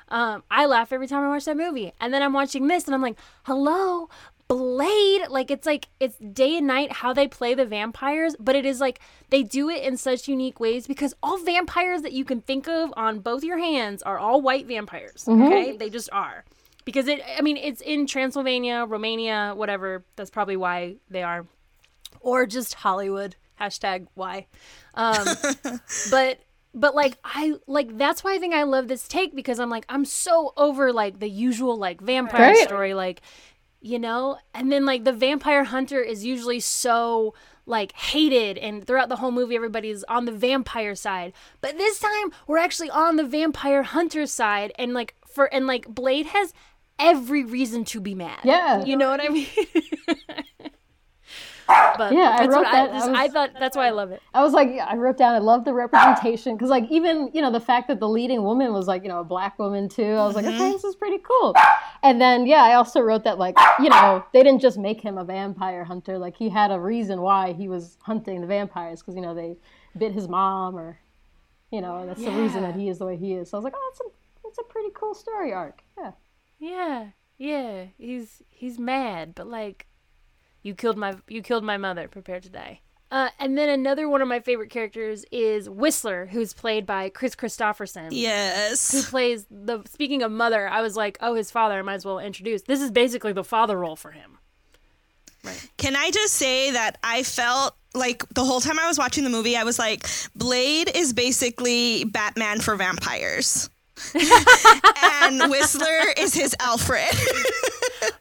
Um, 0.09 0.43
I 0.51 0.65
laugh 0.65 0.93
every 0.93 1.07
time 1.07 1.23
I 1.23 1.29
watch 1.29 1.45
that 1.45 1.57
movie. 1.57 1.93
And 1.99 2.13
then 2.13 2.21
I'm 2.21 2.33
watching 2.33 2.67
this 2.67 2.85
and 2.85 2.93
I'm 2.93 3.01
like, 3.01 3.17
hello, 3.43 4.09
Blade. 4.47 5.27
Like, 5.29 5.49
it's 5.49 5.65
like, 5.65 5.87
it's 5.99 6.17
day 6.17 6.57
and 6.57 6.67
night 6.67 6.91
how 6.91 7.13
they 7.13 7.27
play 7.27 7.55
the 7.55 7.65
vampires, 7.65 8.35
but 8.39 8.55
it 8.55 8.65
is 8.65 8.79
like 8.79 8.99
they 9.29 9.43
do 9.43 9.69
it 9.69 9.83
in 9.83 9.97
such 9.97 10.27
unique 10.27 10.59
ways 10.59 10.87
because 10.87 11.13
all 11.23 11.37
vampires 11.37 12.01
that 12.03 12.13
you 12.13 12.23
can 12.25 12.41
think 12.41 12.67
of 12.67 12.93
on 12.95 13.19
both 13.19 13.43
your 13.43 13.57
hands 13.57 14.03
are 14.03 14.19
all 14.19 14.41
white 14.41 14.67
vampires. 14.67 15.25
Okay. 15.27 15.75
They 15.77 15.89
just 15.89 16.09
are 16.11 16.45
because 16.85 17.07
it 17.07 17.19
i 17.37 17.41
mean 17.41 17.57
it's 17.57 17.81
in 17.81 18.05
transylvania 18.07 18.85
romania 18.87 19.53
whatever 19.55 20.05
that's 20.15 20.29
probably 20.29 20.55
why 20.55 20.95
they 21.09 21.23
are 21.23 21.45
or 22.21 22.45
just 22.45 22.75
hollywood 22.75 23.35
hashtag 23.59 24.07
why 24.13 24.45
um 24.93 25.25
but 26.11 26.39
but 26.75 26.93
like 26.93 27.17
i 27.23 27.53
like 27.67 27.97
that's 27.97 28.23
why 28.23 28.35
i 28.35 28.37
think 28.37 28.53
i 28.53 28.63
love 28.63 28.87
this 28.87 29.07
take 29.07 29.33
because 29.33 29.59
i'm 29.59 29.69
like 29.69 29.85
i'm 29.89 30.05
so 30.05 30.53
over 30.57 30.91
like 30.93 31.19
the 31.19 31.29
usual 31.29 31.77
like 31.77 32.01
vampire 32.01 32.51
Right. 32.51 32.67
story 32.67 32.93
like 32.93 33.21
you 33.81 33.97
know 33.97 34.37
and 34.53 34.71
then 34.71 34.85
like 34.85 35.05
the 35.05 35.13
vampire 35.13 35.63
hunter 35.63 36.01
is 36.01 36.25
usually 36.25 36.59
so 36.59 37.33
like 37.65 37.93
hated 37.93 38.57
and 38.59 38.85
throughout 38.85 39.09
the 39.09 39.15
whole 39.15 39.31
movie 39.31 39.55
everybody's 39.55 40.03
on 40.03 40.25
the 40.25 40.31
vampire 40.31 40.95
side 40.95 41.33
but 41.61 41.77
this 41.77 41.97
time 41.99 42.31
we're 42.45 42.57
actually 42.59 42.89
on 42.89 43.15
the 43.15 43.23
vampire 43.23 43.83
hunter 43.83 44.25
side 44.27 44.71
and 44.77 44.93
like 44.93 45.15
for 45.25 45.45
and 45.53 45.65
like 45.65 45.87
blade 45.87 46.25
has 46.27 46.53
every 46.99 47.43
reason 47.43 47.83
to 47.85 47.99
be 48.01 48.13
mad 48.15 48.39
Yeah. 48.43 48.83
you 48.85 48.95
know 48.97 49.09
what 49.09 49.21
i 49.21 49.29
mean 49.29 49.47
but 51.67 52.13
Yeah, 52.13 52.35
I 52.39 52.45
wrote 52.45 52.63
that. 52.63 52.91
I, 52.91 52.93
I 52.93 53.07
was- 53.07 53.17
I 53.19 53.27
thought 53.27 53.51
that's 53.59 53.75
why 53.75 53.87
i 53.87 53.89
love 53.91 54.11
it 54.11 54.21
I 54.33 54.41
was 54.41 54.53
like, 54.53 54.69
I 54.69 54.95
wrote 54.95 55.17
down, 55.17 55.33
I 55.33 55.39
love 55.39 55.65
the 55.65 55.73
representation 55.73 56.55
because, 56.55 56.69
like, 56.69 56.85
even 56.91 57.29
you 57.33 57.41
know 57.41 57.51
the 57.51 57.59
fact 57.59 57.87
that 57.87 57.99
the 57.99 58.09
leading 58.09 58.43
woman 58.43 58.73
was 58.73 58.87
like, 58.87 59.03
you 59.03 59.09
know, 59.09 59.19
a 59.21 59.23
black 59.23 59.57
woman 59.57 59.87
too. 59.87 60.03
I 60.03 60.25
was 60.25 60.35
like, 60.35 60.45
mm-hmm. 60.45 60.61
okay, 60.61 60.71
this 60.71 60.83
is 60.83 60.95
pretty 60.95 61.19
cool. 61.19 61.55
And 62.03 62.21
then, 62.21 62.45
yeah, 62.45 62.63
I 62.63 62.73
also 62.75 62.99
wrote 62.99 63.23
that, 63.23 63.37
like, 63.39 63.57
you 63.79 63.89
know, 63.89 64.23
they 64.33 64.43
didn't 64.43 64.61
just 64.61 64.77
make 64.77 65.01
him 65.01 65.17
a 65.17 65.23
vampire 65.23 65.83
hunter. 65.83 66.17
Like, 66.17 66.35
he 66.37 66.49
had 66.49 66.71
a 66.71 66.79
reason 66.79 67.21
why 67.21 67.53
he 67.53 67.67
was 67.67 67.97
hunting 68.01 68.41
the 68.41 68.47
vampires 68.47 69.01
because 69.01 69.15
you 69.15 69.21
know 69.21 69.33
they 69.33 69.57
bit 69.97 70.11
his 70.11 70.27
mom, 70.27 70.75
or 70.77 70.99
you 71.71 71.81
know, 71.81 72.05
that's 72.05 72.23
the 72.23 72.31
reason 72.31 72.61
that 72.61 72.75
he 72.75 72.89
is 72.89 72.99
the 72.99 73.05
way 73.05 73.17
he 73.17 73.33
is. 73.33 73.49
So 73.49 73.57
I 73.57 73.59
was 73.59 73.63
like, 73.63 73.73
oh, 73.75 73.91
that's 73.91 74.01
a 74.01 74.11
that's 74.43 74.57
a 74.59 74.63
pretty 74.71 74.89
cool 74.93 75.13
story 75.13 75.53
arc. 75.53 75.81
Yeah. 75.97 76.11
Yeah. 76.59 77.07
Yeah, 77.37 77.85
he's 77.97 78.41
he's 78.49 78.79
mad, 78.79 79.35
but 79.35 79.47
like, 79.47 79.87
you 80.65 80.73
killed 80.73 80.97
my 80.97 81.15
you 81.27 81.41
killed 81.41 81.63
my 81.63 81.77
mother. 81.77 82.07
Prepare 82.07 82.39
to 82.39 82.49
die. 82.49 82.81
Uh, 83.11 83.29
and 83.39 83.55
then 83.55 83.69
another 83.69 84.09
one 84.09 84.21
of 84.21 84.27
my 84.27 84.39
favorite 84.39 84.71
characters 84.71 85.23
is 85.31 85.69
Whistler, 85.69 86.25
who's 86.25 86.53
played 86.53 86.87
by 86.87 87.07
Kris 87.09 87.35
Kristofferson. 87.35 88.07
Yes. 88.09 88.91
Who 88.91 89.03
plays 89.03 89.45
the? 89.51 89.83
Speaking 89.85 90.23
of 90.23 90.31
mother, 90.31 90.67
I 90.67 90.81
was 90.81 90.97
like, 90.97 91.19
oh, 91.21 91.35
his 91.35 91.51
father. 91.51 91.75
I 91.77 91.81
might 91.83 91.93
as 91.93 92.05
well 92.05 92.17
introduce. 92.17 92.63
This 92.63 92.81
is 92.81 92.89
basically 92.89 93.31
the 93.31 93.43
father 93.43 93.77
role 93.77 93.95
for 93.95 94.11
him. 94.11 94.39
Right. 95.43 95.69
Can 95.77 95.95
I 95.95 96.09
just 96.09 96.33
say 96.33 96.71
that 96.71 96.97
I 97.03 97.21
felt 97.21 97.75
like 97.93 98.27
the 98.29 98.43
whole 98.43 98.59
time 98.59 98.79
I 98.79 98.87
was 98.87 98.97
watching 98.97 99.23
the 99.23 99.29
movie, 99.29 99.55
I 99.55 99.63
was 99.63 99.77
like, 99.77 100.07
Blade 100.35 100.89
is 100.95 101.13
basically 101.13 102.05
Batman 102.05 102.59
for 102.59 102.75
vampires. 102.75 103.69
and 105.01 105.49
Whistler 105.49 106.13
is 106.17 106.33
his 106.33 106.55
Alfred. 106.59 107.11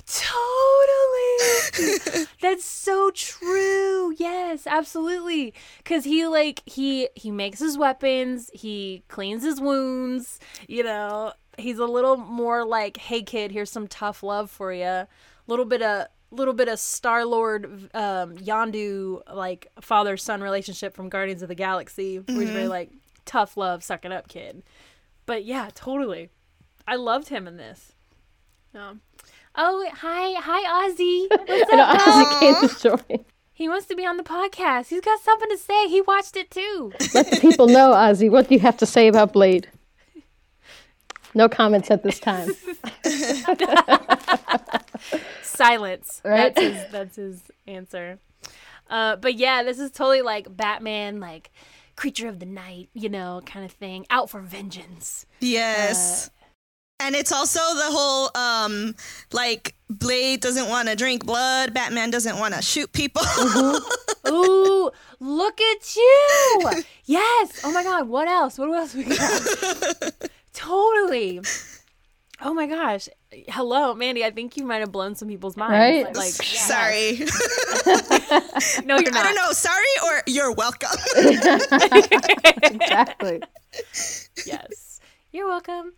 Totally. 0.06 2.26
That's 2.40 2.64
so 2.64 3.10
true. 3.10 4.14
Yes, 4.18 4.66
absolutely. 4.66 5.54
Cuz 5.84 6.04
he 6.04 6.26
like 6.26 6.62
he 6.66 7.08
he 7.14 7.30
makes 7.30 7.58
his 7.58 7.76
weapons, 7.76 8.50
he 8.54 9.02
cleans 9.08 9.42
his 9.42 9.60
wounds, 9.60 10.38
you 10.68 10.82
know. 10.82 11.32
He's 11.56 11.78
a 11.78 11.86
little 11.86 12.16
more 12.16 12.64
like, 12.64 12.96
"Hey 12.96 13.22
kid, 13.22 13.52
here's 13.52 13.70
some 13.70 13.86
tough 13.88 14.22
love 14.22 14.50
for 14.50 14.72
you." 14.72 14.84
A 14.84 15.08
little 15.46 15.64
bit 15.64 15.82
of 15.82 16.06
little 16.30 16.54
bit 16.54 16.68
of 16.68 16.78
Star-Lord 16.80 17.64
um 17.94 18.36
Yondu 18.36 19.22
like 19.32 19.68
father-son 19.80 20.42
relationship 20.42 20.94
from 20.94 21.08
Guardians 21.08 21.42
of 21.42 21.48
the 21.48 21.54
Galaxy, 21.54 22.18
where 22.18 22.40
he's 22.40 22.50
very 22.50 22.68
like 22.68 22.90
tough 23.24 23.56
love, 23.56 23.82
suck 23.82 24.04
it 24.04 24.12
up 24.12 24.28
kid. 24.28 24.62
But 25.26 25.44
yeah, 25.44 25.70
totally. 25.74 26.30
I 26.86 26.96
loved 26.96 27.28
him 27.28 27.46
in 27.46 27.56
this. 27.56 27.92
Um, 28.74 29.00
oh, 29.54 29.88
hi, 29.94 30.34
hi, 30.40 30.88
Ozzy. 30.88 31.26
What's 31.30 31.50
And 31.72 31.80
up, 31.80 31.98
Ozzy 31.98 32.40
came 32.40 32.68
to 32.68 32.80
join. 33.06 33.24
He 33.52 33.68
wants 33.68 33.86
to 33.86 33.94
be 33.94 34.04
on 34.04 34.16
the 34.16 34.24
podcast. 34.24 34.88
He's 34.88 35.00
got 35.00 35.20
something 35.20 35.48
to 35.48 35.56
say. 35.56 35.88
He 35.88 36.00
watched 36.00 36.36
it 36.36 36.50
too. 36.50 36.92
Let 37.14 37.30
the 37.30 37.38
people 37.40 37.68
know, 37.68 37.92
Ozzy, 37.92 38.28
what 38.28 38.48
do 38.48 38.54
you 38.54 38.60
have 38.60 38.76
to 38.78 38.86
say 38.86 39.06
about 39.06 39.32
Blade? 39.32 39.68
No 41.34 41.48
comments 41.48 41.90
at 41.90 42.02
this 42.02 42.18
time. 42.18 42.50
Silence. 45.42 46.20
Right? 46.24 46.54
That's 46.54 46.60
his. 46.60 46.92
That's 46.92 47.16
his 47.16 47.42
answer. 47.66 48.18
Uh, 48.90 49.16
but 49.16 49.34
yeah, 49.34 49.62
this 49.62 49.78
is 49.78 49.90
totally 49.90 50.22
like 50.22 50.54
Batman, 50.56 51.20
like 51.20 51.50
creature 51.96 52.28
of 52.28 52.38
the 52.40 52.46
night, 52.46 52.88
you 52.94 53.08
know, 53.08 53.40
kind 53.46 53.64
of 53.64 53.72
thing. 53.72 54.06
Out 54.10 54.30
for 54.30 54.40
vengeance. 54.40 55.26
yes. 55.40 56.30
and 57.00 57.14
it's 57.14 57.32
also 57.32 57.60
the 57.60 57.90
whole 57.90 58.30
um 58.36 58.94
like 59.32 59.74
Blade 59.90 60.40
doesn't 60.40 60.68
want 60.68 60.88
to 60.88 60.96
drink 60.96 61.24
blood, 61.26 61.74
Batman 61.74 62.10
doesn't 62.10 62.38
want 62.38 62.54
to 62.54 62.62
shoot 62.62 62.92
people. 62.92 63.22
Ooh, 64.28 64.90
look 65.20 65.60
at 65.60 65.96
you! 65.96 66.70
Yes. 67.04 67.60
Oh 67.64 67.72
my 67.72 67.82
God. 67.82 68.08
What 68.08 68.28
else? 68.28 68.58
What 68.58 68.72
else 68.72 68.94
we 68.94 69.04
got? 69.04 70.30
totally. 70.54 71.40
Oh 72.40 72.52
my 72.54 72.66
gosh. 72.66 73.08
Hello, 73.48 73.94
Mandy. 73.94 74.24
I 74.24 74.30
think 74.30 74.56
you 74.56 74.64
might 74.64 74.78
have 74.78 74.90
blown 74.92 75.14
some 75.14 75.28
people's 75.28 75.56
minds. 75.56 75.72
Right? 75.72 76.16
Like, 76.16 76.32
Sorry. 76.32 77.20
No, 78.84 78.98
you're 78.98 79.12
I 79.14 79.22
not. 79.22 79.22
don't 79.22 79.34
know. 79.34 79.52
Sorry 79.52 79.84
or 80.04 80.22
you're 80.26 80.52
welcome. 80.52 80.90
exactly. 82.62 83.42
Yes. 84.44 85.00
You're 85.32 85.48
welcome. 85.48 85.94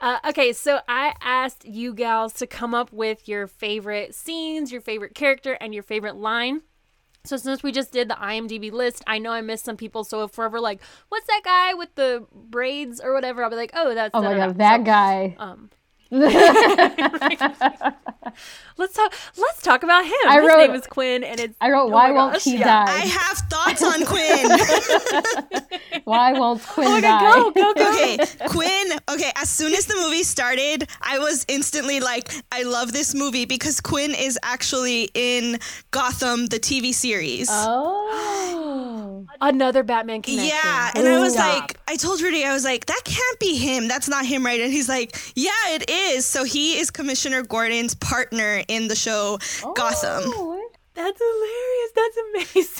Uh, 0.00 0.18
okay, 0.28 0.52
so 0.52 0.80
I 0.88 1.14
asked 1.22 1.64
you 1.64 1.94
gals 1.94 2.32
to 2.34 2.46
come 2.46 2.74
up 2.74 2.92
with 2.92 3.28
your 3.28 3.46
favorite 3.46 4.14
scenes, 4.14 4.72
your 4.72 4.80
favorite 4.80 5.14
character, 5.14 5.54
and 5.60 5.72
your 5.72 5.82
favorite 5.82 6.16
line. 6.16 6.62
So 7.24 7.36
since 7.38 7.62
we 7.62 7.72
just 7.72 7.92
did 7.92 8.08
the 8.08 8.14
IMDb 8.16 8.70
list, 8.72 9.02
I 9.06 9.18
know 9.18 9.30
I 9.32 9.40
missed 9.40 9.64
some 9.64 9.76
people. 9.78 10.04
So 10.04 10.24
if 10.24 10.36
we're 10.36 10.44
ever 10.46 10.60
like, 10.60 10.82
"What's 11.08 11.26
that 11.26 11.42
guy 11.44 11.74
with 11.74 11.94
the 11.94 12.26
braids 12.32 13.00
or 13.00 13.14
whatever?" 13.14 13.42
I'll 13.44 13.50
be 13.50 13.56
like, 13.56 13.70
"Oh, 13.74 13.94
that's 13.94 14.14
Oh 14.14 14.22
my 14.22 14.34
da-da-da." 14.34 14.34
god, 14.34 14.58
that 14.58 14.84
So, 14.84 14.84
guy. 14.84 15.36
Um, 15.38 15.70
let's 18.78 18.94
talk. 18.94 19.12
Let's 19.36 19.62
talk 19.62 19.82
about 19.82 20.04
him. 20.04 20.12
I 20.28 20.40
His 20.40 20.48
wrote- 20.48 20.58
name 20.58 20.74
is 20.74 20.86
Quinn, 20.86 21.24
and 21.24 21.40
it's 21.40 21.56
I 21.60 21.70
wrote, 21.70 21.86
oh 21.86 21.88
why 21.88 22.12
won't 22.12 22.34
gosh, 22.34 22.44
he 22.44 22.56
yeah. 22.58 22.84
I 22.86 23.00
have 23.00 23.38
thoughts 23.50 23.82
on 23.82 24.04
Quinn. 24.04 24.50
Why 26.04 26.32
won't 26.34 26.62
Quinn 26.66 26.86
Oh 26.88 27.00
die? 27.00 27.20
God, 27.20 27.54
go, 27.54 27.72
go, 27.72 27.74
go. 27.74 27.90
okay, 27.92 28.18
Quinn. 28.48 28.92
Okay, 29.10 29.30
as 29.36 29.48
soon 29.48 29.72
as 29.72 29.86
the 29.86 29.94
movie 29.94 30.22
started, 30.22 30.86
I 31.00 31.18
was 31.18 31.46
instantly 31.48 31.98
like, 32.00 32.30
I 32.52 32.64
love 32.64 32.92
this 32.92 33.14
movie 33.14 33.46
because 33.46 33.80
Quinn 33.80 34.14
is 34.14 34.38
actually 34.42 35.08
in 35.14 35.58
Gotham, 35.92 36.46
the 36.46 36.58
TV 36.60 36.92
series. 36.92 37.48
Oh. 37.50 39.24
Another 39.40 39.82
Batman 39.82 40.20
connection. 40.22 40.48
Yeah, 40.48 40.90
and 40.94 41.08
I 41.08 41.18
was 41.20 41.32
Stop. 41.34 41.60
like, 41.60 41.78
I 41.88 41.96
told 41.96 42.20
Rudy, 42.20 42.44
I 42.44 42.52
was 42.52 42.64
like, 42.64 42.84
that 42.86 43.00
can't 43.04 43.40
be 43.40 43.56
him. 43.56 43.88
That's 43.88 44.08
not 44.08 44.26
him, 44.26 44.44
right? 44.44 44.60
And 44.60 44.72
he's 44.72 44.88
like, 44.88 45.16
yeah, 45.34 45.50
it 45.68 45.88
is. 45.90 46.03
So 46.20 46.44
he 46.44 46.78
is 46.78 46.90
Commissioner 46.90 47.42
Gordon's 47.42 47.94
partner 47.94 48.62
in 48.68 48.88
the 48.88 48.96
show 48.96 49.38
Gotham. 49.74 50.22
Oh, 50.26 50.70
That's 50.94 51.20
hilarious. 51.20 51.92
That's 51.96 52.16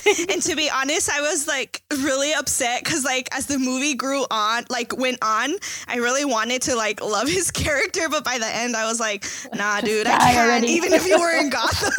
amazing. 0.07 0.25
And 0.33 0.41
to 0.43 0.55
be 0.55 0.69
honest, 0.69 1.09
I 1.09 1.21
was 1.21 1.47
like 1.47 1.81
really 1.91 2.33
upset 2.33 2.83
because 2.83 3.03
like 3.03 3.27
as 3.35 3.47
the 3.47 3.57
movie 3.59 3.93
grew 3.95 4.25
on, 4.31 4.63
like 4.69 4.97
went 4.97 5.17
on, 5.21 5.55
I 5.87 5.97
really 5.97 6.25
wanted 6.25 6.61
to 6.63 6.75
like 6.75 7.01
love 7.01 7.27
his 7.27 7.51
character, 7.63 8.07
but 8.09 8.23
by 8.23 8.37
the 8.37 8.47
end, 8.47 8.75
I 8.75 8.85
was 8.85 8.99
like, 8.99 9.25
nah, 9.53 9.81
dude, 9.81 10.07
I 10.07 10.17
can't. 10.17 10.37
already. 10.37 10.67
Even 10.67 10.93
if 10.93 11.05
you 11.05 11.19
were 11.19 11.31
in 11.37 11.49
Gotham. 11.57 11.91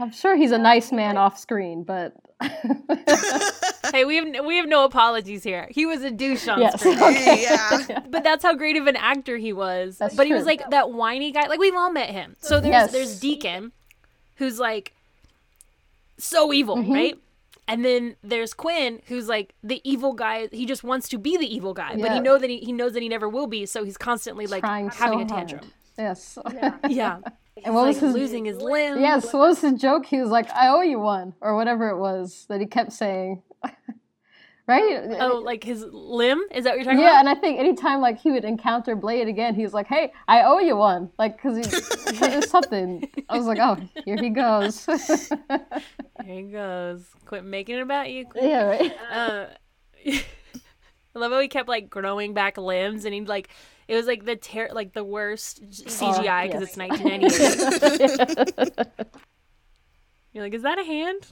I'm 0.00 0.10
sure 0.12 0.36
he's 0.36 0.50
a 0.50 0.58
nice 0.58 0.90
man 0.90 1.16
off 1.16 1.38
screen, 1.38 1.84
but 1.84 2.12
hey, 3.92 4.04
we 4.04 4.16
have 4.16 4.44
we 4.46 4.56
have 4.56 4.66
no 4.68 4.84
apologies 4.84 5.42
here. 5.42 5.68
He 5.70 5.86
was 5.86 6.02
a 6.02 6.10
douche 6.10 6.48
on 6.48 6.60
yes. 6.60 6.80
screen, 6.80 6.98
Okay. 7.02 7.42
yeah. 7.48 8.00
but 8.10 8.22
that's 8.24 8.42
how 8.44 8.54
great 8.54 8.76
of 8.76 8.86
an 8.86 8.96
actor 8.96 9.36
he 9.36 9.52
was. 9.52 9.98
That's 9.98 10.14
but 10.14 10.26
he 10.26 10.32
was 10.32 10.44
like 10.46 10.68
that 10.70 10.90
whiny 10.92 11.32
guy. 11.32 11.46
Like 11.46 11.60
we've 11.60 11.74
all 11.74 11.90
met 11.92 12.10
him. 12.10 12.36
So 12.40 12.60
there's 12.60 12.72
Yes. 12.72 12.92
there's 12.92 13.20
Deacon, 13.20 13.72
who's 14.36 14.58
like 14.58 14.92
so 16.18 16.52
evil, 16.52 16.76
Mm-hmm. 16.76 16.92
right? 16.92 17.18
And 17.66 17.82
then 17.82 18.16
there's 18.22 18.52
Quinn, 18.52 19.00
who's 19.06 19.26
like 19.28 19.54
the 19.62 19.80
evil 19.84 20.12
guy. 20.12 20.48
He 20.52 20.66
just 20.66 20.84
wants 20.84 21.08
to 21.08 21.18
be 21.18 21.36
the 21.38 21.46
evil 21.54 21.72
guy, 21.72 21.92
but 21.96 22.10
he 22.10 22.16
Yeah. 22.16 22.20
know 22.20 22.38
that 22.38 22.50
he, 22.50 22.58
he 22.58 22.72
knows 22.72 22.92
that 22.92 23.02
he 23.02 23.08
never 23.08 23.26
will 23.28 23.46
be. 23.46 23.64
So 23.64 23.84
he's 23.84 23.96
constantly 23.96 24.46
like 24.46 24.62
Trying 24.62 24.90
having 24.90 25.20
so 25.20 25.34
a 25.34 25.36
hard. 25.36 25.48
tantrum. 25.48 25.70
Yes. 25.96 26.38
Yeah, 26.88 27.20
And 27.62 27.74
what 27.74 27.82
like 27.82 27.94
was 27.94 28.00
his 28.00 28.14
losing 28.14 28.44
his 28.46 28.58
limb. 28.58 29.00
Yes, 29.00 29.32
what 29.32 29.48
was 29.48 29.60
his 29.60 29.74
joke? 29.74 30.06
He 30.06 30.20
was 30.20 30.30
like, 30.30 30.50
"I 30.50 30.68
owe 30.68 30.80
you 30.80 30.98
one," 30.98 31.34
or 31.40 31.54
whatever 31.54 31.88
it 31.88 31.98
was 31.98 32.46
that 32.48 32.60
he 32.60 32.66
kept 32.66 32.92
saying. 32.92 33.42
right? 34.66 35.16
Oh, 35.20 35.40
like 35.44 35.62
his 35.62 35.84
limb? 35.90 36.42
Is 36.50 36.64
that 36.64 36.70
what 36.70 36.76
you're 36.76 36.84
talking 36.84 36.98
yeah, 37.00 37.06
about? 37.06 37.12
Yeah, 37.12 37.20
and 37.20 37.28
I 37.28 37.34
think 37.34 37.60
anytime 37.60 38.00
like 38.00 38.18
he 38.18 38.32
would 38.32 38.44
encounter 38.44 38.96
Blade 38.96 39.28
again, 39.28 39.54
he 39.54 39.62
was 39.62 39.72
like, 39.72 39.86
"Hey, 39.86 40.12
I 40.26 40.42
owe 40.42 40.58
you 40.58 40.76
one," 40.76 41.10
like 41.18 41.36
because 41.36 41.56
he 41.56 41.62
it 42.26 42.36
was 42.36 42.50
something. 42.50 43.08
I 43.28 43.36
was 43.36 43.46
like, 43.46 43.58
"Oh, 43.60 43.78
here 44.04 44.16
he 44.16 44.30
goes." 44.30 44.84
here 44.86 45.28
he 46.24 46.42
goes. 46.42 47.04
Quit 47.24 47.44
making 47.44 47.76
it 47.76 47.82
about 47.82 48.10
you. 48.10 48.26
Quinn. 48.26 48.48
yeah, 48.48 48.64
right. 48.64 48.92
Uh, 49.12 49.46
I 50.06 51.18
love 51.18 51.30
how 51.30 51.40
he 51.40 51.48
kept 51.48 51.68
like 51.68 51.90
growing 51.90 52.34
back 52.34 52.58
limbs, 52.58 53.04
and 53.04 53.14
he'd 53.14 53.28
like 53.28 53.48
it 53.88 53.94
was 53.94 54.06
like 54.06 54.24
the 54.24 54.36
ter- 54.36 54.70
like 54.72 54.92
the 54.92 55.02
worst 55.04 55.62
CGI 55.70 56.46
because 56.46 56.76
yes. 56.76 56.76
it's 56.76 56.78
1998. 56.78 58.86
You're 60.32 60.42
like, 60.42 60.54
is 60.54 60.62
that 60.62 60.78
a 60.78 60.84
hand? 60.84 61.26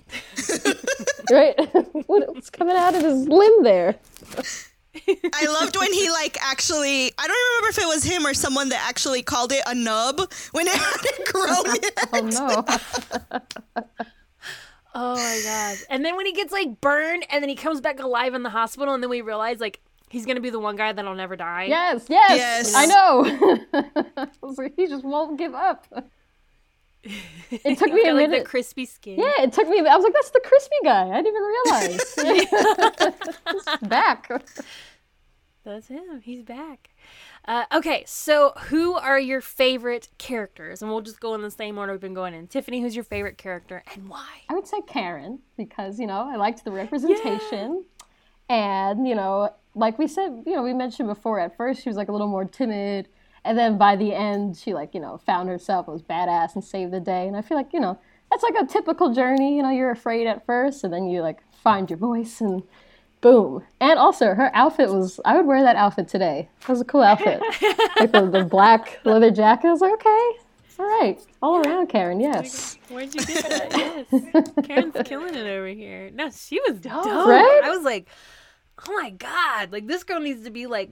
right. 1.31 1.57
what's 2.07 2.51
coming 2.51 2.77
out 2.77 2.95
of 2.95 3.03
his 3.03 3.27
limb 3.27 3.65
there? 3.65 3.97
I 5.35 5.47
loved 5.47 5.77
when 5.77 5.91
he 5.93 6.11
like 6.11 6.37
actually 6.41 7.13
I 7.19 7.27
don't 7.27 7.37
remember 7.51 7.71
if 7.71 7.79
it 7.79 7.89
was 7.89 8.05
him 8.05 8.25
or 8.27 8.35
someone 8.35 8.69
that 8.69 8.85
actually 8.87 9.23
called 9.23 9.51
it 9.51 9.63
a 9.67 9.75
nub 9.75 10.21
when 10.53 10.69
it 10.69 10.75
hadn't 10.75 11.27
grown 11.33 11.65
yet. 11.83 11.99
Oh 12.13 12.21
no. 13.73 13.83
Oh 14.95 15.17
my 15.17 15.41
god! 15.43 15.79
And 15.89 16.05
then 16.05 16.17
when 16.17 16.27
he 16.27 16.33
gets 16.33 16.53
like 16.53 16.79
burned, 16.81 17.25
and 17.31 17.43
then 17.43 17.49
he 17.49 17.57
comes 17.57 17.81
back 17.81 17.99
alive 17.99 18.35
in 18.35 18.43
the 18.43 18.51
hospital, 18.51 18.93
and 18.93 19.03
then 19.03 19.09
we 19.09 19.23
realize 19.23 19.59
like 19.59 19.81
he's 20.13 20.27
gonna 20.27 20.41
be 20.41 20.51
the 20.51 20.61
one 20.61 20.77
guy 20.77 20.93
that'll 20.93 21.15
never 21.17 21.35
die. 21.37 21.65
yes, 21.65 22.07
yes, 22.09 22.37
Yes. 22.39 22.75
I 22.77 22.87
know. 22.87 24.29
I 24.45 24.71
he 24.77 24.87
just 24.87 25.05
won't 25.05 25.39
give 25.39 25.55
up. 25.55 25.87
It 27.05 27.79
took 27.79 27.93
me 27.93 28.03
He's 28.03 28.05
a 28.05 28.11
got, 28.11 28.15
like 28.15 28.31
minute. 28.31 28.45
the 28.45 28.49
crispy 28.49 28.87
skin. 28.87 29.19
Yeah, 29.19 29.43
it 29.43 29.53
took 29.53 29.67
me. 29.69 29.81
I 29.81 29.97
was 29.97 30.05
like, 30.05 30.13
"That's 30.13 30.31
the 30.31 30.41
crispy 30.45 30.77
guy." 30.85 31.09
I 31.11 31.21
didn't 31.21 31.35
even 31.35 31.43
realize. 31.43 32.15
He's 33.81 33.89
back. 33.89 34.31
That's 35.65 35.89
him. 35.89 36.21
He's 36.23 36.43
back. 36.45 36.91
Uh, 37.47 37.65
okay, 37.75 38.05
so 38.07 38.53
who 38.69 38.95
are 38.95 39.19
your 39.19 39.41
favorite 39.41 40.09
characters? 40.19 40.81
And 40.81 40.91
we'll 40.93 41.01
just 41.01 41.19
go 41.21 41.35
in 41.35 41.43
the 41.43 41.51
same 41.51 41.77
order 41.77 41.91
we've 41.93 42.01
been 42.01 42.15
going 42.15 42.35
in. 42.35 42.47
Tiffany, 42.47 42.81
who's 42.81 42.95
your 42.95 43.05
favorite 43.05 43.37
character 43.37 43.83
and 43.95 44.09
why? 44.09 44.29
I 44.49 44.55
would 44.55 44.69
say 44.69 44.81
Karen 44.87 45.41
because 45.57 45.99
you 45.99 46.07
know 46.07 46.29
I 46.33 46.37
liked 46.37 46.65
the 46.65 46.71
representation, 46.71 47.85
And, 48.49 49.07
you 49.07 49.15
know, 49.15 49.51
like 49.75 49.99
we 49.99 50.07
said, 50.07 50.43
you 50.47 50.55
know, 50.55 50.63
we 50.63 50.75
mentioned 50.75 51.09
before, 51.09 51.41
at 51.41 51.57
first 51.57 51.83
she 51.83 51.89
was 51.89 51.97
like 51.97 52.09
a 52.09 52.13
little 52.13 52.29
more 52.29 52.45
timid. 52.45 53.09
And 53.45 53.59
then 53.59 53.79
by 53.79 53.97
the 53.97 54.15
end, 54.15 54.57
she 54.57 54.75
like, 54.75 54.95
you 54.95 55.01
know, 55.01 55.19
found 55.19 55.49
herself, 55.49 55.89
was 55.89 56.03
badass 56.03 56.55
and 56.55 56.63
saved 56.63 56.93
the 56.93 57.01
day. 57.01 57.27
And 57.27 57.37
I 57.37 57.43
feel 57.43 57.57
like, 57.57 57.73
you 57.73 57.81
know, 57.81 57.99
that's 58.31 58.43
like 58.43 58.55
a 58.61 58.67
typical 58.67 59.13
journey. 59.13 59.57
You 59.57 59.63
know, 59.63 59.71
you're 59.71 59.91
afraid 59.91 60.27
at 60.27 60.47
first 60.47 60.85
and 60.85 60.93
then 60.93 61.09
you 61.09 61.23
like 61.23 61.43
find 61.53 61.89
your 61.91 61.99
voice 61.99 62.41
and 62.41 62.63
boom. 63.21 63.65
And 63.81 63.99
also 63.99 64.35
her 64.35 64.55
outfit 64.55 64.91
was, 64.91 65.21
I 65.25 65.37
would 65.37 65.47
wear 65.47 65.63
that 65.63 65.77
outfit 65.77 66.09
today. 66.09 66.49
That 66.61 66.69
was 66.69 66.81
a 66.81 66.85
cool 66.85 67.03
outfit. 67.03 67.41
like 67.99 68.13
the, 68.13 68.29
the 68.31 68.45
black 68.45 69.01
leather 69.05 69.31
jacket. 69.31 69.69
I 69.69 69.71
was 69.73 69.81
like, 69.81 69.95
okay, 69.95 70.31
all 70.79 70.87
right. 70.87 71.21
All 71.43 71.67
around, 71.67 71.89
Karen, 71.89 72.21
yes. 72.21 72.79
Where'd 72.89 73.15
you 73.15 73.21
get 73.25 73.45
that? 73.49 73.73
Yes. 73.77 74.51
Karen's 74.65 74.97
killing 75.05 75.35
it 75.35 75.47
over 75.47 75.69
here. 75.69 76.11
No, 76.13 76.31
she 76.31 76.61
was 76.69 76.81
dope. 76.81 77.05
Right? 77.05 77.61
I 77.65 77.71
was 77.71 77.85
like, 77.85 78.09
oh 78.87 78.93
my 78.93 79.11
God. 79.11 79.73
Like, 79.73 79.87
this 79.87 80.05
girl 80.05 80.21
needs 80.21 80.45
to 80.45 80.51
be 80.51 80.67
like, 80.67 80.91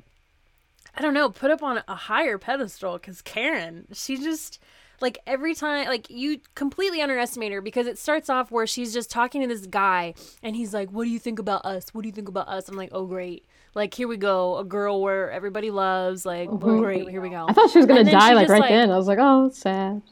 I 0.94 1.02
don't 1.02 1.14
know, 1.14 1.30
put 1.30 1.50
up 1.50 1.62
on 1.62 1.82
a 1.86 1.94
higher 1.94 2.38
pedestal 2.38 2.94
because 2.94 3.22
Karen, 3.22 3.86
she 3.92 4.16
just, 4.16 4.58
like, 5.00 5.18
every 5.26 5.54
time, 5.54 5.86
like, 5.86 6.10
you 6.10 6.40
completely 6.54 7.00
underestimate 7.00 7.52
her 7.52 7.60
because 7.60 7.86
it 7.86 7.98
starts 7.98 8.28
off 8.28 8.50
where 8.50 8.66
she's 8.66 8.92
just 8.92 9.10
talking 9.10 9.40
to 9.40 9.46
this 9.46 9.66
guy 9.66 10.14
and 10.42 10.56
he's 10.56 10.74
like, 10.74 10.90
what 10.90 11.04
do 11.04 11.10
you 11.10 11.18
think 11.18 11.38
about 11.38 11.64
us? 11.64 11.94
What 11.94 12.02
do 12.02 12.08
you 12.08 12.14
think 12.14 12.28
about 12.28 12.48
us? 12.48 12.68
I'm 12.68 12.76
like, 12.76 12.90
oh, 12.92 13.06
great. 13.06 13.46
Like, 13.74 13.94
here 13.94 14.08
we 14.08 14.16
go. 14.16 14.58
A 14.58 14.64
girl 14.64 15.00
where 15.00 15.30
everybody 15.30 15.70
loves. 15.70 16.26
Like, 16.26 16.48
oh, 16.50 16.56
great. 16.56 17.08
Here 17.08 17.20
we 17.20 17.30
go. 17.30 17.46
I 17.48 17.52
thought 17.52 17.70
she 17.70 17.78
was 17.78 17.86
gonna 17.86 18.04
then 18.04 18.12
die 18.12 18.32
like 18.34 18.44
just, 18.44 18.52
right 18.52 18.60
like- 18.60 18.70
then. 18.70 18.90
I 18.90 18.96
was 18.96 19.06
like, 19.06 19.18
oh, 19.20 19.46
it's 19.46 19.58
sad. 19.58 20.02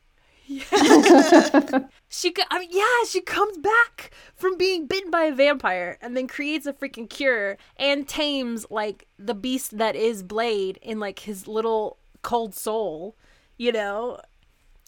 She, 2.10 2.30
co- 2.30 2.42
I 2.50 2.60
mean, 2.60 2.70
yeah, 2.72 3.04
she 3.06 3.20
comes 3.20 3.58
back 3.58 4.12
from 4.34 4.56
being 4.56 4.86
bitten 4.86 5.10
by 5.10 5.24
a 5.24 5.34
vampire 5.34 5.98
and 6.00 6.16
then 6.16 6.26
creates 6.26 6.64
a 6.64 6.72
freaking 6.72 7.08
cure 7.08 7.58
and 7.76 8.08
tames 8.08 8.64
like 8.70 9.06
the 9.18 9.34
beast 9.34 9.76
that 9.76 9.94
is 9.94 10.22
Blade 10.22 10.78
in 10.80 10.98
like 10.98 11.18
his 11.20 11.46
little 11.46 11.98
cold 12.22 12.54
soul. 12.54 13.14
You 13.58 13.72
know, 13.72 14.20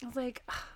I 0.02 0.06
was 0.06 0.16
like, 0.16 0.42
"Ah, 0.48 0.66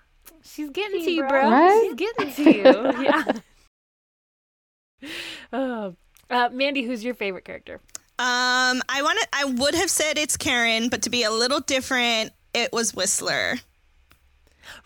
she's 0.42 0.68
getting 0.68 1.02
to 1.02 1.10
you, 1.10 1.26
bro. 1.26 1.50
Right? 1.50 1.80
She's 1.82 1.94
getting 1.94 2.32
to 2.34 2.52
you. 2.52 3.02
yeah. 3.02 3.24
Oh. 5.52 5.94
Uh, 6.30 6.48
Mandy, 6.52 6.82
who's 6.82 7.04
your 7.04 7.14
favorite 7.14 7.44
character? 7.44 7.80
Um, 8.16 8.80
I 8.88 9.00
want 9.02 9.18
to. 9.20 9.28
I 9.32 9.44
would 9.44 9.74
have 9.74 9.90
said 9.90 10.18
it's 10.18 10.36
Karen, 10.36 10.88
but 10.88 11.02
to 11.02 11.10
be 11.10 11.24
a 11.24 11.30
little 11.30 11.60
different, 11.60 12.32
it 12.54 12.72
was 12.72 12.94
Whistler. 12.94 13.56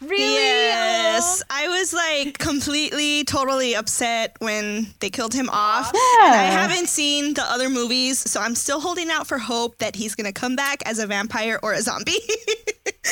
Really? 0.01 0.23
Yes, 0.23 1.43
I 1.51 1.69
was 1.69 1.93
like 1.93 2.39
completely, 2.39 3.25
totally 3.25 3.75
upset 3.75 4.37
when 4.39 4.87
they 5.01 5.11
killed 5.11 5.35
him 5.35 5.49
off. 5.51 5.93
And 5.93 6.35
I 6.35 6.49
haven't 6.51 6.89
seen 6.89 7.35
the 7.35 7.43
other 7.43 7.69
movies, 7.69 8.19
so 8.19 8.41
I'm 8.41 8.55
still 8.55 8.81
holding 8.81 9.11
out 9.11 9.27
for 9.27 9.39
hope 9.39 9.79
that 9.79 9.95
he's 9.97 10.15
gonna 10.15 10.33
come 10.33 10.57
back 10.57 10.83
as 10.87 10.99
a 10.99 11.07
vampire 11.07 11.59
or 11.63 11.73
a 11.75 11.83
zombie. 11.83 12.19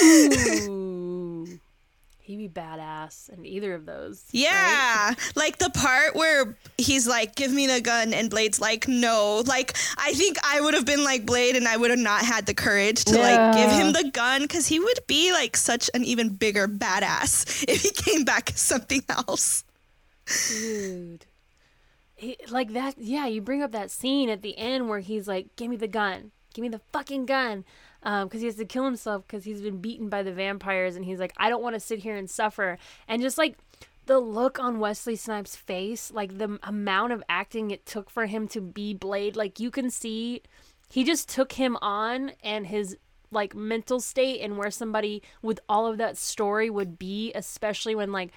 Ooh. 2.27 2.33
He'd 2.33 2.39
be 2.39 2.49
badass 2.49 3.29
in 3.31 3.47
either 3.47 3.75
of 3.75 3.87
those. 3.87 4.25
right? 4.33 4.41
Yeah, 4.41 5.15
like 5.37 5.59
the 5.59 5.71
part 5.71 6.17
where 6.17 6.57
he's 6.77 7.07
like, 7.07 7.37
"Give 7.37 7.53
me 7.53 7.67
the 7.69 7.81
gun," 7.81 8.13
and 8.13 8.29
Blade's 8.29 8.61
like, 8.61 8.89
"No." 8.89 9.45
Like, 9.47 9.77
I 9.97 10.13
think 10.13 10.37
I 10.45 10.61
would 10.61 10.75
have 10.75 10.85
been 10.85 11.05
like 11.05 11.25
Blade, 11.25 11.55
and 11.55 11.69
I 11.69 11.77
would 11.77 11.91
have 11.91 12.01
not 12.01 12.23
had 12.23 12.47
the 12.47 12.55
courage 12.55 13.05
to 13.05 13.19
like 13.19 13.57
give 13.57 13.71
him 13.71 13.93
the 13.93 14.11
gun 14.11 14.43
because 14.43 14.67
he 14.67 14.81
would 14.81 14.99
be 15.07 15.31
like 15.33 15.57
such 15.57 15.89
an 15.95 16.03
even 16.05 16.31
bigger 16.31 16.67
badass 16.67 17.65
if 17.69 17.83
he 17.83 17.91
came 17.91 18.25
back 18.25 18.51
as 18.51 18.61
something 18.61 19.05
else. 19.09 19.65
Dude. 20.49 21.27
He, 22.17 22.39
like 22.49 22.73
that, 22.73 22.95
yeah, 22.99 23.27
you 23.27 23.41
bring 23.43 23.63
up 23.63 23.73
that 23.73 23.91
scene 23.91 24.31
at 24.31 24.43
the 24.43 24.57
end 24.59 24.89
where 24.89 25.01
he's 25.01 25.29
like, 25.29 25.55
give 25.57 25.69
me 25.69 25.77
the 25.77 25.87
gun. 25.87 26.33
Give 26.55 26.63
me 26.63 26.69
the 26.71 26.81
fucking 26.91 27.27
gun. 27.27 27.65
Um, 28.07 28.29
because 28.29 28.41
he 28.41 28.47
has 28.47 28.55
to 28.55 28.65
kill 28.65 28.85
himself 28.85 29.27
because 29.27 29.43
he's 29.43 29.61
been 29.61 29.79
beaten 29.79 30.09
by 30.09 30.23
the 30.23 30.33
vampires. 30.33 30.95
And 30.95 31.05
he's 31.05 31.19
like, 31.19 31.33
I 31.39 31.49
don't 31.51 31.61
want 31.63 31.75
to 31.75 31.81
sit 31.81 31.99
here 31.99 32.15
and 32.17 32.31
suffer. 32.31 32.79
And 33.09 33.21
just 33.21 33.37
like 33.37 33.59
the 34.07 34.21
look 34.21 34.61
on 34.61 34.79
Wesley 34.79 35.17
Snipes' 35.17 35.57
face, 35.57 36.13
like 36.13 36.39
the 36.39 36.61
amount 36.63 37.13
of 37.13 37.25
acting 37.29 37.73
it 37.73 37.85
took 37.85 38.09
for 38.09 38.27
him 38.27 38.47
to 38.49 38.61
be 38.61 38.95
Blade, 38.95 39.35
like 39.35 39.59
you 39.59 39.73
can 39.73 39.91
see 39.91 40.43
he 40.89 41.03
just 41.03 41.29
took 41.29 41.55
him 41.55 41.77
on 41.83 42.31
and 42.45 42.69
his 42.69 42.97
like 43.33 43.57
mental 43.57 43.99
state 43.99 44.41
and 44.41 44.57
where 44.57 44.71
somebody 44.71 45.21
with 45.43 45.59
all 45.69 45.89
of 45.89 45.99
that 45.99 46.17
story 46.17 46.71
would 46.71 47.01
be, 47.01 47.33
especially 47.35 47.97
when 47.97 48.13
like 48.13 48.31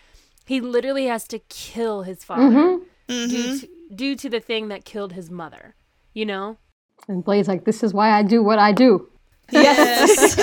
he 0.48 0.60
literally 0.60 1.06
has 1.06 1.28
to 1.28 1.38
kill 1.48 2.02
his 2.02 2.24
father 2.24 2.42
mm-hmm. 2.42 2.84
due, 3.08 3.28
mm-hmm. 3.28 3.58
to, 3.60 3.70
due 3.94 4.16
to 4.16 4.30
the 4.30 4.40
thing 4.40 4.70
that 4.70 4.84
killed 4.84 5.14
his 5.14 5.30
mother. 5.30 5.76
You 6.16 6.26
know? 6.26 6.58
And 7.08 7.24
Blade's 7.24 7.48
like, 7.48 7.66
this 7.66 7.84
is 7.84 7.94
why 7.94 8.10
I 8.10 8.24
do 8.24 8.42
what 8.42 8.58
I 8.58 8.72
do. 8.72 9.08
Yes. 9.52 10.36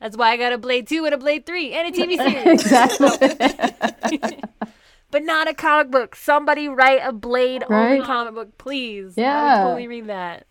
That's 0.00 0.16
why 0.18 0.32
I 0.32 0.36
got 0.36 0.52
a 0.52 0.58
Blade 0.58 0.86
2 0.86 1.04
and 1.06 1.14
a 1.14 1.18
Blade 1.18 1.46
3 1.46 1.72
and 1.72 1.94
a 1.94 1.98
TV 1.98 2.16
series. 2.16 2.60
exactly. 2.60 4.38
but 5.10 5.22
not 5.22 5.48
a 5.48 5.54
comic 5.54 5.90
book. 5.90 6.14
Somebody 6.14 6.68
write 6.68 7.00
a 7.02 7.12
Blade 7.12 7.64
only 7.70 8.02
comic 8.02 8.34
book, 8.34 8.58
please. 8.58 9.16
I 9.16 9.22
Yeah. 9.22 9.42
would 9.62 9.68
totally 9.68 9.88
read 9.88 10.06
that. 10.08 10.46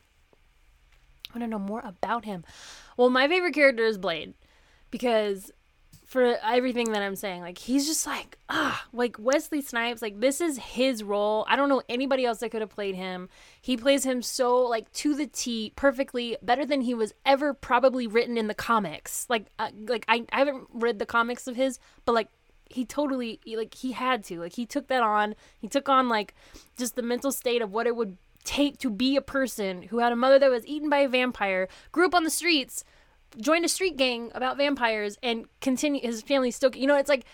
I 1.29 1.37
want 1.37 1.43
to 1.43 1.47
know 1.47 1.59
more 1.59 1.81
about 1.85 2.25
him. 2.25 2.43
Well, 2.97 3.09
my 3.09 3.27
favorite 3.27 3.53
character 3.53 3.83
is 3.85 3.97
Blade 3.97 4.33
because 4.89 5.51
for 6.13 6.37
everything 6.43 6.91
that 6.91 7.01
I'm 7.01 7.15
saying, 7.15 7.41
like 7.41 7.57
he's 7.57 7.87
just 7.87 8.05
like 8.05 8.37
ah, 8.47 8.85
like 8.93 9.15
Wesley 9.17 9.61
Snipes. 9.61 9.99
Like 9.99 10.19
this 10.19 10.41
is 10.41 10.59
his 10.59 11.03
role. 11.03 11.43
I 11.49 11.55
don't 11.55 11.69
know 11.69 11.81
anybody 11.89 12.23
else 12.23 12.37
that 12.41 12.51
could 12.51 12.61
have 12.61 12.69
played 12.69 12.93
him. 12.93 13.29
He 13.59 13.75
plays 13.77 14.05
him 14.05 14.21
so 14.21 14.57
like 14.57 14.91
to 14.93 15.15
the 15.15 15.25
T, 15.25 15.73
perfectly, 15.75 16.37
better 16.43 16.67
than 16.67 16.81
he 16.81 16.93
was 16.93 17.15
ever 17.25 17.55
probably 17.55 18.05
written 18.05 18.37
in 18.37 18.45
the 18.45 18.53
comics. 18.53 19.25
Like 19.27 19.47
uh, 19.57 19.71
like 19.87 20.05
I, 20.07 20.23
I 20.31 20.37
haven't 20.37 20.67
read 20.71 20.99
the 20.99 21.07
comics 21.07 21.47
of 21.47 21.55
his, 21.55 21.79
but 22.05 22.13
like 22.13 22.27
he 22.69 22.85
totally 22.85 23.39
like 23.47 23.73
he 23.73 23.93
had 23.93 24.23
to 24.25 24.39
like 24.39 24.53
he 24.53 24.67
took 24.67 24.89
that 24.89 25.01
on 25.01 25.33
he 25.57 25.67
took 25.67 25.89
on 25.89 26.09
like 26.09 26.35
just 26.77 26.95
the 26.95 27.01
mental 27.01 27.31
state 27.31 27.63
of 27.63 27.71
what 27.71 27.87
it 27.87 27.95
would 27.95 28.17
take 28.43 28.77
to 28.77 28.91
be 28.91 29.15
a 29.15 29.21
person 29.21 29.83
who 29.83 29.97
had 29.97 30.11
a 30.11 30.15
mother 30.15 30.37
that 30.37 30.51
was 30.51 30.65
eaten 30.67 30.89
by 30.89 30.99
a 30.99 31.09
vampire 31.09 31.67
grew 31.91 32.05
up 32.05 32.13
on 32.13 32.23
the 32.23 32.29
streets 32.29 32.83
joined 33.37 33.65
a 33.65 33.69
street 33.69 33.97
gang 33.97 34.31
about 34.33 34.57
vampires 34.57 35.17
and 35.23 35.45
continue 35.61 36.01
his 36.01 36.21
family 36.21 36.51
still 36.51 36.73
you 36.75 36.87
know 36.87 36.97
it's 36.97 37.09
like 37.09 37.25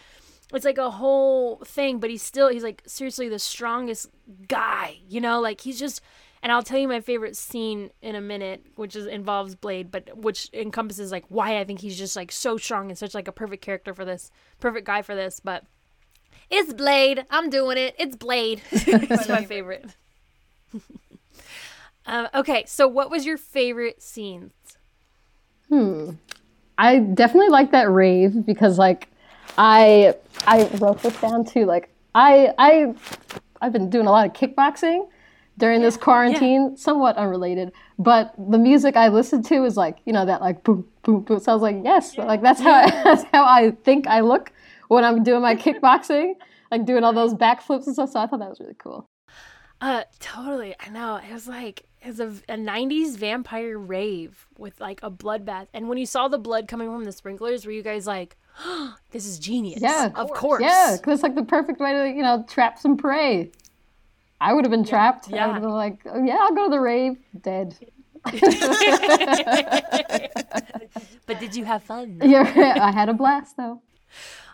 it's 0.54 0.66
like 0.66 0.78
a 0.78 0.90
whole 0.90 1.58
thing 1.66 2.00
but 2.00 2.10
he's 2.10 2.24
still 2.24 2.50
he's 2.50 2.64
like 2.64 2.82
seriously 2.86 3.30
the 3.30 3.40
strongest 3.40 4.10
guy 4.48 4.98
you 5.08 5.22
know? 5.22 5.40
Like 5.40 5.62
he's 5.62 5.80
just 5.80 6.02
and 6.42 6.52
I'll 6.52 6.64
tell 6.64 6.80
you 6.80 6.88
my 6.88 7.02
favorite 7.02 7.36
scene 7.36 7.92
in 8.02 8.16
a 8.16 8.22
minute 8.22 8.66
which 8.76 8.96
is 8.96 9.06
involves 9.06 9.56
Blade 9.56 9.92
but 9.92 10.18
which 10.18 10.50
encompasses 10.54 11.12
like 11.12 11.26
why 11.30 11.60
I 11.60 11.64
think 11.64 11.82
he's 11.82 11.98
just 11.98 12.16
like 12.16 12.32
so 12.32 12.58
strong 12.58 12.90
and 12.90 12.98
such 12.98 13.14
like 13.14 13.28
a 13.28 13.32
perfect 13.32 13.64
character 13.64 13.94
for 13.94 14.06
this 14.06 14.32
perfect 14.60 14.86
guy 14.88 15.02
for 15.02 15.16
this 15.16 15.40
but 15.40 15.66
it's 16.52 16.74
Blade. 16.74 17.26
I'm 17.30 17.52
doing 17.52 17.78
it. 17.78 17.94
It's 18.00 18.16
Blade. 18.16 18.62
It's 18.72 19.30
my 19.30 19.46
favorite. 19.46 19.86
Um, 22.06 22.28
okay 22.36 22.64
so 22.66 22.88
what 22.88 23.12
was 23.12 23.26
your 23.26 23.38
favorite 23.38 24.02
scenes 24.02 24.79
I 26.78 27.00
definitely 27.00 27.50
like 27.50 27.72
that 27.72 27.92
rave 27.92 28.46
because 28.46 28.78
like 28.78 29.10
I 29.58 30.16
I 30.48 30.70
wrote 30.80 31.02
this 31.02 31.20
down 31.20 31.46
too. 31.46 31.66
Like 31.66 31.90
I 32.16 32.54
I 32.58 32.94
I've 33.62 33.74
been 33.74 33.90
doing 33.90 34.08
a 34.08 34.12
lot 34.12 34.26
of 34.26 34.34
kickboxing 34.34 35.08
during 35.58 35.82
this 35.82 35.98
quarantine, 35.98 36.78
somewhat 36.78 37.18
unrelated. 37.18 37.74
But 37.98 38.34
the 38.38 38.58
music 38.58 38.96
I 38.96 39.10
listened 39.10 39.46
to 39.48 39.66
is 39.66 39.76
like 39.76 39.98
you 40.06 40.14
know 40.14 40.26
that 40.26 40.42
like 40.42 40.64
boom 40.64 40.88
boom 41.04 41.22
boom. 41.22 41.40
So 41.40 41.52
I 41.52 41.56
was 41.56 41.62
like 41.62 41.78
yes, 41.84 42.18
like 42.18 42.42
that's 42.42 42.62
how 42.62 42.86
that's 43.04 43.24
how 43.34 43.44
I 43.44 43.72
think 43.84 44.08
I 44.08 44.22
look 44.22 44.52
when 44.88 45.04
I'm 45.04 45.22
doing 45.24 45.42
my 45.42 45.56
kickboxing, 45.56 46.36
like 46.72 46.86
doing 46.86 47.04
all 47.04 47.14
those 47.14 47.34
backflips 47.34 47.86
and 47.86 47.94
stuff. 47.94 48.12
So 48.12 48.20
I 48.22 48.28
thought 48.28 48.40
that 48.40 48.50
was 48.50 48.60
really 48.60 48.76
cool. 48.78 49.06
Uh, 49.82 50.04
totally. 50.20 50.76
I 50.80 50.90
know. 50.90 51.18
It 51.18 51.32
was 51.32 51.48
like 51.48 51.86
it 52.02 52.08
was 52.08 52.20
a, 52.20 52.28
a 52.48 52.56
'90s 52.58 53.18
vampire 53.18 53.78
rave 53.78 54.48
with 54.58 54.80
like 54.80 55.00
a 55.04 55.12
bloodbath, 55.12 55.68
and 55.74 55.90
when 55.90 55.98
you 55.98 56.06
saw 56.06 56.28
the 56.28 56.38
blood 56.38 56.68
coming 56.68 56.90
from 56.92 57.04
the 57.04 57.12
sprinklers, 57.12 57.66
were 57.66 57.72
you 57.72 57.84
guys 57.84 58.08
like, 58.08 58.38
oh, 58.64 58.96
"This 59.12 59.26
is 59.26 59.40
genius"? 59.40 59.82
Yeah, 59.82 60.10
of 60.16 60.32
course. 60.32 60.62
Yeah, 60.64 60.96
because 60.98 61.16
it's 61.16 61.24
like 61.24 61.36
the 61.36 61.44
perfect 61.44 61.80
way 61.80 61.94
to 61.94 62.08
you 62.10 62.24
know 62.24 62.44
trap 62.48 62.80
some 62.80 62.98
prey. 62.98 63.52
I 64.42 64.54
would 64.54 64.64
have 64.64 64.72
been 64.72 64.86
trapped. 64.86 65.28
I 65.32 65.36
Yeah. 65.36 65.48
would 65.48 65.54
have 65.56 65.62
been 65.64 65.72
like, 65.72 66.00
oh, 66.06 66.24
yeah, 66.24 66.38
I'll 66.40 66.54
go 66.56 66.64
to 66.66 66.70
the 66.70 66.80
rave. 66.80 67.18
Dead. 67.42 67.76
But 71.26 71.40
did 71.40 71.56
you 71.56 71.64
have 71.66 71.84
fun? 71.84 72.20
Yeah, 72.24 72.42
I 72.82 72.92
had 72.92 73.10
a 73.10 73.14
blast 73.14 73.56
though. 73.58 73.82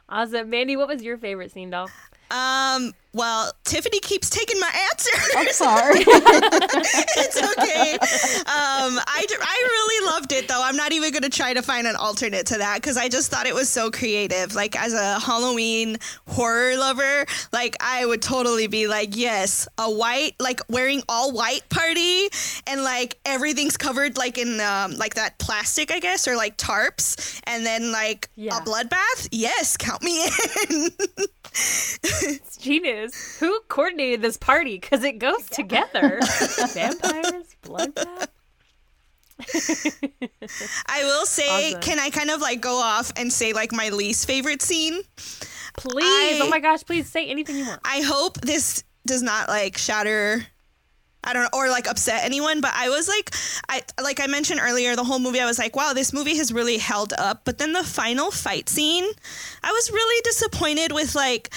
Awesome. 0.10 0.50
Mandy, 0.50 0.76
what 0.76 0.88
was 0.88 1.02
your 1.02 1.18
favorite 1.18 1.52
scene, 1.52 1.70
doll? 1.70 1.90
Um, 2.32 2.94
well, 3.14 3.50
Tiffany 3.64 4.02
keeps 4.02 4.30
taking 4.30 4.60
my 4.60 4.70
answer. 4.92 5.10
I'm 5.38 5.48
sorry. 5.52 6.00
it's 6.06 7.38
okay. 7.38 7.94
Um, 7.94 9.00
I, 9.08 9.26
d- 9.26 9.36
I 9.40 9.68
really 9.72 10.06
loved 10.12 10.32
it 10.34 10.48
though. 10.50 10.62
I'm 10.62 10.76
not 10.76 10.92
even 10.92 11.14
gonna 11.14 11.30
try 11.30 11.54
to 11.54 11.62
find 11.62 11.88
an 11.88 11.96
alternate 11.96 12.48
to 12.48 12.58
that 12.58 12.76
because 12.82 12.98
I 12.98 13.08
just 13.08 13.32
thought 13.32 13.46
it 13.48 13.54
was 13.56 13.70
so 13.70 13.90
creative. 13.90 14.54
Like 14.54 14.76
as 14.78 14.92
a 14.94 15.18
Halloween 15.20 15.98
horror 16.28 16.76
lover, 16.76 17.26
like 17.54 17.78
I 17.80 18.06
would 18.06 18.22
totally 18.22 18.68
be 18.68 18.88
like, 18.88 19.16
yes, 19.16 19.66
a 19.78 19.90
white, 19.90 20.34
like 20.42 20.60
wearing 20.68 21.02
all 21.08 21.32
white 21.32 21.68
party, 21.70 22.28
and 22.68 22.84
like 22.84 23.18
everything's 23.26 23.78
covered 23.78 24.18
like 24.18 24.38
in 24.38 24.60
um, 24.60 24.92
like 24.98 25.14
that 25.16 25.38
plastic, 25.40 25.90
I 25.90 26.02
guess, 26.02 26.28
or 26.28 26.36
like 26.36 26.58
tarps, 26.58 27.40
and 27.46 27.66
then 27.66 27.94
like 27.94 28.30
Yeah. 28.36 28.58
a 28.58 28.62
bloodbath. 28.62 29.30
Yes, 29.32 29.78
count 29.78 30.04
me 30.04 30.26
in. 30.70 30.90
It's 32.24 32.58
genius. 32.58 33.40
Who 33.40 33.60
coordinated 33.68 34.22
this 34.22 34.38
party? 34.38 34.78
Because 34.80 35.04
it 35.04 35.20
goes 35.20 35.46
together. 35.50 36.20
Vampires, 36.74 37.56
bloodbath. 37.64 38.28
I 40.88 41.04
will 41.04 41.26
say, 41.26 41.70
Awesome. 41.70 41.82
can 41.82 42.00
I 42.00 42.10
kind 42.10 42.30
of 42.30 42.42
like 42.42 42.62
go 42.62 42.80
off 42.80 43.12
and 43.18 43.32
say 43.32 43.54
like 43.54 43.72
my 43.74 43.90
least 43.90 44.28
favorite 44.28 44.62
scene? 44.62 45.02
Please. 45.78 46.40
I- 46.40 46.40
oh 46.44 46.50
my 46.50 46.60
gosh, 46.60 46.84
please 46.84 47.10
say 47.10 47.28
anything 47.28 47.58
you 47.58 47.66
want. 47.66 47.82
I 47.84 48.02
hope 48.02 48.40
this 48.42 48.84
does 49.06 49.22
not 49.22 49.48
like 49.50 49.78
shatter 49.78 50.46
I 51.28 51.34
don't 51.34 51.44
know 51.44 51.50
or 51.60 51.70
like 51.70 51.88
upset 51.88 52.24
anyone, 52.24 52.62
but 52.62 52.72
I 52.76 52.90
was 52.90 53.08
like 53.08 53.34
I 53.68 53.82
like 54.02 54.20
I 54.20 54.28
mentioned 54.28 54.60
earlier 54.64 54.96
the 54.96 55.04
whole 55.04 55.20
movie 55.20 55.40
I 55.42 55.46
was 55.46 55.58
like, 55.60 55.76
wow, 55.76 55.92
this 55.94 56.14
movie 56.14 56.38
has 56.38 56.54
really 56.54 56.78
held 56.78 57.14
up, 57.18 57.42
but 57.46 57.58
then 57.58 57.74
the 57.74 57.84
final 57.84 58.30
fight 58.32 58.70
scene, 58.70 59.06
I 59.64 59.72
was 59.72 59.92
really 59.92 60.22
disappointed 60.24 60.92
with 60.92 61.16
like 61.16 61.54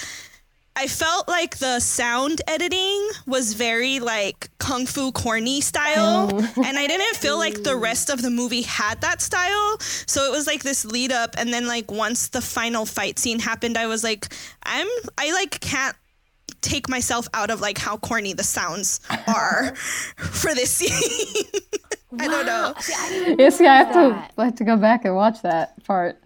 I 0.79 0.87
felt 0.87 1.27
like 1.27 1.57
the 1.57 1.81
sound 1.81 2.41
editing 2.47 3.09
was 3.27 3.51
very 3.51 3.99
like 3.99 4.49
kung 4.59 4.85
fu 4.85 5.11
corny 5.11 5.59
style, 5.59 6.29
oh. 6.31 6.53
and 6.65 6.79
I 6.79 6.87
didn't 6.87 7.17
feel 7.17 7.37
like 7.37 7.63
the 7.63 7.75
rest 7.75 8.09
of 8.09 8.21
the 8.21 8.29
movie 8.29 8.61
had 8.61 9.01
that 9.01 9.21
style. 9.21 9.77
So 9.81 10.23
it 10.23 10.31
was 10.31 10.47
like 10.47 10.63
this 10.63 10.85
lead 10.85 11.11
up, 11.11 11.35
and 11.37 11.51
then 11.51 11.67
like 11.67 11.91
once 11.91 12.29
the 12.29 12.39
final 12.39 12.85
fight 12.85 13.19
scene 13.19 13.39
happened, 13.39 13.77
I 13.77 13.87
was 13.87 14.05
like, 14.05 14.29
I'm 14.63 14.87
I 15.17 15.33
like 15.33 15.59
can't 15.59 15.97
take 16.61 16.87
myself 16.87 17.27
out 17.33 17.49
of 17.49 17.59
like 17.59 17.77
how 17.77 17.97
corny 17.97 18.31
the 18.31 18.45
sounds 18.45 19.01
are 19.27 19.75
for 19.75 20.55
this 20.55 20.71
scene. 20.71 21.43
I 22.19 22.27
don't 22.27 22.45
know. 22.45 22.73
See, 22.79 22.93
I 22.97 23.09
didn't 23.09 23.39
yeah, 23.41 23.49
see, 23.49 23.67
I 23.67 23.75
have 23.75 23.93
that. 23.93 24.31
to 24.35 24.41
I 24.41 24.45
have 24.45 24.55
to 24.55 24.63
go 24.63 24.77
back 24.77 25.03
and 25.03 25.13
watch 25.13 25.41
that 25.41 25.83
part. 25.83 26.17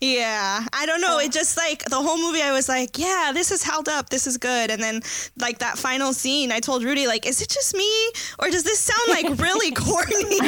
Yeah, 0.00 0.66
I 0.72 0.86
don't 0.86 1.00
know. 1.00 1.18
It 1.18 1.32
just 1.32 1.56
like 1.56 1.84
the 1.84 1.96
whole 1.96 2.18
movie, 2.18 2.42
I 2.42 2.52
was 2.52 2.68
like, 2.68 2.98
yeah, 2.98 3.32
this 3.34 3.50
is 3.50 3.62
held 3.62 3.88
up. 3.88 4.10
This 4.10 4.26
is 4.26 4.36
good. 4.36 4.70
And 4.70 4.82
then, 4.82 5.02
like, 5.38 5.58
that 5.58 5.78
final 5.78 6.12
scene, 6.12 6.52
I 6.52 6.60
told 6.60 6.84
Rudy, 6.84 7.06
like, 7.06 7.26
is 7.26 7.40
it 7.42 7.48
just 7.48 7.74
me? 7.74 8.10
Or 8.38 8.50
does 8.50 8.64
this 8.64 8.78
sound 8.78 9.08
like 9.08 9.38
really 9.38 9.70
corny? 9.72 10.38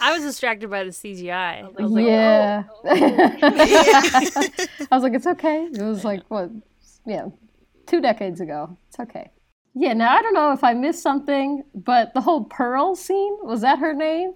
I 0.00 0.12
was 0.12 0.22
distracted 0.22 0.68
by 0.68 0.84
the 0.84 0.90
CGI. 0.90 1.32
I 1.32 1.62
was 1.68 1.90
like, 1.90 2.04
oh, 2.04 2.08
yeah. 2.08 2.64
oh, 2.68 2.82
I 4.90 4.94
was 4.94 5.02
like, 5.02 5.14
it's 5.14 5.26
okay. 5.26 5.68
It 5.72 5.82
was 5.82 6.04
like 6.04 6.22
what? 6.28 6.50
Yeah, 7.06 7.26
two 7.86 8.00
decades 8.00 8.40
ago. 8.40 8.76
It's 8.88 9.00
okay. 9.00 9.30
Yeah. 9.74 9.94
Now 9.94 10.14
I 10.14 10.22
don't 10.22 10.34
know 10.34 10.52
if 10.52 10.62
I 10.62 10.74
missed 10.74 11.02
something, 11.02 11.62
but 11.74 12.12
the 12.12 12.20
whole 12.20 12.44
Pearl 12.44 12.94
scene 12.94 13.38
was 13.42 13.62
that 13.62 13.78
her 13.78 13.94
name? 13.94 14.34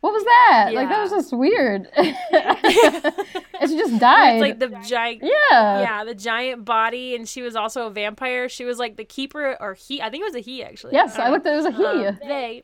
What 0.00 0.12
was 0.12 0.24
that? 0.24 0.70
Like 0.74 0.88
that 0.88 1.02
was 1.02 1.10
just 1.10 1.32
weird. 1.36 1.88
and 1.96 3.68
she 3.70 3.76
just 3.76 3.98
died. 3.98 4.34
It's 4.36 4.40
like 4.42 4.58
the 4.60 4.68
giant. 4.86 5.22
yeah. 5.22 5.80
Yeah, 5.80 6.04
the 6.04 6.14
giant 6.14 6.64
body, 6.64 7.14
and 7.16 7.28
she 7.28 7.42
was 7.42 7.56
also 7.56 7.86
a 7.86 7.90
vampire. 7.90 8.48
She 8.48 8.64
was 8.64 8.78
like 8.78 8.96
the 8.96 9.04
keeper, 9.04 9.56
or 9.60 9.74
he. 9.74 10.00
I 10.00 10.08
think 10.10 10.22
it 10.22 10.26
was 10.26 10.36
a 10.36 10.40
he 10.40 10.62
actually. 10.62 10.92
Yes, 10.94 11.16
don't 11.16 11.26
I 11.26 11.30
looked 11.30 11.46
at 11.46 11.52
it. 11.52 11.56
Was 11.56 11.66
a 11.66 11.72
he. 11.72 11.84
Um, 12.06 12.18
they 12.26 12.62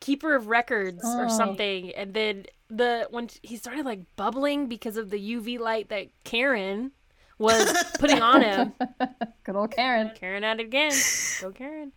keeper 0.00 0.34
of 0.36 0.46
records 0.46 1.02
or 1.04 1.26
Oh. 1.26 1.28
something, 1.36 1.90
and 1.94 2.14
then 2.14 2.46
the 2.68 3.06
when 3.10 3.28
he 3.42 3.56
started 3.56 3.84
like 3.84 4.00
bubbling 4.16 4.66
because 4.68 4.96
of 4.96 5.10
the 5.10 5.18
UV 5.18 5.58
light 5.58 5.88
that 5.88 6.08
Karen 6.24 6.92
was 7.38 7.72
putting 7.98 8.22
on 8.22 8.42
him. 8.42 8.72
Good 9.44 9.56
old 9.56 9.72
Karen. 9.72 10.12
Karen 10.14 10.44
at 10.44 10.60
it 10.60 10.66
again. 10.66 10.92
Go 11.40 11.50
Karen. 11.50 11.92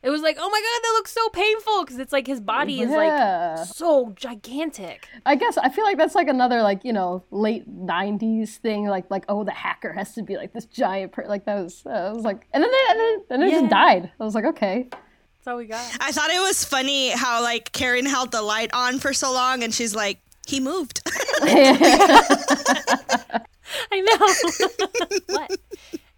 It 0.00 0.10
was 0.10 0.22
like, 0.22 0.36
oh 0.38 0.48
my 0.48 0.58
god, 0.60 0.80
that 0.82 0.92
looks 0.94 1.10
so 1.12 1.28
painful 1.30 1.82
because 1.84 1.98
it's 1.98 2.12
like 2.12 2.26
his 2.26 2.40
body 2.40 2.80
is 2.80 2.90
Yeah. 2.90 3.56
like 3.56 3.66
so 3.66 4.12
gigantic. 4.16 5.08
I 5.26 5.34
guess 5.34 5.58
I 5.58 5.68
feel 5.70 5.84
like 5.84 5.96
that's 5.98 6.14
like 6.14 6.28
another 6.28 6.62
like 6.62 6.84
you 6.84 6.92
know 6.92 7.24
late 7.32 7.68
'90s 7.68 8.56
thing. 8.58 8.86
Like 8.86 9.10
like 9.10 9.24
oh 9.28 9.42
the 9.44 9.50
hacker 9.50 9.92
has 9.92 10.14
to 10.14 10.22
be 10.22 10.36
like 10.36 10.52
this 10.52 10.66
giant 10.66 11.10
per 11.12 11.24
like 11.26 11.46
that 11.46 11.56
was 11.62 11.82
uh, 11.84 11.90
I 11.90 12.12
was 12.12 12.22
like 12.24 12.46
and 12.54 12.62
then 12.62 12.70
they, 12.70 12.90
and 12.90 13.00
then 13.00 13.20
and 13.30 13.42
then 13.42 13.48
it 13.48 13.52
Yeah. 13.52 13.60
just 13.62 13.70
died. 13.70 14.12
I 14.20 14.24
was 14.24 14.34
like 14.36 14.44
okay. 14.44 14.88
That's 14.90 15.46
all 15.48 15.56
we 15.56 15.66
got. 15.66 15.84
I 16.00 16.12
thought 16.12 16.30
it 16.30 16.40
was 16.40 16.64
funny 16.64 17.10
how, 17.10 17.40
like, 17.42 17.70
Karen 17.70 18.06
held 18.06 18.32
the 18.32 18.42
light 18.42 18.70
on 18.74 18.98
for 18.98 19.12
so 19.12 19.32
long 19.32 19.62
and 19.62 19.72
she's 19.72 19.94
like, 19.94 20.18
he 20.48 20.58
moved. 20.58 21.00
I 23.92 24.00
know. 24.00 24.18
what? 25.36 25.50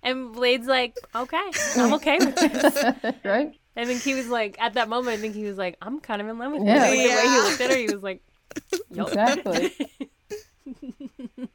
And 0.03 0.33
Blade's 0.33 0.66
like, 0.66 0.97
okay, 1.14 1.51
I'm 1.76 1.93
okay 1.95 2.16
with 2.18 2.35
this. 2.37 3.14
right? 3.24 3.53
I 3.77 3.85
think 3.85 4.03
he 4.03 4.14
was 4.14 4.29
like, 4.29 4.57
at 4.61 4.75
that 4.75 4.89
moment, 4.89 5.16
I 5.16 5.21
think 5.21 5.35
he 5.35 5.45
was 5.45 5.57
like, 5.57 5.77
I'm 5.81 6.01
kind 6.01 6.21
of 6.21 6.29
in 6.29 6.39
love 6.39 6.53
with 6.53 6.64
Yeah. 6.64 6.85
her. 6.87 6.91
Like, 6.91 6.99
the 6.99 7.14
way 7.14 7.23
he 7.23 7.39
looked 7.41 7.61
at 7.61 7.71
her, 7.71 7.77
he 7.77 7.87
was 7.95 8.03
like, 8.03 8.23
yup. 8.91 9.09
Exactly. 9.09 9.73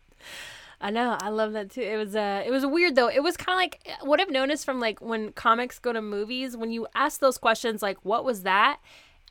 I 0.82 0.92
know. 0.92 1.18
I 1.20 1.30
love 1.30 1.54
that 1.54 1.72
too. 1.72 1.82
It 1.82 1.96
was 1.98 2.16
uh 2.16 2.44
it 2.46 2.52
was 2.52 2.66
weird 2.66 2.96
though. 2.96 3.08
It 3.10 3.24
was 3.24 3.38
kind 3.38 3.56
of 3.56 3.60
like 3.60 3.80
what 4.06 4.20
I've 4.20 4.30
noticed 4.30 4.66
from 4.66 4.80
like 4.80 5.00
when 5.02 5.32
comics 5.32 5.80
go 5.80 5.94
to 5.94 6.02
movies 6.02 6.56
when 6.58 6.72
you 6.72 6.86
ask 6.94 7.20
those 7.22 7.38
questions 7.38 7.82
like 7.82 7.98
what 8.04 8.24
was 8.26 8.44
that? 8.44 8.80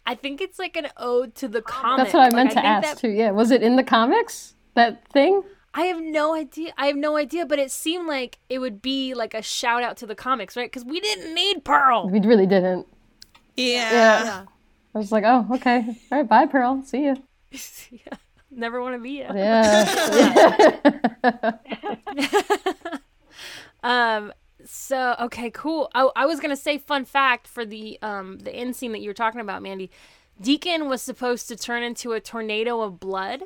I 0.06 0.14
think 0.14 0.40
it's 0.40 0.58
like 0.58 0.76
an 0.76 0.88
ode 0.96 1.34
to 1.36 1.48
the 1.48 1.62
comic. 1.62 2.04
That's 2.04 2.14
what 2.14 2.32
I 2.32 2.34
meant 2.36 2.48
Like, 2.48 2.48
to 2.50 2.54
think 2.54 2.66
ask 2.66 2.88
that- 2.88 2.98
too. 2.98 3.08
Yeah, 3.10 3.30
was 3.30 3.50
it 3.50 3.62
in 3.62 3.76
the 3.76 3.84
comics 3.84 4.54
that 4.74 5.06
thing? 5.08 5.42
I 5.76 5.82
have 5.86 6.00
no 6.00 6.34
idea. 6.34 6.72
I 6.78 6.86
have 6.86 6.96
no 6.96 7.16
idea, 7.16 7.44
but 7.44 7.58
it 7.58 7.70
seemed 7.72 8.06
like 8.06 8.38
it 8.48 8.60
would 8.60 8.80
be 8.80 9.12
like 9.12 9.34
a 9.34 9.42
shout 9.42 9.82
out 9.82 9.96
to 9.98 10.06
the 10.06 10.14
comics, 10.14 10.56
right? 10.56 10.70
Because 10.70 10.84
we 10.84 11.00
didn't 11.00 11.34
need 11.34 11.64
Pearl. 11.64 12.08
We 12.08 12.20
really 12.20 12.46
didn't. 12.46 12.86
yeah. 13.56 13.92
Yeah. 13.92 14.24
Yeah. 14.24 14.44
I 14.94 14.98
was 14.98 15.10
like, 15.10 15.24
oh 15.26 15.46
okay, 15.54 15.84
all 16.12 16.18
right, 16.18 16.28
bye 16.28 16.46
Pearl, 16.46 16.80
see 16.84 17.04
you. 17.04 17.16
yeah. 17.90 18.14
Never 18.50 18.80
want 18.80 18.94
to 18.94 19.00
be 19.00 19.10
you. 19.10 19.26
Yeah. 19.34 19.84
Um. 23.82 24.32
So 24.64 25.14
okay, 25.20 25.50
cool. 25.50 25.90
I, 25.94 26.08
I 26.16 26.24
was 26.24 26.40
gonna 26.40 26.56
say 26.56 26.78
fun 26.78 27.04
fact 27.04 27.46
for 27.46 27.66
the 27.66 27.98
um 28.00 28.38
the 28.38 28.50
end 28.54 28.74
scene 28.74 28.92
that 28.92 29.02
you 29.02 29.10
were 29.10 29.14
talking 29.14 29.42
about, 29.42 29.62
Mandy. 29.62 29.90
Deacon 30.40 30.88
was 30.88 31.02
supposed 31.02 31.48
to 31.48 31.56
turn 31.56 31.82
into 31.82 32.12
a 32.12 32.20
tornado 32.20 32.80
of 32.80 32.98
blood, 32.98 33.42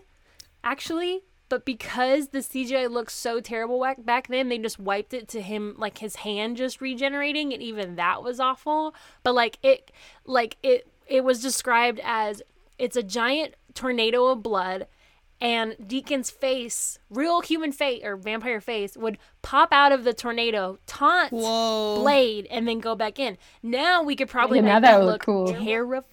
actually, 0.63 1.25
but 1.49 1.65
because 1.65 2.29
the 2.29 2.39
CGI 2.39 2.91
looked 2.91 3.13
so 3.13 3.41
terrible 3.41 3.81
back 3.81 4.05
back 4.05 4.29
then, 4.29 4.49
they 4.49 4.59
just 4.59 4.79
wiped 4.79 5.15
it 5.15 5.29
to 5.29 5.41
him 5.41 5.75
like 5.79 5.99
his 5.99 6.17
hand 6.17 6.57
just 6.57 6.81
regenerating, 6.81 7.53
and 7.53 7.63
even 7.63 7.97
that 7.97 8.23
was 8.23 8.41
awful. 8.41 8.95
But 9.23 9.35
like 9.35 9.59
it, 9.63 9.91
like 10.25 10.57
it, 10.63 10.87
it 11.07 11.25
was 11.25 11.41
described 11.43 12.01
as 12.05 12.43
it's 12.79 12.97
a 12.97 13.03
giant 13.03 13.55
tornado 13.75 14.27
of 14.27 14.43
blood 14.43 14.87
and 15.41 15.77
Deacon's 15.87 16.31
face, 16.31 16.99
real 17.11 17.43
human 17.43 17.71
face 17.71 18.03
or 18.05 18.17
vampire 18.17 18.61
face, 18.61 18.97
would 18.97 19.19
pop 19.41 19.73
out 19.73 19.93
of 19.93 20.03
the 20.03 20.13
tornado, 20.13 20.79
taunt 20.87 21.33
Whoa. 21.33 22.01
Blade, 22.01 22.47
and 22.51 22.67
then 22.67 22.81
go 22.81 22.97
back 22.97 23.21
in. 23.21 23.39
Now 23.63 24.03
we 24.03 24.17
could 24.17 24.29
probably 24.29 24.59
Yeah, 24.59 24.65
now 24.65 24.75
make 24.75 24.83
that 24.83 24.99
that 24.99 25.05
look 25.05 25.13
look 25.13 25.23
cool. 25.23 25.47
terrif- 25.55 26.05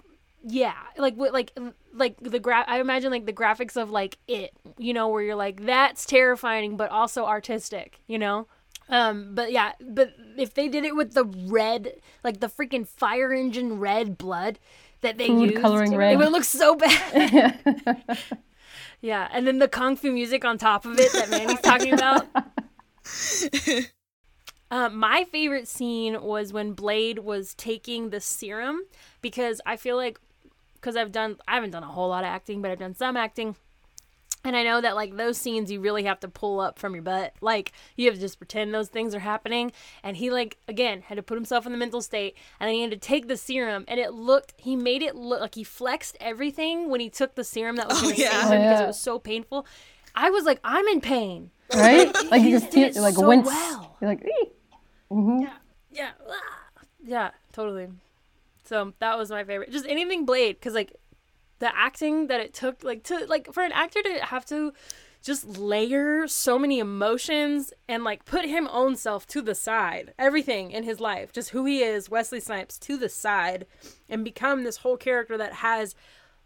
Yeah, 0.48 0.76
like 0.98 1.16
what, 1.16 1.34
like 1.34 1.58
like 1.92 2.18
the 2.22 2.40
gra- 2.40 2.66
I 2.68 2.80
imagine 2.80 3.10
like 3.12 3.26
the 3.26 3.34
graphics 3.34 3.76
of 3.82 3.90
like 3.90 4.20
it, 4.28 4.52
you 4.78 4.94
know, 4.94 5.08
where 5.08 5.24
you're 5.24 5.36
like 5.36 5.66
that's 5.66 6.06
terrifying, 6.06 6.78
but 6.78 6.92
also 6.92 7.26
artistic, 7.26 8.00
you 8.06 8.20
know. 8.20 8.48
Um, 8.88 9.34
but 9.34 9.52
yeah, 9.52 9.72
but 9.82 10.14
if 10.38 10.54
they 10.54 10.68
did 10.68 10.86
it 10.86 10.96
with 10.96 11.14
the 11.16 11.26
red, 11.26 11.94
like 12.24 12.42
the 12.42 12.48
freaking 12.48 12.88
fire 12.88 13.34
engine 13.34 13.80
red 13.80 14.20
blood 14.20 14.60
that 15.02 15.18
they 15.18 15.28
Food 15.28 15.50
used, 15.50 15.62
coloring 15.64 15.94
it 15.94 15.98
red. 15.98 16.18
would 16.20 16.32
look 16.32 16.44
so 16.44 16.76
bad. 16.76 17.60
Yeah, 19.02 19.28
and 19.32 19.46
then 19.46 19.60
the 19.60 19.68
kung 19.68 19.96
fu 19.96 20.12
music 20.12 20.44
on 20.46 20.58
top 20.58 20.86
of 20.86 21.00
it 21.00 21.12
that 21.14 21.30
Mandy's 21.30 21.62
talking 21.62 21.94
about. 21.94 22.28
Uh, 24.72 24.90
my 24.90 25.24
favorite 25.26 25.68
scene 25.68 26.22
was 26.24 26.52
when 26.52 26.74
Blade 26.74 27.20
was 27.20 27.54
taking 27.54 28.10
the 28.10 28.20
serum 28.20 28.82
because 29.22 29.62
I 29.64 29.78
feel 29.78 29.96
like 29.96 30.20
because 30.86 30.96
I've 30.96 31.12
done 31.12 31.38
I 31.48 31.56
haven't 31.56 31.72
done 31.72 31.82
a 31.82 31.88
whole 31.88 32.10
lot 32.10 32.24
of 32.24 32.28
acting, 32.28 32.62
but 32.62 32.70
I've 32.70 32.78
done 32.78 32.94
some 32.94 33.18
acting. 33.18 33.56
And 34.44 34.56
I 34.56 34.62
know 34.62 34.80
that 34.80 34.94
like 34.96 35.18
those 35.18 35.40
scenes 35.40 35.72
you 35.72 35.80
really 35.82 36.04
have 36.04 36.20
to 36.20 36.28
pull 36.28 36.60
up 36.60 36.78
from 36.78 36.94
your 36.94 37.02
butt. 37.02 37.34
Like 37.42 37.72
you 37.96 38.06
have 38.06 38.14
to 38.14 38.22
just 38.22 38.38
pretend 38.38 38.72
those 38.72 38.90
things 38.90 39.16
are 39.16 39.20
happening. 39.20 39.72
And 40.04 40.16
he 40.16 40.30
like 40.30 40.58
again 40.68 41.02
had 41.02 41.16
to 41.16 41.24
put 41.24 41.34
himself 41.34 41.66
in 41.66 41.72
the 41.72 41.80
mental 41.80 42.04
state 42.04 42.38
and 42.60 42.68
then 42.68 42.76
he 42.76 42.82
had 42.84 42.92
to 42.92 42.98
take 42.98 43.28
the 43.28 43.36
serum 43.36 43.84
and 43.88 44.00
it 44.00 44.14
looked 44.14 44.54
he 44.58 44.76
made 44.76 45.02
it 45.02 45.16
look 45.16 45.42
like 45.42 45.56
he 45.56 45.64
flexed 45.64 46.18
everything 46.22 46.92
when 46.92 47.00
he 47.00 47.10
took 47.10 47.34
the 47.34 47.44
serum 47.44 47.78
that 47.78 47.88
was 47.88 48.04
Oh, 48.04 48.10
yeah. 48.16 48.44
him 48.44 48.52
Oh, 48.52 48.62
because 48.62 48.82
it 48.82 48.88
was 48.88 49.02
so 49.02 49.18
painful. 49.18 49.66
I 50.14 50.30
was 50.30 50.44
like, 50.46 50.60
I'm 50.64 50.86
in 50.90 51.02
pain. 51.02 51.50
right? 51.74 52.14
Like 52.30 52.42
you 52.44 52.50
He 52.50 52.52
just 52.52 52.70
did 52.70 52.94
feel 52.94 53.02
it 53.04 53.06
like 53.08 53.16
so 53.16 53.28
wince. 53.28 53.48
well. 53.48 53.98
You're 54.00 54.10
like, 54.12 54.24
"Ee." 54.24 54.50
Mm-hmm. 55.12 55.40
Yeah. 55.42 56.12
Yeah, 57.04 57.32
ah. 57.32 57.32
totally. 57.52 57.88
So 58.68 58.94
that 59.00 59.18
was 59.18 59.30
my 59.30 59.44
favorite. 59.44 59.72
Just 59.72 59.88
anything 59.88 60.26
Blade, 60.26 60.56
because 60.56 60.74
like 60.74 60.94
the 61.60 61.76
acting 61.76 62.28
that 62.28 62.42
it 62.42 62.54
took, 62.54 62.84
like 62.84 63.04
to 63.04 63.26
like 63.28 63.54
for 63.54 63.64
an 63.64 63.72
actor 63.72 64.02
to 64.02 64.26
have 64.26 64.46
to 64.46 64.74
just 65.26 65.58
layer 65.58 66.28
so 66.28 66.60
many 66.60 66.78
emotions 66.78 67.74
and 67.88 68.04
like 68.04 68.26
put 68.26 68.46
him 68.46 68.70
own 68.72 68.96
self 68.96 69.26
to 69.26 69.42
the 69.42 69.56
side, 69.56 70.14
everything 70.20 70.72
in 70.72 70.84
his 70.84 71.00
life, 71.00 71.32
just 71.32 71.50
who 71.50 71.66
he 71.66 71.82
is, 71.82 72.10
Wesley 72.10 72.40
Snipes 72.40 72.78
to 72.80 72.96
the 72.96 73.10
side, 73.10 73.66
and 74.08 74.24
become 74.24 74.64
this 74.64 74.78
whole 74.78 74.98
character 74.98 75.36
that 75.38 75.54
has 75.54 75.96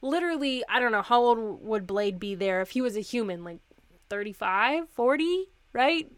literally, 0.01 0.63
I 0.69 0.79
don't 0.79 0.93
know, 0.93 1.01
how 1.01 1.21
old 1.21 1.61
would 1.61 1.85
Blade 1.85 2.19
be 2.19 2.35
there 2.35 2.61
if 2.61 2.71
he 2.71 2.81
was 2.81 2.95
a 2.95 3.01
human, 3.01 3.43
like 3.43 3.59
35, 4.09 4.87
40, 4.89 5.49
right? 5.73 6.09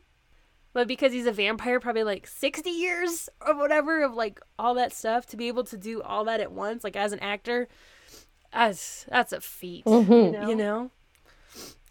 But 0.73 0.87
because 0.87 1.11
he's 1.13 1.25
a 1.25 1.31
vampire 1.31 1.79
probably 1.79 2.03
like 2.03 2.27
60 2.27 2.69
years 2.69 3.29
or 3.45 3.55
whatever 3.55 4.03
of 4.03 4.13
like 4.13 4.39
all 4.57 4.73
that 4.75 4.93
stuff 4.93 5.25
to 5.27 5.37
be 5.37 5.47
able 5.47 5.63
to 5.65 5.77
do 5.77 6.01
all 6.01 6.23
that 6.25 6.39
at 6.39 6.51
once 6.51 6.83
like 6.83 6.95
as 6.95 7.11
an 7.13 7.19
actor 7.19 7.67
as 8.53 9.05
that's 9.09 9.33
a 9.33 9.41
feat 9.41 9.85
mm-hmm. 9.85 10.11
you, 10.11 10.31
know? 10.31 10.49
you 10.49 10.55
know 10.55 10.91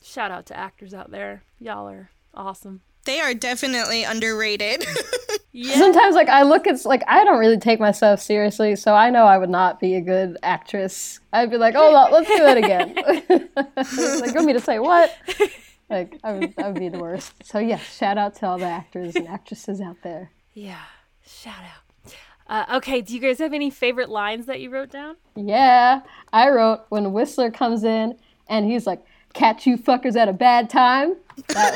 shout 0.03 0.31
out 0.31 0.47
to 0.47 0.57
actors 0.57 0.95
out 0.95 1.11
there 1.11 1.43
y'all 1.59 1.89
are 1.89 2.11
awesome 2.35 2.81
They 3.05 3.20
are 3.20 3.35
definitely 3.35 4.05
underrated. 4.05 4.85
yeah 5.53 5.78
Sometimes, 5.78 6.14
like 6.14 6.28
I 6.28 6.43
look 6.43 6.66
at, 6.66 6.85
like 6.85 7.03
I 7.09 7.24
don't 7.24 7.39
really 7.39 7.59
take 7.59 7.81
myself 7.81 8.20
seriously, 8.20 8.76
so 8.76 8.95
I 8.95 9.11
know 9.11 9.24
I 9.24 9.39
would 9.39 9.51
not 9.51 9.81
be 9.81 9.95
a 9.95 10.01
good 10.01 10.37
actress. 10.43 11.18
I'd 11.33 11.51
be 11.51 11.57
like, 11.57 11.74
oh, 11.76 11.93
well, 11.93 12.11
let's 12.12 12.28
do 12.28 12.39
that 12.39 12.59
again. 12.59 12.95
like, 14.20 14.28
you 14.28 14.35
want 14.35 14.47
me 14.47 14.53
to 14.53 14.61
say 14.61 14.78
what? 14.78 15.12
Like, 15.91 16.18
I 16.22 16.32
would, 16.32 16.55
I 16.59 16.68
would 16.70 16.78
be 16.78 16.88
the 16.88 16.99
worst. 17.01 17.32
So 17.45 17.59
yes, 17.59 17.82
shout 17.97 18.16
out 18.16 18.34
to 18.36 18.47
all 18.47 18.59
the 18.59 18.66
actors 18.66 19.16
and 19.16 19.26
actresses 19.28 19.80
out 19.80 19.97
there. 20.03 20.30
yeah 20.55 20.78
shout 21.26 21.55
out 21.62 22.14
uh, 22.49 22.76
okay 22.78 23.01
do 23.01 23.14
you 23.14 23.20
guys 23.20 23.38
have 23.38 23.53
any 23.53 23.70
favorite 23.70 24.09
lines 24.09 24.47
that 24.47 24.61
you 24.61 24.70
wrote 24.70 24.91
down 24.91 25.16
Yeah, 25.36 26.01
I 26.32 26.49
wrote 26.51 26.80
when 26.88 27.12
Whistler 27.12 27.51
comes 27.51 27.84
in 27.84 28.16
and 28.49 28.66
he's 28.66 28.86
like, 28.86 29.03
"Catch 29.34 29.66
you 29.66 29.76
fuckers 29.76 30.16
at 30.16 30.28
a 30.28 30.32
bad 30.32 30.68
time." 30.70 31.16
I 31.55 31.70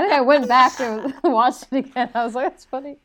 think 0.00 0.12
I 0.12 0.20
went 0.22 0.48
back 0.48 0.78
and 0.80 1.12
watched 1.24 1.66
it 1.70 1.86
again. 1.86 2.10
I 2.14 2.24
was 2.24 2.34
like, 2.34 2.50
"That's 2.50 2.64
funny." 2.64 2.98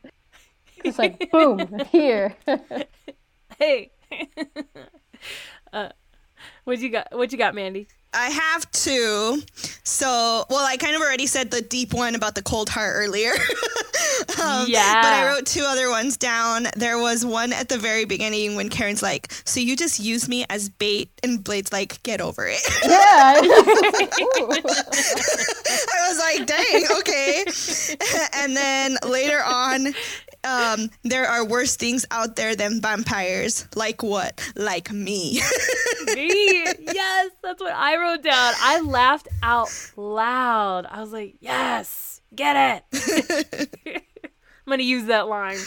It's 0.84 1.00
like, 1.00 1.30
boom, 1.32 1.80
here. 1.92 2.36
hey 3.60 3.92
uh, 5.72 5.90
what 6.64 6.80
you 6.80 6.90
got 6.90 7.08
what 7.12 7.32
you 7.32 7.38
got 7.38 7.54
mandy 7.56 7.88
I 8.14 8.30
have 8.30 8.72
two. 8.72 9.42
So, 9.84 10.46
well, 10.50 10.66
I 10.66 10.78
kind 10.78 10.96
of 10.96 11.02
already 11.02 11.28
said 11.28 11.52
the 11.52 11.62
deep 11.62 11.94
one 11.94 12.16
about 12.16 12.36
the 12.36 12.42
cold 12.42 12.70
heart 12.70 12.94
earlier. 12.96 13.32
um, 14.42 14.66
Yeah. 14.68 15.02
But 15.02 15.14
I 15.14 15.28
wrote 15.28 15.46
two 15.46 15.64
other 15.66 15.90
ones 15.90 16.18
down. 16.18 16.68
There 16.78 16.98
was 16.98 17.26
one 17.26 17.54
at 17.54 17.70
the 17.70 17.78
very 17.78 18.06
beginning 18.06 18.56
when 18.56 18.70
Karen's 18.70 19.02
like, 19.02 19.32
So 19.46 19.60
you 19.60 19.76
just 19.76 20.00
use 20.00 20.28
me 20.30 20.46
as 20.50 20.70
bait? 20.70 21.10
And 21.24 21.44
Blade's 21.44 21.72
like, 21.72 22.02
Get 22.04 22.22
over 22.22 22.48
it. 22.48 22.62
Yeah. 22.84 23.42
I 24.64 26.10
was 26.10 26.20
like, 26.20 26.48
Dang, 26.48 26.86
okay. 27.00 27.46
and 28.36 28.56
then 28.56 28.98
later 29.08 29.42
on, 29.44 29.94
um, 30.44 30.90
there 31.04 31.26
are 31.26 31.46
worse 31.46 31.76
things 31.76 32.06
out 32.12 32.36
there 32.36 32.56
than 32.56 32.82
vampires. 32.82 33.68
Like 33.76 34.04
what? 34.04 34.42
Like 34.56 34.92
me. 34.92 35.42
Me. 36.14 36.66
That's 37.54 37.62
what 37.62 37.76
I 37.76 37.98
wrote 37.98 38.24
down. 38.24 38.54
I 38.62 38.80
laughed 38.80 39.28
out 39.44 39.70
loud. 39.96 40.88
I 40.90 41.00
was 41.00 41.14
like, 41.14 41.36
yes, 41.40 42.20
get 42.36 42.84
it. 42.92 43.64
I'm 44.66 44.72
gonna 44.72 44.82
use 44.82 45.06
that 45.06 45.28
line. 45.28 45.60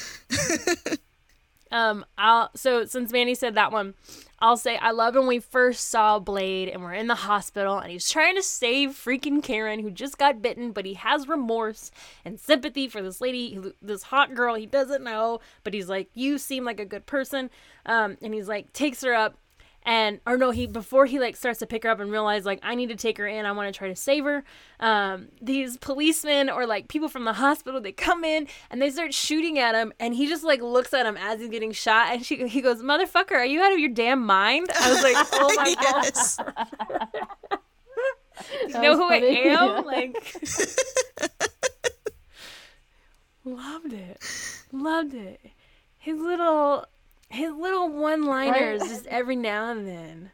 Um, 1.70 2.04
I'll 2.18 2.50
so 2.56 2.86
since 2.86 3.12
Mandy 3.12 3.36
said 3.36 3.54
that 3.54 3.70
one, 3.70 3.94
I'll 4.40 4.56
say 4.56 4.76
I 4.78 4.90
love 4.90 5.14
when 5.14 5.28
we 5.28 5.38
first 5.38 5.88
saw 5.88 6.18
Blade 6.18 6.68
and 6.68 6.82
we're 6.82 6.94
in 6.94 7.06
the 7.06 7.14
hospital 7.14 7.78
and 7.78 7.92
he's 7.92 8.10
trying 8.10 8.34
to 8.34 8.42
save 8.42 8.90
freaking 8.90 9.40
Karen 9.42 9.80
who 9.80 9.90
just 9.90 10.18
got 10.18 10.42
bitten, 10.42 10.72
but 10.72 10.86
he 10.86 10.94
has 10.94 11.28
remorse 11.28 11.92
and 12.24 12.40
sympathy 12.40 12.88
for 12.88 13.00
this 13.00 13.20
lady, 13.20 13.60
this 13.80 14.04
hot 14.04 14.34
girl 14.34 14.56
he 14.56 14.66
doesn't 14.66 15.04
know, 15.04 15.40
but 15.62 15.74
he's 15.74 15.88
like, 15.88 16.08
you 16.14 16.38
seem 16.38 16.64
like 16.64 16.80
a 16.80 16.84
good 16.84 17.06
person, 17.06 17.50
um, 17.84 18.16
and 18.22 18.34
he's 18.34 18.48
like 18.48 18.72
takes 18.72 19.02
her 19.02 19.14
up 19.14 19.38
and 19.86 20.20
or 20.26 20.36
no 20.36 20.50
he 20.50 20.66
before 20.66 21.06
he 21.06 21.18
like 21.18 21.36
starts 21.36 21.60
to 21.60 21.66
pick 21.66 21.84
her 21.84 21.88
up 21.88 22.00
and 22.00 22.10
realize 22.10 22.44
like 22.44 22.58
i 22.62 22.74
need 22.74 22.88
to 22.88 22.96
take 22.96 23.16
her 23.16 23.26
in 23.26 23.46
i 23.46 23.52
want 23.52 23.72
to 23.72 23.76
try 23.76 23.88
to 23.88 23.96
save 23.96 24.24
her 24.24 24.44
um 24.80 25.28
these 25.40 25.76
policemen 25.78 26.50
or 26.50 26.66
like 26.66 26.88
people 26.88 27.08
from 27.08 27.24
the 27.24 27.34
hospital 27.34 27.80
they 27.80 27.92
come 27.92 28.24
in 28.24 28.46
and 28.70 28.82
they 28.82 28.90
start 28.90 29.14
shooting 29.14 29.58
at 29.58 29.74
him 29.74 29.92
and 30.00 30.14
he 30.14 30.26
just 30.26 30.42
like 30.44 30.60
looks 30.60 30.92
at 30.92 31.06
him 31.06 31.16
as 31.16 31.40
he's 31.40 31.48
getting 31.48 31.72
shot 31.72 32.08
and 32.12 32.26
she 32.26 32.46
he 32.48 32.60
goes 32.60 32.82
motherfucker 32.82 33.32
are 33.32 33.46
you 33.46 33.62
out 33.62 33.72
of 33.72 33.78
your 33.78 33.90
damn 33.90 34.24
mind? 34.26 34.66
I 34.78 34.90
was 34.90 35.02
like 35.02 35.16
oh 35.32 35.54
my 35.56 35.74
god. 35.80 37.60
You 38.68 38.80
know 38.80 38.96
who 38.96 39.04
i 39.04 39.16
am? 39.16 39.46
Yeah. 39.46 39.80
like 39.80 40.14
loved 43.44 43.92
it. 43.92 44.18
Loved 44.72 45.14
it. 45.14 45.40
His 45.98 46.18
little 46.20 46.84
his 47.28 47.52
little 47.52 47.88
one 47.88 48.24
liners 48.24 48.80
Right. 48.80 48.90
just 48.90 49.06
every 49.06 49.36
now 49.36 49.70
and 49.70 49.86
then 49.86 50.30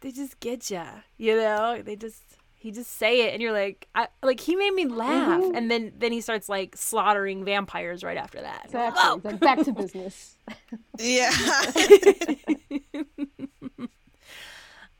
they 0.00 0.10
just 0.12 0.40
get 0.40 0.70
ya 0.70 0.86
you 1.16 1.36
know 1.36 1.82
they 1.82 1.94
just 1.96 2.22
he 2.56 2.70
just 2.70 2.90
say 2.98 3.22
it 3.26 3.32
and 3.32 3.40
you're 3.42 3.52
like 3.52 3.88
I, 3.94 4.08
like 4.22 4.40
he 4.40 4.54
made 4.56 4.74
me 4.74 4.86
laugh 4.86 5.40
Mm-hmm. 5.40 5.54
and 5.56 5.70
then 5.70 5.92
then 5.98 6.12
he 6.12 6.20
starts 6.20 6.48
like 6.48 6.76
slaughtering 6.76 7.44
vampires 7.44 8.02
right 8.04 8.16
after 8.18 8.40
that 8.42 8.68
You're 8.72 8.82
like, 8.82 8.92
Exactly. 8.92 9.20
"Whoa." 9.20 9.30
Like, 9.30 9.40
back 9.40 9.64
to 9.64 9.72
business. 9.72 10.36
Yeah. 10.98 11.30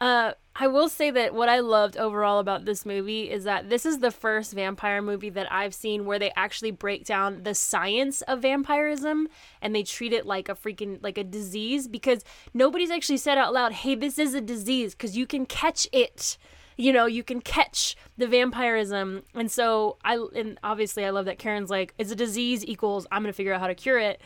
Uh, 0.01 0.33
I 0.63 0.67
will 0.67 0.91
say 0.91 1.11
that 1.11 1.33
what 1.33 1.49
I 1.49 1.61
loved 1.61 1.97
overall 1.97 2.39
about 2.39 2.67
this 2.67 2.85
movie 2.85 3.31
is 3.31 3.45
that 3.45 3.71
this 3.71 3.87
is 3.87 4.01
the 4.01 4.11
first 4.11 4.53
vampire 4.53 5.01
movie 5.01 5.31
that 5.31 5.51
I've 5.51 5.73
seen 5.73 6.05
where 6.05 6.19
they 6.19 6.33
actually 6.37 6.71
break 6.71 7.07
down 7.07 7.45
the 7.45 7.55
science 7.55 8.21
of 8.21 8.43
vampirism 8.43 9.29
and 9.63 9.75
they 9.75 9.83
treat 9.83 10.13
it 10.13 10.27
like 10.27 10.51
a 10.51 10.55
freaking 10.55 11.03
like 11.03 11.17
a 11.17 11.25
disease 11.25 11.89
because 11.89 12.27
nobody's 12.53 12.91
actually 12.91 13.17
said 13.17 13.39
out 13.39 13.55
loud, 13.55 13.73
"Hey, 13.73 13.95
this 13.95 14.19
is 14.19 14.35
a 14.35 14.41
disease" 14.43 14.95
because 14.95 15.17
you 15.17 15.27
can 15.27 15.47
catch 15.47 15.89
it. 15.93 16.37
You 16.77 16.93
know, 16.93 17.07
you 17.07 17.25
can 17.25 17.41
catch 17.41 17.97
the 18.19 18.27
vampirism. 18.27 19.23
And 19.35 19.51
so 19.51 19.97
I 20.05 20.23
and 20.37 20.61
obviously 20.63 21.07
I 21.07 21.11
love 21.11 21.25
that 21.25 21.39
Karen's 21.39 21.71
like, 21.71 21.95
"It's 21.97 22.13
a 22.13 22.17
disease 22.17 22.67
equals 22.67 23.07
I'm 23.11 23.23
going 23.23 23.33
to 23.33 23.37
figure 23.37 23.55
out 23.55 23.63
how 23.63 23.69
to 23.69 23.75
cure 23.75 23.99
it." 23.99 24.21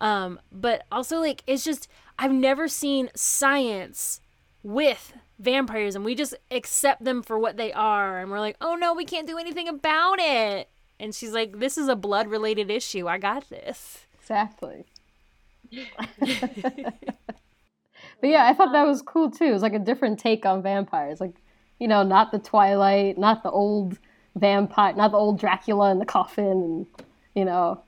Um, 0.00 0.38
but 0.52 0.84
also 0.92 1.18
like 1.18 1.42
it's 1.46 1.64
just 1.64 1.88
I've 2.18 2.30
never 2.30 2.68
seen 2.68 3.08
science 3.14 4.20
with 4.62 5.14
vampirism. 5.38 6.04
We 6.04 6.14
just 6.14 6.34
accept 6.50 7.04
them 7.04 7.22
for 7.22 7.38
what 7.38 7.56
they 7.56 7.72
are, 7.72 8.18
and 8.18 8.30
we're 8.30 8.40
like, 8.40 8.56
oh 8.60 8.74
no, 8.74 8.94
we 8.94 9.04
can't 9.04 9.26
do 9.26 9.38
anything 9.38 9.68
about 9.68 10.18
it. 10.18 10.68
And 11.00 11.14
she's 11.14 11.32
like, 11.32 11.58
this 11.58 11.78
is 11.78 11.88
a 11.88 11.96
blood 11.96 12.28
related 12.28 12.70
issue. 12.70 13.06
I 13.08 13.18
got 13.18 13.48
this. 13.48 14.06
Exactly. 14.20 14.84
but 16.20 16.22
yeah, 18.22 18.46
I 18.46 18.54
thought 18.54 18.72
that 18.72 18.86
was 18.86 19.02
cool 19.02 19.30
too. 19.30 19.44
It 19.44 19.52
was 19.52 19.62
like 19.62 19.74
a 19.74 19.78
different 19.78 20.18
take 20.18 20.44
on 20.44 20.62
vampires. 20.62 21.20
Like, 21.20 21.34
you 21.78 21.88
know, 21.88 22.02
not 22.02 22.32
the 22.32 22.38
Twilight, 22.38 23.18
not 23.18 23.42
the 23.42 23.50
old 23.50 23.98
vampire, 24.34 24.94
not 24.94 25.12
the 25.12 25.18
old 25.18 25.38
Dracula 25.38 25.90
in 25.90 25.98
the 25.98 26.06
coffin, 26.06 26.46
and 26.46 26.86
you 27.34 27.44
know, 27.44 27.82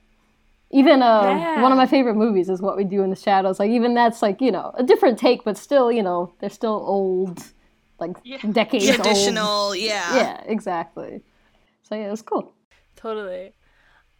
even 0.71 1.01
uh, 1.01 1.21
Yeah. 1.21 1.61
one 1.61 1.71
of 1.71 1.77
my 1.77 1.85
favorite 1.85 2.15
movies 2.15 2.49
is 2.49 2.61
What 2.61 2.77
We 2.77 2.83
Do 2.83 3.03
in 3.03 3.09
the 3.09 3.15
Shadows. 3.15 3.59
Like, 3.59 3.71
even 3.71 3.93
that's 3.93 4.21
like 4.21 4.41
you 4.41 4.51
know 4.51 4.71
a 4.75 4.83
different 4.83 5.19
take, 5.19 5.43
but 5.43 5.57
still, 5.57 5.91
you 5.91 6.03
know, 6.03 6.33
they're 6.39 6.49
still 6.49 6.83
old, 6.85 7.43
like 7.99 8.11
decades 8.51 8.87
old. 8.89 8.95
Traditional, 8.95 9.75
yeah. 9.75 10.15
Yeah, 10.15 10.43
exactly. 10.45 11.21
So 11.83 11.95
yeah, 11.95 12.07
it 12.07 12.11
was 12.11 12.21
cool. 12.21 12.53
Totally. 12.95 13.53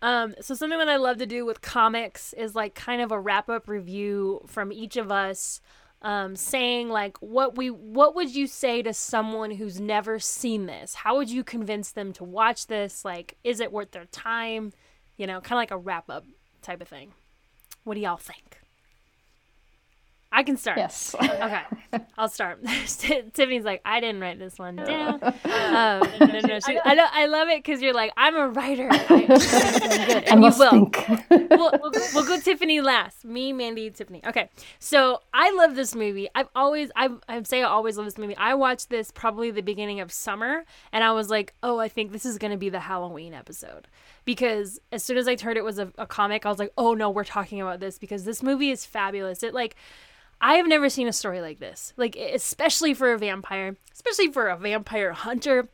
Um, 0.02 0.34
so 0.42 0.56
something 0.56 0.80
that 0.80 0.90
I 0.90 0.96
love 0.96 1.18
to 1.18 1.28
do 1.28 1.46
with 1.46 1.62
comics 1.62 2.34
is 2.34 2.56
like 2.56 2.74
kind 2.74 3.02
of 3.02 3.12
a 3.12 3.20
wrap 3.20 3.50
up 3.50 3.68
review 3.68 4.42
from 4.48 4.72
each 4.72 4.98
of 4.98 5.12
us, 5.12 5.62
um, 6.02 6.36
saying 6.36 6.90
like 6.90 7.18
what 7.20 7.56
we 7.56 7.70
what 7.70 8.16
would 8.16 8.36
you 8.36 8.48
say 8.48 8.82
to 8.82 8.94
someone 8.94 9.52
who's 9.52 9.80
never 9.80 10.18
seen 10.18 10.66
this? 10.66 10.96
How 10.96 11.16
would 11.18 11.30
you 11.30 11.44
convince 11.44 11.92
them 11.92 12.14
to 12.14 12.24
watch 12.24 12.66
this? 12.66 13.06
Like, 13.06 13.38
is 13.44 13.60
it 13.60 13.72
worth 13.72 13.92
their 13.92 14.06
time? 14.06 14.74
You 15.18 15.28
know, 15.28 15.40
kind 15.40 15.52
of 15.54 15.58
like 15.58 15.72
a 15.72 15.78
wrap 15.78 16.10
up 16.10 16.26
type 16.62 16.82
of 16.82 16.88
thing. 16.88 17.14
What 17.84 17.96
do 17.96 18.02
y'all 18.02 18.18
think? 18.18 18.62
I 20.34 20.44
can 20.44 20.56
start. 20.56 20.78
Yes. 20.78 21.14
Okay, 21.22 21.62
I'll 22.18 22.30
start. 22.30 22.64
Tiffany's 22.64 23.66
like, 23.66 23.82
I 23.84 24.00
didn't 24.00 24.22
write 24.22 24.40
this 24.40 24.58
one 24.58 24.78
down. 24.78 25.20
Um, 25.72 26.02
no, 26.20 26.26
no, 26.26 26.40
no, 26.42 26.60
she, 26.60 26.78
I 26.84 26.96
know, 26.96 27.06
I 27.10 27.28
love 27.28 27.48
it 27.48 27.64
because 27.64 27.82
you're 27.82 27.94
like, 27.94 28.12
I'm 28.18 28.36
a 28.36 28.50
writer. 28.50 28.90
I, 28.92 28.98
I 29.00 30.24
and 30.28 30.44
you 30.44 30.52
will. 30.58 30.70
think. 30.70 31.06
we'll, 31.30 31.72
we'll, 31.82 31.92
we'll 32.14 32.26
go 32.26 32.38
Tiffany 32.40 32.82
last. 32.82 33.24
Me, 33.24 33.54
Mandy, 33.54 33.90
Tiffany. 33.90 34.22
Okay. 34.26 34.50
So 34.80 35.22
I 35.34 35.52
love 35.52 35.76
this 35.76 35.96
movie. 35.96 36.28
I've 36.36 36.50
always, 36.56 36.92
I, 36.96 37.10
I 37.30 37.42
say 37.44 37.64
I 37.64 37.68
always 37.68 37.96
love 37.96 38.06
this 38.06 38.18
movie. 38.18 38.36
I 38.36 38.54
watched 38.54 38.90
this 38.90 39.12
probably 39.12 39.50
the 39.50 39.62
beginning 39.62 40.02
of 40.02 40.12
summer, 40.12 40.66
and 40.92 41.04
I 41.06 41.14
was 41.14 41.30
like, 41.30 41.54
oh, 41.64 41.80
I 41.80 41.88
think 41.88 42.12
this 42.12 42.26
is 42.26 42.38
going 42.38 42.52
to 42.52 42.58
be 42.58 42.70
the 42.70 42.82
Halloween 42.82 43.34
episode. 43.34 43.88
Because 44.24 44.80
as 44.92 45.04
soon 45.04 45.18
as 45.18 45.28
I 45.28 45.36
heard 45.36 45.58
it 45.58 45.64
was 45.64 45.80
a, 45.80 45.92
a 45.98 46.06
comic, 46.06 46.46
I 46.46 46.50
was 46.50 46.60
like, 46.60 46.74
oh 46.78 46.94
no, 46.94 47.10
we're 47.10 47.24
talking 47.24 47.62
about 47.62 47.80
this 47.80 47.98
because 47.98 48.24
this 48.24 48.44
movie 48.44 48.70
is 48.70 48.86
fabulous. 48.86 49.44
It 49.44 49.54
like, 49.54 49.76
I 50.42 50.56
have 50.56 50.68
never 50.68 50.90
seen 50.90 51.08
a 51.08 51.14
story 51.14 51.42
like 51.42 51.60
this. 51.60 51.94
Like, 51.98 52.16
especially 52.16 52.94
for 52.94 53.14
a 53.14 53.18
vampire, 53.18 53.78
especially 53.94 54.32
for 54.32 54.48
a 54.48 54.58
vampire 54.58 55.14
hunter. 55.14 55.70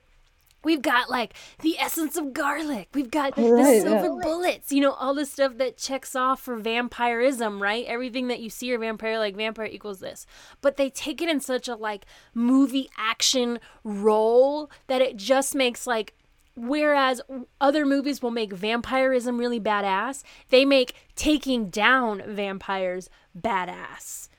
We've 0.63 0.81
got 0.81 1.09
like 1.09 1.33
the 1.61 1.77
essence 1.79 2.17
of 2.17 2.33
garlic. 2.33 2.89
We've 2.93 3.11
got 3.11 3.35
the 3.35 3.43
silver 3.43 4.17
yeah. 4.17 4.19
bullets. 4.21 4.71
You 4.71 4.81
know, 4.81 4.91
all 4.91 5.13
the 5.13 5.25
stuff 5.25 5.57
that 5.59 5.77
checks 5.77 6.13
off 6.13 6.41
for 6.41 6.57
vampirism, 6.57 7.61
right? 7.61 7.85
Everything 7.85 8.27
that 8.27 8.41
you 8.41 8.49
see 8.49 8.73
a 8.73 8.77
vampire 8.77 9.17
like 9.17 9.37
vampire 9.37 9.67
equals 9.67 9.99
this. 9.99 10.25
But 10.59 10.75
they 10.75 10.89
take 10.89 11.21
it 11.21 11.29
in 11.29 11.39
such 11.39 11.69
a 11.69 11.75
like 11.75 12.05
movie 12.33 12.89
action 12.97 13.59
role 13.85 14.69
that 14.87 15.01
it 15.01 15.15
just 15.15 15.55
makes 15.55 15.87
like 15.87 16.15
whereas 16.57 17.21
other 17.61 17.85
movies 17.85 18.21
will 18.21 18.31
make 18.31 18.51
vampirism 18.51 19.37
really 19.37 19.59
badass, 19.59 20.23
they 20.49 20.65
make 20.65 20.93
taking 21.15 21.69
down 21.69 22.23
vampires 22.25 23.09
badass. 23.39 24.29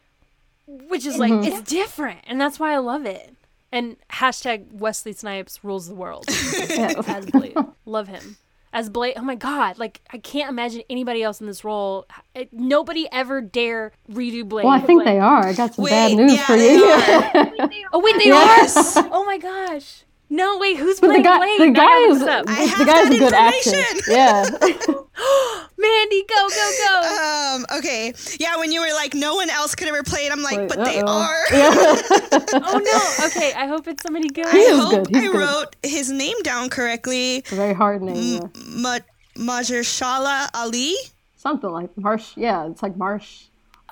Which 0.67 1.07
is 1.07 1.17
like 1.17 1.33
it's 1.33 1.57
mm-hmm. 1.57 1.65
different, 1.65 2.19
and 2.27 2.39
that's 2.39 2.61
why 2.61 2.75
I 2.75 2.79
love 2.79 3.07
it. 3.07 3.35
And 3.73 3.97
hashtag 4.13 4.71
Wesley 4.71 5.13
Snipes 5.13 5.63
rules 5.63 5.89
the 5.89 5.95
world 5.95 6.27
as 7.09 7.25
Blade. 7.27 7.57
Love 7.87 8.09
him 8.09 8.37
as 8.73 8.91
Blade. 8.91 9.15
Oh 9.17 9.23
my 9.23 9.35
god! 9.35 9.79
Like 9.79 10.03
I 10.11 10.19
can't 10.19 10.51
imagine 10.51 10.83
anybody 10.91 11.23
else 11.23 11.41
in 11.41 11.47
this 11.47 11.65
role. 11.65 12.07
It- 12.35 12.53
nobody 12.53 13.09
ever 13.11 13.41
dare 13.41 13.93
redo 14.11 14.47
Blade. 14.47 14.65
Well, 14.65 14.75
I 14.75 14.81
think 14.81 14.99
Like- 14.99 15.07
they 15.07 15.19
are. 15.19 15.47
I 15.47 15.53
got 15.55 15.75
some 15.75 15.87
bad 15.87 16.17
news 16.17 16.35
yeah, 16.35 16.47
for 16.47 16.57
you. 16.57 17.85
Oh 17.93 18.01
wait, 18.01 18.17
they 18.19 18.27
Yes. 18.27 18.97
are. 18.97 19.09
Oh 19.11 19.25
my 19.25 19.39
gosh! 19.39 20.05
No 20.31 20.59
wait, 20.59 20.77
who's 20.77 21.01
But 21.01 21.09
the 21.17 21.23
guy, 21.23 21.39
Blade? 21.39 21.61
the 21.75 21.81
I 21.81 21.85
guy 21.85 21.99
is 22.13 22.23
up. 22.23 22.47
The 22.47 22.53
guy's 22.53 23.09
that 23.09 23.13
a 23.13 23.19
good 23.19 23.33
actor. 23.33 24.11
Yeah. 24.11 24.45
Mandy, 25.79 26.25
go 26.29 26.49
go 26.49 26.73
go! 26.87 27.55
Um, 27.57 27.79
okay. 27.79 28.13
Yeah, 28.39 28.57
when 28.59 28.71
you 28.73 28.81
were 28.81 28.93
like, 28.93 29.15
no 29.15 29.37
one 29.37 29.49
else 29.49 29.75
could 29.75 29.89
ever 29.89 30.03
play 30.03 30.27
it, 30.27 30.33
I'm 30.33 30.43
like, 30.43 30.59
Like, 30.59 30.69
but 30.69 30.85
they 30.85 30.99
uh-oh. 31.01 31.23
are. 31.23 31.45
Yeah. 31.53 32.61
oh 32.67 32.79
no! 33.21 33.27
Okay, 33.29 33.53
I 33.55 33.67
hope 33.67 33.87
it's 33.89 34.03
somebody 34.03 34.29
good. 34.29 34.47
He 34.49 34.67
I 34.67 34.77
hope 34.77 35.07
good, 35.07 35.17
I 35.17 35.21
good. 35.27 35.35
wrote 35.37 35.77
his 35.83 36.11
name 36.11 36.37
down 36.43 36.69
correctly. 36.69 37.37
It's 37.37 37.53
a 37.53 37.57
very 37.57 37.75
hard 37.75 38.03
name. 38.03 38.43
Yeah. 38.43 38.49
Ma- 38.69 38.99
Mahershala 39.37 40.49
Ali. 40.55 40.95
Something 41.37 41.71
like 41.71 41.97
Marsh. 41.97 42.37
Yeah, 42.37 42.67
it's 42.69 42.83
like 42.83 42.97
Marsh. 42.97 43.45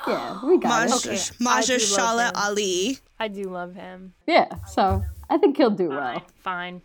Yeah, 0.06 0.40
we 0.44 0.58
got 0.58 0.90
Maj- 0.90 1.06
it. 1.06 1.06
Okay, 1.06 1.14
I 1.16 1.20
do 1.20 1.44
love 1.44 1.64
Mahershala 1.64 2.26
him. 2.28 2.32
Ali. 2.36 2.98
I 3.18 3.28
do 3.28 3.44
love 3.44 3.74
him. 3.74 4.12
Yeah, 4.26 4.48
so 4.68 5.02
I 5.28 5.38
think 5.38 5.56
he'll 5.56 5.70
do 5.70 5.88
well. 5.88 6.22
Fine. 6.36 6.82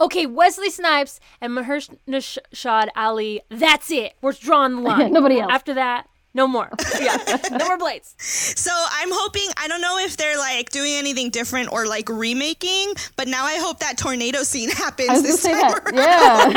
Okay, 0.00 0.26
Wesley 0.26 0.70
Snipes 0.70 1.20
and 1.40 1.52
Mahershala 1.52 2.88
Ali. 2.96 3.42
That's 3.50 3.90
it. 3.90 4.14
We're 4.22 4.32
drawing 4.32 4.76
the 4.76 4.80
line. 4.82 5.12
Nobody 5.12 5.38
else. 5.40 5.52
After 5.52 5.74
that, 5.74 6.08
no 6.32 6.46
more. 6.48 6.70
Yeah, 7.00 7.16
no 7.52 7.66
more 7.66 7.76
blades. 7.78 8.14
So 8.18 8.70
I'm 8.72 9.08
hoping 9.12 9.46
I 9.56 9.68
don't 9.68 9.80
know 9.80 9.98
if 9.98 10.16
they're 10.16 10.38
like 10.38 10.70
doing 10.70 10.92
anything 10.94 11.30
different 11.30 11.70
or 11.72 11.86
like 11.86 12.08
remaking, 12.08 12.94
but 13.16 13.28
now 13.28 13.44
I 13.44 13.56
hope 13.58 13.78
that 13.80 13.98
tornado 13.98 14.42
scene 14.42 14.70
happens 14.70 15.10
I 15.10 15.12
was 15.14 15.22
this 15.22 15.40
say 15.42 15.52
time 15.52 15.60
that. 15.60 15.92
around. 15.92 16.54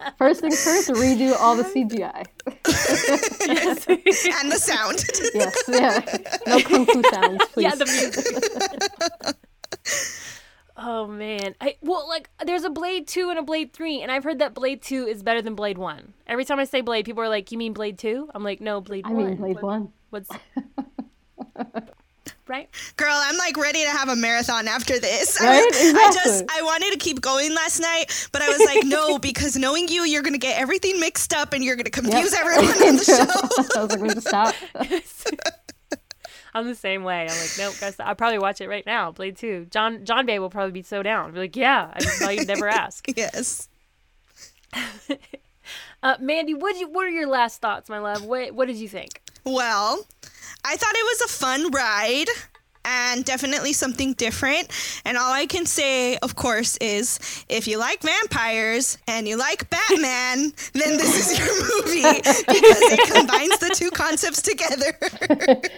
Yeah. 0.00 0.10
first 0.18 0.40
things 0.40 0.62
first, 0.64 0.88
redo 0.90 1.34
all 1.38 1.56
the 1.56 1.64
CGI. 1.64 2.24
and 4.40 4.50
the 4.52 4.58
sound. 4.58 5.04
Yes, 5.34 5.62
yeah. 5.68 6.00
No 6.46 6.60
kung 6.60 6.86
fu 6.86 7.02
sounds, 7.10 7.44
please. 7.52 7.64
Yeah, 7.64 7.74
the 7.74 7.84
music. 7.86 8.26
oh 10.76 11.06
man, 11.06 11.54
I 11.60 11.76
well 11.82 12.08
like 12.08 12.28
there's 12.44 12.64
a 12.64 12.70
Blade 12.70 13.06
two 13.06 13.30
and 13.30 13.38
a 13.38 13.42
Blade 13.42 13.72
three, 13.72 14.00
and 14.02 14.10
I've 14.10 14.24
heard 14.24 14.38
that 14.40 14.54
Blade 14.54 14.82
two 14.82 15.06
is 15.06 15.22
better 15.22 15.42
than 15.42 15.54
Blade 15.54 15.78
one. 15.78 16.12
Every 16.26 16.44
time 16.44 16.58
I 16.58 16.64
say 16.64 16.80
Blade, 16.80 17.04
people 17.04 17.22
are 17.22 17.28
like, 17.28 17.52
"You 17.52 17.58
mean 17.58 17.72
Blade 17.72 17.98
2? 17.98 18.30
I'm 18.34 18.42
like, 18.42 18.60
"No, 18.60 18.80
Blade 18.80 19.04
I 19.06 19.10
one." 19.12 19.24
mean, 19.26 19.36
Blade 19.36 19.60
One. 19.62 19.92
What's 20.10 20.28
right? 22.48 22.68
Girl, 22.96 23.12
I'm 23.14 23.36
like 23.36 23.56
ready 23.56 23.82
to 23.82 23.90
have 23.90 24.08
a 24.08 24.16
marathon 24.16 24.68
after 24.68 24.98
this. 24.98 25.40
I, 25.40 25.44
Right? 25.60 25.66
was- 25.70 25.94
I 25.94 26.12
just 26.24 26.44
I 26.50 26.62
wanted 26.62 26.92
to 26.92 26.98
keep 26.98 27.20
going 27.20 27.54
last 27.54 27.80
night, 27.80 28.28
but 28.32 28.42
I 28.42 28.48
was 28.48 28.60
like, 28.64 28.84
no, 28.84 29.18
because 29.18 29.56
knowing 29.56 29.88
you, 29.88 30.04
you're 30.04 30.22
gonna 30.22 30.38
get 30.38 30.58
everything 30.60 31.00
mixed 31.00 31.32
up 31.34 31.52
and 31.52 31.62
you're 31.64 31.76
gonna 31.76 31.90
confuse 31.90 32.32
everyone 32.34 32.66
on 32.88 32.96
the 32.96 33.04
show. 33.04 33.78
I 33.78 33.82
was 33.84 33.90
like, 33.90 34.00
we 34.00 34.08
just 34.10 34.28
stop. 34.28 34.54
I'm 36.54 36.66
the 36.66 36.74
same 36.74 37.02
way. 37.02 37.22
I'm 37.22 37.28
like, 37.38 37.50
nope, 37.58 37.74
guys. 37.80 37.98
I'll 37.98 38.14
probably 38.14 38.38
watch 38.38 38.60
it 38.60 38.68
right 38.68 38.84
now. 38.84 39.10
Blade 39.10 39.36
two. 39.36 39.66
John 39.70 40.04
John 40.04 40.26
Bay 40.26 40.38
will 40.38 40.50
probably 40.50 40.72
be 40.72 40.82
so 40.82 41.02
down. 41.02 41.32
Be 41.32 41.38
like, 41.40 41.56
yeah, 41.56 41.90
I 41.94 42.00
just 42.00 42.18
thought 42.20 42.36
you'd 42.36 42.48
never 42.48 42.68
ask. 42.82 43.06
yes. 43.16 43.68
Uh, 46.04 46.16
Mandy, 46.18 46.52
what 46.52 46.76
you 46.80 46.88
what 46.88 47.06
are 47.06 47.10
your 47.10 47.28
last 47.28 47.60
thoughts, 47.60 47.88
my 47.88 48.00
love? 48.00 48.24
What 48.24 48.52
what 48.56 48.66
did 48.66 48.76
you 48.76 48.88
think? 48.88 49.22
Well, 49.44 50.04
I 50.64 50.76
thought 50.76 50.94
it 50.94 51.04
was 51.04 51.20
a 51.20 51.28
fun 51.28 51.70
ride 51.70 52.26
and 52.84 53.24
definitely 53.24 53.72
something 53.72 54.12
different. 54.14 54.68
And 55.04 55.16
all 55.16 55.32
I 55.32 55.46
can 55.46 55.66
say, 55.66 56.16
of 56.18 56.36
course, 56.36 56.76
is 56.78 57.18
if 57.48 57.66
you 57.66 57.78
like 57.78 58.02
vampires 58.02 58.98
and 59.06 59.28
you 59.28 59.36
like 59.36 59.70
Batman, 59.70 60.52
then 60.72 60.96
this 60.96 61.30
is 61.30 61.38
your 61.38 61.48
movie 61.48 62.18
because 62.18 62.46
it 62.46 63.12
combines 63.12 63.58
the 63.58 63.74
two 63.74 63.90
concepts 63.90 64.42
together. 64.42 64.98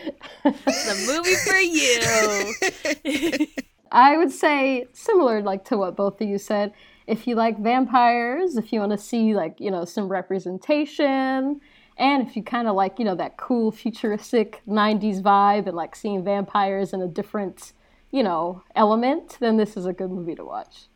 The 0.45 1.05
movie 1.07 1.37
for 1.37 1.57
you. 1.57 3.45
I 3.91 4.17
would 4.17 4.31
say 4.31 4.87
similar 4.93 5.41
like 5.41 5.65
to 5.67 5.79
what 5.79 5.97
both 5.97 6.21
of 6.21 6.29
you 6.29 6.39
said. 6.39 6.73
If 7.07 7.27
you 7.27 7.35
like 7.35 7.59
vampires, 7.59 8.57
if 8.57 8.73
you 8.73 8.81
want 8.81 8.93
to 8.93 8.99
see 8.99 9.35
like, 9.35 9.61
you 9.61 9.71
know, 9.71 9.85
some 9.85 10.09
representation, 10.09 11.61
and 11.97 12.27
if 12.27 12.37
you 12.37 12.43
kind 12.43 12.69
of 12.69 12.75
like, 12.75 12.99
you 12.99 13.05
know, 13.05 13.15
that 13.15 13.37
cool 13.37 13.71
futuristic 13.71 14.63
90s 14.69 15.23
vibe 15.23 15.67
and 15.67 15.77
like 15.77 15.95
seeing 15.95 16.25
vampires 16.25 16.93
in 16.93 17.01
a 17.03 17.09
different, 17.09 17.73
you 18.11 18.23
know, 18.23 18.63
element, 18.75 19.37
then 19.41 19.57
this 19.57 19.77
is 19.77 19.87
a 19.87 19.93
good 19.93 20.11
movie 20.11 20.35
to 20.35 20.45
watch. 20.45 20.89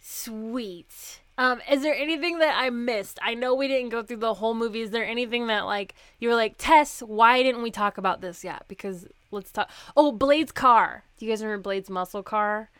Sweet. 0.00 1.20
Um, 1.38 1.60
is 1.70 1.82
there 1.82 1.94
anything 1.94 2.38
that 2.38 2.56
I 2.56 2.70
missed? 2.70 3.18
I 3.22 3.34
know 3.34 3.54
we 3.54 3.68
didn't 3.68 3.90
go 3.90 4.02
through 4.02 4.18
the 4.18 4.34
whole 4.34 4.54
movie. 4.54 4.80
Is 4.80 4.90
there 4.90 5.04
anything 5.04 5.48
that 5.48 5.66
like 5.66 5.94
you 6.18 6.28
were 6.28 6.34
like, 6.34 6.54
Tess, 6.56 7.00
why 7.00 7.42
didn't 7.42 7.62
we 7.62 7.70
talk 7.70 7.98
about 7.98 8.22
this 8.22 8.42
yet? 8.42 8.64
Because 8.68 9.06
let's 9.30 9.52
talk. 9.52 9.70
Oh, 9.96 10.12
Blade's 10.12 10.52
car. 10.52 11.04
Do 11.18 11.26
you 11.26 11.32
guys 11.32 11.42
remember 11.42 11.62
Blade's 11.62 11.90
muscle 11.90 12.22
car? 12.22 12.70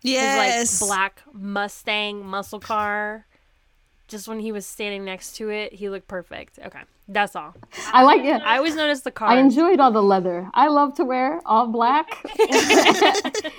Yes. 0.00 0.70
His 0.70 0.80
like 0.80 0.88
black 0.88 1.22
Mustang 1.32 2.24
muscle 2.24 2.60
car. 2.60 3.26
Just 4.08 4.28
when 4.28 4.38
he 4.38 4.52
was 4.52 4.64
standing 4.66 5.04
next 5.04 5.36
to 5.36 5.50
it, 5.50 5.72
he 5.72 5.88
looked 5.88 6.06
perfect. 6.06 6.58
Okay, 6.64 6.80
that's 7.08 7.34
all. 7.34 7.54
I 7.92 8.04
like 8.04 8.24
it. 8.24 8.40
I 8.42 8.56
always 8.58 8.76
noticed 8.76 9.04
the 9.04 9.10
car. 9.10 9.28
I 9.28 9.38
enjoyed 9.38 9.80
all 9.80 9.90
the 9.90 10.02
leather. 10.02 10.48
I 10.54 10.68
love 10.68 10.94
to 10.94 11.04
wear 11.04 11.40
all 11.44 11.66
black, 11.66 12.06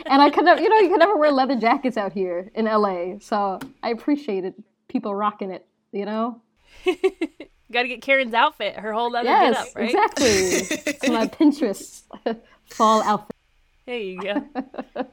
and 0.06 0.22
I 0.22 0.30
could 0.34 0.45
never, 0.45 0.62
you 0.62 0.70
know, 0.70 0.78
you 0.80 0.89
can 0.89 1.00
never 1.00 1.18
wear 1.18 1.32
leather 1.32 1.56
jackets 1.58 1.98
out 1.98 2.14
here 2.14 2.50
in 2.56 2.66
LA. 2.66 3.20
So 3.20 3.60
I 3.84 3.89
appreciated 3.89 4.54
people 4.88 5.14
rocking 5.14 5.52
it. 5.52 5.66
You 5.91 6.06
know, 6.06 6.41
Got 7.72 7.82
to 7.82 7.88
get 7.89 8.02
Karen's 8.02 8.34
outfit, 8.34 8.78
her 8.78 8.93
whole 8.93 9.12
leather 9.12 9.28
yes, 9.28 9.54
get 9.54 9.68
up, 9.68 9.76
right? 9.76 9.89
exactly. 9.89 10.26
it's 10.93 11.10
my 11.10 11.28
Pinterest 11.28 12.04
fall 12.66 13.04
outfit. 13.04 13.36
There 13.88 13.98
you 13.98 14.22
go. 14.22 14.44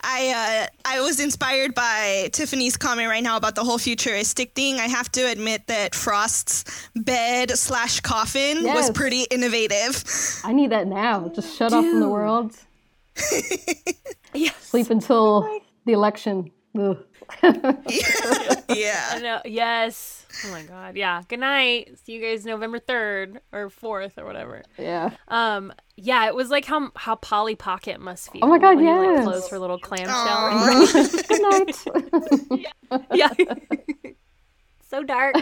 I 0.00 0.66
uh, 0.66 0.66
I 0.86 1.00
was 1.02 1.20
inspired 1.20 1.74
by 1.74 2.30
Tiffany's 2.32 2.74
comment 2.74 3.10
right 3.10 3.22
now 3.22 3.36
about 3.36 3.54
the 3.54 3.62
whole 3.62 3.76
futuristic 3.76 4.54
thing. 4.54 4.80
I 4.80 4.88
have 4.88 5.12
to 5.12 5.20
admit 5.30 5.66
that 5.66 5.94
Frost's 5.94 6.64
bed 6.96 7.50
slash 7.50 8.00
coffin 8.00 8.64
was 8.64 8.90
pretty 8.92 9.24
innovative. 9.30 10.02
I 10.42 10.54
need 10.54 10.70
that 10.70 10.86
now. 10.86 11.28
Just 11.28 11.54
shut 11.54 11.74
off 11.74 11.84
from 11.84 12.00
the 12.00 12.08
world. 12.08 12.56
Yes. 14.36 14.56
Sleep 14.64 14.90
until 14.90 15.60
the 15.84 15.92
election. 15.92 16.50
Ugh. 16.78 16.98
yeah. 18.68 19.18
No, 19.22 19.40
yes. 19.44 20.26
Oh 20.44 20.50
my 20.50 20.62
god. 20.62 20.96
Yeah. 20.96 21.22
Good 21.28 21.40
night. 21.40 21.96
See 22.04 22.12
you 22.12 22.20
guys 22.20 22.44
November 22.44 22.80
3rd 22.80 23.38
or 23.52 23.70
4th 23.70 24.18
or 24.18 24.24
whatever. 24.24 24.62
Yeah. 24.78 25.10
Um 25.28 25.72
yeah, 25.96 26.26
it 26.26 26.34
was 26.34 26.50
like 26.50 26.64
how 26.64 26.90
how 26.96 27.14
Polly 27.16 27.54
Pocket 27.54 28.00
must 28.00 28.32
feel. 28.32 28.44
Oh 28.44 28.48
my 28.48 28.58
God, 28.58 28.76
when 28.76 28.84
you, 28.84 29.14
like, 29.14 29.24
close 29.24 29.48
her 29.50 29.58
little 29.58 29.78
clamshell. 29.78 30.92
Good 31.28 31.42
night. 32.50 32.66
yeah. 33.12 33.30
so 34.90 35.02
dark. 35.04 35.36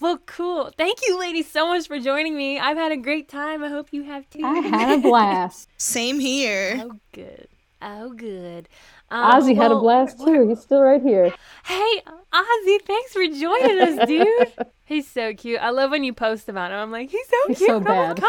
Well, 0.00 0.16
cool. 0.24 0.70
Thank 0.78 1.00
you, 1.06 1.18
ladies, 1.20 1.46
so 1.46 1.68
much 1.68 1.86
for 1.86 1.98
joining 1.98 2.34
me. 2.34 2.58
I've 2.58 2.78
had 2.78 2.90
a 2.90 2.96
great 2.96 3.28
time. 3.28 3.62
I 3.62 3.68
hope 3.68 3.88
you 3.92 4.02
have 4.04 4.28
too. 4.30 4.40
I 4.42 4.60
had 4.60 4.98
a 4.98 5.02
blast. 5.02 5.68
Same 5.76 6.18
here. 6.18 6.80
Oh, 6.82 6.92
good. 7.12 7.48
Oh, 7.82 8.12
good. 8.12 8.68
Um, 9.10 9.32
Ozzy 9.32 9.56
had 9.56 9.72
a 9.72 9.78
blast 9.78 10.18
too. 10.18 10.48
He's 10.48 10.60
still 10.60 10.80
right 10.82 11.02
here. 11.02 11.32
Hey, 11.64 12.02
Ozzy, 12.32 12.82
thanks 12.82 13.12
for 13.12 13.26
joining 13.26 13.80
us, 13.80 14.06
dude. 14.08 14.52
He's 14.84 15.08
so 15.08 15.32
cute. 15.34 15.60
I 15.60 15.70
love 15.70 15.90
when 15.90 16.04
you 16.04 16.12
post 16.12 16.48
about 16.48 16.70
him. 16.70 16.78
I'm 16.78 16.90
like, 16.92 17.10
he's 17.10 17.26
so 17.26 17.36
He's 17.48 17.58
cute. 17.58 17.68
so 17.68 17.76
oh 17.76 17.80
bad. 17.80 18.20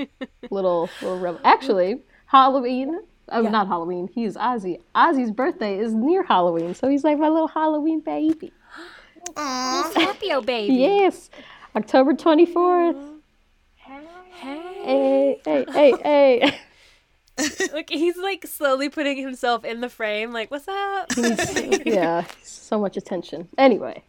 little 0.50 0.88
little 1.02 1.18
rebel. 1.18 1.40
Actually, 1.44 2.00
Halloween. 2.26 3.00
Oh, 3.32 3.42
not 3.42 3.68
Halloween. 3.68 4.08
He's 4.12 4.36
Ozzy. 4.36 4.80
Ozzy's 4.94 5.30
birthday 5.30 5.78
is 5.78 5.94
near 5.94 6.22
Halloween, 6.24 6.74
so 6.74 6.88
he's 6.88 7.04
like 7.04 7.18
my 7.18 7.28
little 7.28 7.48
Halloween 7.48 8.00
baby. 8.00 8.52
Aw. 9.36 9.90
Scorpio 9.92 10.40
baby. 10.40 10.74
Yes, 10.74 11.30
October 11.76 12.14
twenty 12.14 12.46
fourth. 12.46 12.96
Hey. 14.30 14.70
Hey, 14.84 15.40
hey, 15.44 15.64
hey, 15.72 15.94
hey. 16.02 16.58
Look, 17.72 17.90
he's 17.90 18.16
like 18.16 18.46
slowly 18.46 18.88
putting 18.88 19.16
himself 19.16 19.64
in 19.64 19.80
the 19.80 19.88
frame. 19.88 20.32
Like, 20.32 20.50
what's 20.50 20.68
up? 20.68 21.10
yeah, 21.84 22.24
so 22.42 22.78
much 22.78 22.96
attention. 22.96 23.48
Anyway, 23.56 24.02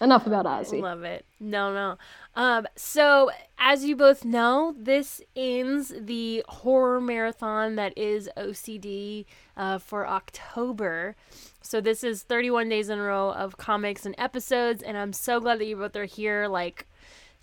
enough 0.00 0.26
about 0.26 0.46
Ozzy. 0.46 0.80
Love 0.80 1.04
it. 1.04 1.24
No, 1.40 1.72
no. 1.72 1.98
Um, 2.34 2.66
so 2.76 3.30
as 3.58 3.84
you 3.84 3.96
both 3.96 4.24
know, 4.24 4.74
this 4.78 5.20
ends 5.36 5.92
the 5.98 6.44
horror 6.48 7.00
marathon 7.00 7.76
that 7.76 7.96
is 7.96 8.28
OCD 8.36 9.26
uh, 9.56 9.78
for 9.78 10.06
October. 10.06 11.16
So 11.60 11.80
this 11.80 12.02
is 12.02 12.22
31 12.22 12.68
days 12.68 12.88
in 12.88 12.98
a 12.98 13.02
row 13.02 13.32
of 13.32 13.56
comics 13.58 14.06
and 14.06 14.14
episodes, 14.16 14.82
and 14.82 14.96
I'm 14.96 15.12
so 15.12 15.40
glad 15.40 15.58
that 15.58 15.66
you 15.66 15.76
both 15.76 15.96
are 15.96 16.04
here. 16.06 16.48
Like, 16.48 16.86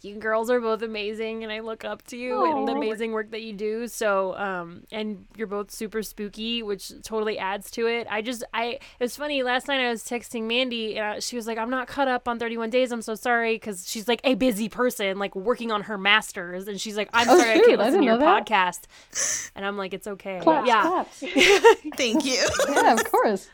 you 0.05 0.15
girls 0.15 0.49
are 0.49 0.61
both 0.61 0.81
amazing, 0.81 1.43
and 1.43 1.51
I 1.51 1.59
look 1.59 1.83
up 1.83 2.03
to 2.07 2.17
you 2.17 2.45
and 2.45 2.67
the 2.67 2.73
amazing 2.73 3.11
work 3.11 3.31
that 3.31 3.41
you 3.41 3.53
do. 3.53 3.87
So, 3.87 4.35
um, 4.37 4.83
and 4.91 5.25
you're 5.35 5.47
both 5.47 5.71
super 5.71 6.03
spooky, 6.03 6.63
which 6.63 6.91
totally 7.03 7.37
adds 7.37 7.69
to 7.71 7.87
it. 7.87 8.07
I 8.09 8.21
just, 8.21 8.43
I, 8.53 8.65
it 8.65 8.81
was 8.99 9.15
funny. 9.17 9.43
Last 9.43 9.67
night 9.67 9.79
I 9.79 9.89
was 9.89 10.03
texting 10.03 10.43
Mandy, 10.43 10.97
and 10.97 11.05
I, 11.05 11.19
she 11.19 11.35
was 11.35 11.47
like, 11.47 11.57
"I'm 11.57 11.69
not 11.69 11.87
caught 11.87 12.07
up 12.07 12.27
on 12.27 12.39
31 12.39 12.69
Days. 12.69 12.91
I'm 12.91 13.01
so 13.01 13.15
sorry," 13.15 13.55
because 13.55 13.89
she's 13.89 14.07
like 14.07 14.21
a 14.23 14.35
busy 14.35 14.69
person, 14.69 15.17
like 15.19 15.35
working 15.35 15.71
on 15.71 15.83
her 15.83 15.97
masters, 15.97 16.67
and 16.67 16.79
she's 16.79 16.95
like, 16.97 17.09
"I'm 17.13 17.27
Oh, 17.29 17.37
sorry, 17.37 17.51
I 17.51 17.59
can't 17.59 17.81
I 17.81 17.85
listen 17.85 17.99
to 18.01 18.05
your 18.05 18.17
that. 18.17 18.45
podcast." 18.47 19.51
And 19.55 19.65
I'm 19.65 19.77
like, 19.77 19.93
"It's 19.93 20.07
okay." 20.07 20.39
Claps, 20.41 20.67
yeah, 20.67 20.81
claps. 20.81 21.19
Thank 21.97 22.25
you. 22.25 22.45
Yeah, 22.69 22.93
of 22.93 23.03
course. 23.11 23.49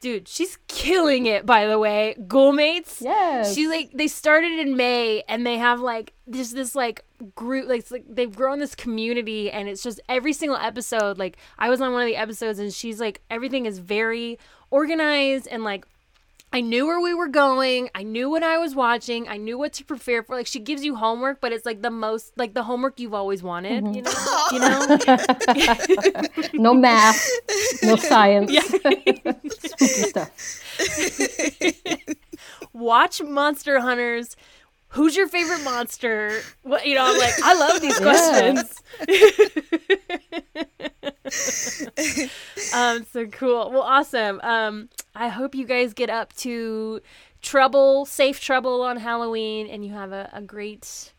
Dude, 0.00 0.28
she's 0.28 0.58
killing 0.68 1.26
it. 1.26 1.46
By 1.46 1.66
the 1.66 1.78
way, 1.78 2.16
Ghoulmates. 2.26 3.00
Yes. 3.00 3.54
She 3.54 3.68
like 3.68 3.90
they 3.94 4.08
started 4.08 4.52
in 4.58 4.76
May 4.76 5.22
and 5.28 5.46
they 5.46 5.58
have 5.58 5.80
like 5.80 6.12
just 6.30 6.54
this 6.54 6.74
like 6.74 7.04
group 7.34 7.68
like 7.68 7.90
like 7.90 8.04
they've 8.08 8.34
grown 8.34 8.58
this 8.58 8.74
community 8.74 9.50
and 9.50 9.68
it's 9.68 9.82
just 9.82 10.00
every 10.08 10.32
single 10.32 10.58
episode 10.58 11.16
like 11.18 11.38
I 11.58 11.70
was 11.70 11.80
on 11.80 11.92
one 11.92 12.02
of 12.02 12.06
the 12.06 12.16
episodes 12.16 12.58
and 12.58 12.72
she's 12.72 13.00
like 13.00 13.22
everything 13.30 13.64
is 13.64 13.78
very 13.78 14.38
organized 14.70 15.48
and 15.48 15.64
like 15.64 15.86
I 16.56 16.60
knew 16.62 16.86
where 16.86 17.00
we 17.02 17.12
were 17.12 17.28
going. 17.28 17.90
I 17.94 18.02
knew 18.02 18.30
what 18.30 18.42
I 18.42 18.56
was 18.56 18.74
watching. 18.74 19.28
I 19.28 19.36
knew 19.36 19.58
what 19.58 19.74
to 19.74 19.84
prepare 19.84 20.22
for. 20.22 20.34
Like 20.34 20.46
she 20.46 20.58
gives 20.58 20.82
you 20.82 20.96
homework, 20.96 21.38
but 21.38 21.52
it's 21.52 21.66
like 21.66 21.82
the 21.82 21.90
most 21.90 22.32
like 22.38 22.54
the 22.54 22.62
homework 22.62 22.98
you've 22.98 23.12
always 23.12 23.42
wanted, 23.42 23.84
mm-hmm. 23.84 23.92
you 23.92 24.00
know? 24.00 24.10
You 24.52 24.60
know? 26.52 26.52
no 26.54 26.72
math, 26.72 27.28
no 27.82 27.96
science. 27.96 28.50
Spooky 28.56 29.86
stuff. 29.86 30.30
Watch 32.72 33.20
Monster 33.20 33.80
Hunters. 33.80 34.34
Who's 34.96 35.14
your 35.14 35.28
favorite 35.28 35.62
monster? 35.62 36.40
What 36.62 36.86
you 36.86 36.94
know, 36.94 37.04
I'm 37.04 37.18
like, 37.18 37.34
I 37.44 37.54
love 37.54 37.82
these 37.82 37.98
questions. 38.00 38.82
um, 42.74 43.04
so 43.12 43.26
cool. 43.26 43.70
Well, 43.70 43.82
awesome. 43.82 44.40
Um, 44.40 44.88
I 45.14 45.28
hope 45.28 45.54
you 45.54 45.66
guys 45.66 45.92
get 45.92 46.08
up 46.08 46.34
to 46.36 47.02
trouble, 47.42 48.06
safe 48.06 48.40
trouble 48.40 48.80
on 48.80 48.96
Halloween, 48.96 49.66
and 49.66 49.84
you 49.84 49.92
have 49.92 50.12
a, 50.12 50.30
a 50.32 50.40
great, 50.40 51.12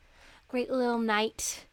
great 0.47 0.71
little 0.71 0.97
night 0.97 1.65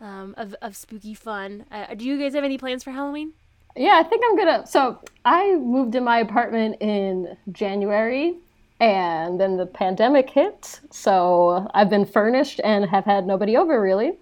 um, 0.00 0.34
of, 0.36 0.56
of 0.62 0.74
spooky 0.74 1.14
fun. 1.14 1.64
Uh, 1.70 1.94
do 1.94 2.04
you 2.04 2.18
guys 2.18 2.34
have 2.34 2.42
any 2.42 2.58
plans 2.58 2.82
for 2.82 2.90
Halloween? 2.90 3.34
Yeah, 3.76 4.00
I 4.00 4.02
think 4.02 4.24
I'm 4.28 4.36
gonna. 4.36 4.66
So 4.66 4.98
I 5.24 5.54
moved 5.54 5.94
in 5.94 6.02
my 6.02 6.18
apartment 6.18 6.78
in 6.80 7.36
January, 7.52 8.34
and 8.82 9.40
then 9.40 9.56
the 9.56 9.64
pandemic 9.64 10.28
hit. 10.28 10.80
So 10.90 11.68
I've 11.72 11.88
been 11.88 12.04
furnished 12.04 12.60
and 12.64 12.84
have 12.86 13.04
had 13.04 13.26
nobody 13.26 13.56
over 13.56 13.80
really. 13.80 14.14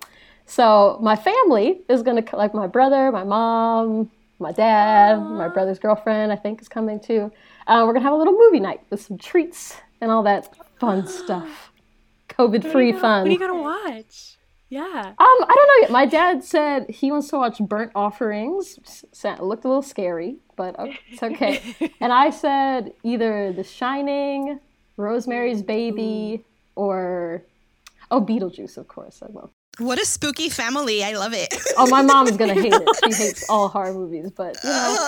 So 0.44 0.98
my 1.00 1.16
family 1.16 1.80
is 1.88 2.02
gonna 2.02 2.22
like 2.34 2.52
my 2.52 2.66
brother, 2.66 3.10
my 3.10 3.24
mom, 3.24 4.10
my 4.38 4.52
dad, 4.52 5.16
my 5.16 5.48
brother's 5.48 5.78
girlfriend. 5.78 6.30
I 6.30 6.36
think 6.36 6.60
is 6.60 6.68
coming 6.68 7.00
too. 7.00 7.32
Uh, 7.66 7.84
we're 7.86 7.94
gonna 7.94 8.04
have 8.04 8.12
a 8.12 8.16
little 8.16 8.36
movie 8.36 8.60
night 8.60 8.82
with 8.90 9.00
some 9.00 9.16
treats 9.16 9.76
and 10.02 10.10
all 10.10 10.22
that 10.24 10.54
fun 10.78 11.06
stuff. 11.24 11.72
COVID-free 12.28 12.92
fun. 12.92 13.22
What 13.22 13.28
are 13.28 13.32
you 13.32 13.38
gonna 13.38 13.62
watch? 13.62 14.36
Yeah. 14.70 14.80
Um, 14.82 15.14
I 15.18 15.52
don't 15.54 15.66
know 15.66 15.80
yet. 15.82 15.90
My 15.90 16.06
dad 16.06 16.44
said 16.44 16.88
he 16.88 17.10
wants 17.10 17.28
to 17.30 17.36
watch 17.36 17.58
Burnt 17.58 17.90
Offerings. 17.96 18.78
It 19.24 19.42
looked 19.42 19.64
a 19.64 19.68
little 19.68 19.82
scary, 19.82 20.36
but 20.56 20.76
it's 21.10 21.22
okay. 21.22 21.60
and 22.00 22.12
I 22.12 22.30
said 22.30 22.92
either 23.02 23.52
The 23.52 23.64
Shining, 23.64 24.60
Rosemary's 24.96 25.62
Baby, 25.62 26.44
or 26.76 27.42
oh, 28.12 28.20
Beetlejuice, 28.24 28.76
of 28.76 28.86
course. 28.86 29.22
I 29.22 29.32
love. 29.32 29.50
What 29.78 30.00
a 30.00 30.04
spooky 30.04 30.48
family. 30.48 31.02
I 31.02 31.12
love 31.14 31.32
it. 31.34 31.52
Oh, 31.76 31.86
my 31.88 32.02
mom 32.02 32.28
is 32.28 32.36
gonna 32.36 32.54
hate 32.54 32.74
it. 32.74 32.88
She 33.04 33.14
hates 33.24 33.48
all 33.48 33.68
horror 33.68 33.94
movies, 33.94 34.30
but 34.30 34.56
you 34.62 34.68
know, 34.70 35.06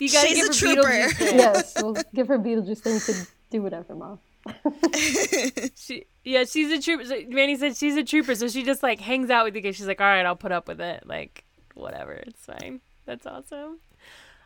You 0.00 0.10
gotta 0.10 0.28
She's 0.28 0.34
give 0.34 0.44
a 0.44 0.48
her 0.48 0.52
trooper. 0.52 0.88
Beetlejuice 0.88 1.18
then. 1.18 1.38
yes, 1.38 1.74
we'll 1.80 1.96
give 2.14 2.26
her 2.28 2.38
Beetlejuice 2.38 2.78
thing 2.80 2.98
to 3.00 3.26
do 3.50 3.62
whatever, 3.62 3.94
mom. 3.94 4.18
She, 5.76 6.06
yeah, 6.24 6.44
she's 6.44 6.70
a 6.72 6.80
trooper. 6.80 7.04
So 7.04 7.20
Manny 7.28 7.56
said 7.56 7.76
she's 7.76 7.96
a 7.96 8.04
trooper, 8.04 8.34
so 8.34 8.48
she 8.48 8.62
just 8.62 8.82
like 8.82 9.00
hangs 9.00 9.30
out 9.30 9.44
with 9.44 9.54
the 9.54 9.60
kids. 9.60 9.76
She's 9.76 9.86
like, 9.86 10.00
all 10.00 10.06
right, 10.06 10.24
I'll 10.24 10.36
put 10.36 10.52
up 10.52 10.68
with 10.68 10.80
it. 10.80 11.06
Like, 11.06 11.44
whatever, 11.74 12.12
it's 12.12 12.44
fine. 12.46 12.80
That's 13.06 13.26
awesome. 13.26 13.78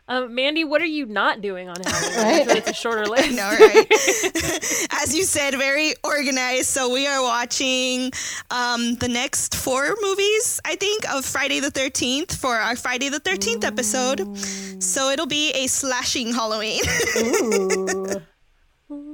Um, 0.09 0.33
Mandy, 0.33 0.63
what 0.63 0.81
are 0.81 0.85
you 0.85 1.05
not 1.05 1.39
doing 1.39 1.69
on 1.69 1.75
Halloween? 1.85 2.17
Right. 2.17 2.49
So 2.49 2.55
it's 2.57 2.69
a 2.71 2.73
shorter 2.73 3.05
list. 3.05 3.39
All 3.39 3.51
right. 3.55 3.87
As 5.03 5.15
you 5.15 5.23
said, 5.23 5.53
very 5.53 5.93
organized. 6.03 6.65
So 6.65 6.91
we 6.91 7.05
are 7.05 7.21
watching 7.21 8.11
um, 8.49 8.95
the 8.95 9.07
next 9.07 9.53
four 9.55 9.95
movies, 10.01 10.59
I 10.65 10.75
think, 10.75 11.07
of 11.13 11.23
Friday 11.25 11.59
the 11.59 11.69
13th 11.69 12.35
for 12.35 12.55
our 12.55 12.75
Friday 12.75 13.09
the 13.09 13.19
13th 13.19 13.63
episode. 13.63 14.35
So 14.81 15.11
it'll 15.11 15.27
be 15.27 15.51
a 15.51 15.67
slashing 15.67 16.33
Halloween. 16.33 16.81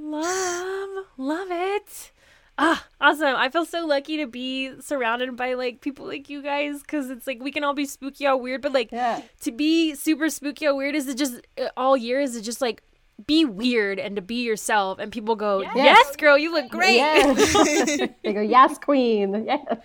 Ooh. 0.06 0.12
Love, 0.12 1.06
love 1.18 1.48
it. 1.52 2.12
Ah, 2.58 2.86
awesome. 3.02 3.36
I 3.36 3.50
feel 3.50 3.66
so 3.66 3.86
lucky 3.86 4.16
to 4.18 4.28
be 4.28 4.80
surrounded 4.80 5.36
by 5.36 5.56
like 5.56 5.82
people 5.82 6.06
like 6.06 6.30
you 6.30 6.42
guys 6.42 6.82
because 6.82 7.10
it's 7.10 7.28
like 7.28 7.42
we 7.42 7.52
can 7.52 7.64
all 7.66 7.74
be 7.74 7.86
spooky 7.86 8.26
all 8.26 8.40
weird, 8.40 8.62
but 8.62 8.72
like 8.72 8.92
Yeah. 8.92 9.22
to 9.42 9.52
be 9.52 9.94
super 9.96 10.30
spooky 10.30 10.66
or 10.68 10.76
weird 10.76 10.96
is 10.96 11.06
to 11.08 11.16
just 11.16 11.42
uh, 11.60 11.68
all 11.76 11.98
year 11.98 12.22
is 12.22 12.34
to 12.34 12.42
just 12.42 12.62
like 12.62 12.82
be 13.28 13.44
weird 13.46 13.98
and 14.00 14.16
to 14.16 14.22
be 14.22 14.44
yourself 14.44 15.00
and 15.00 15.12
people 15.12 15.36
go 15.36 15.62
yes, 15.76 16.16
girl 16.18 16.38
you 16.38 16.52
look 16.54 16.70
great 16.70 16.96
Yes. 16.96 18.10
they 18.24 18.34
go, 18.34 18.42
yes, 18.42 18.78
queen. 18.78 19.46
yes, 19.46 19.80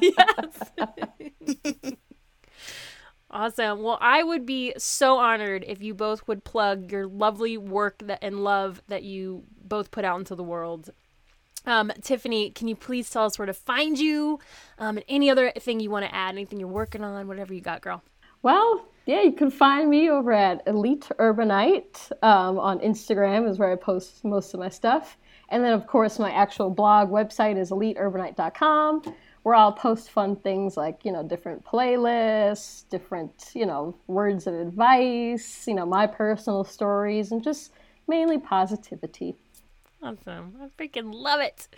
Yes. 0.00 1.92
awesome 3.32 3.82
well 3.82 3.98
i 4.00 4.22
would 4.22 4.46
be 4.46 4.72
so 4.78 5.18
honored 5.18 5.64
if 5.66 5.82
you 5.82 5.92
both 5.92 6.26
would 6.28 6.44
plug 6.44 6.90
your 6.92 7.06
lovely 7.06 7.58
work 7.58 7.98
that 8.06 8.20
and 8.22 8.44
love 8.44 8.80
that 8.88 9.02
you 9.02 9.42
both 9.68 9.90
put 9.90 10.04
out 10.04 10.18
into 10.18 10.34
the 10.34 10.44
world 10.44 10.90
um, 11.66 11.92
Tiffany, 12.02 12.50
can 12.50 12.68
you 12.68 12.76
please 12.76 13.10
tell 13.10 13.24
us 13.24 13.38
where 13.38 13.46
to 13.46 13.52
find 13.52 13.98
you 13.98 14.38
um, 14.78 14.96
and 14.96 15.04
any 15.08 15.28
other 15.28 15.50
thing 15.50 15.80
you 15.80 15.90
want 15.90 16.06
to 16.06 16.14
add, 16.14 16.30
anything 16.30 16.58
you're 16.58 16.68
working 16.68 17.04
on, 17.04 17.28
whatever 17.28 17.52
you 17.52 17.60
got, 17.60 17.82
girl? 17.82 18.02
Well, 18.42 18.86
yeah, 19.06 19.22
you 19.22 19.32
can 19.32 19.50
find 19.50 19.90
me 19.90 20.08
over 20.08 20.32
at 20.32 20.62
Elite 20.66 21.08
Urbanite 21.18 22.12
um, 22.22 22.58
on 22.58 22.78
Instagram 22.80 23.48
is 23.48 23.58
where 23.58 23.72
I 23.72 23.76
post 23.76 24.24
most 24.24 24.54
of 24.54 24.60
my 24.60 24.68
stuff. 24.68 25.16
And 25.50 25.64
then, 25.64 25.72
of 25.72 25.86
course, 25.86 26.18
my 26.18 26.30
actual 26.30 26.70
blog 26.70 27.10
website 27.10 27.58
is 27.58 27.70
eliteurbanite.com, 27.70 29.14
where 29.42 29.54
I'll 29.54 29.72
post 29.72 30.10
fun 30.10 30.36
things 30.36 30.76
like, 30.76 31.04
you 31.04 31.12
know, 31.12 31.22
different 31.22 31.64
playlists, 31.64 32.88
different, 32.90 33.50
you 33.54 33.66
know, 33.66 33.96
words 34.06 34.46
of 34.46 34.54
advice, 34.54 35.66
you 35.66 35.74
know, 35.74 35.86
my 35.86 36.06
personal 36.06 36.64
stories, 36.64 37.32
and 37.32 37.42
just 37.42 37.72
mainly 38.06 38.38
positivity. 38.38 39.36
Awesome. 40.02 40.54
I 40.62 40.82
freaking 40.82 41.12
love 41.12 41.40
it. 41.40 41.68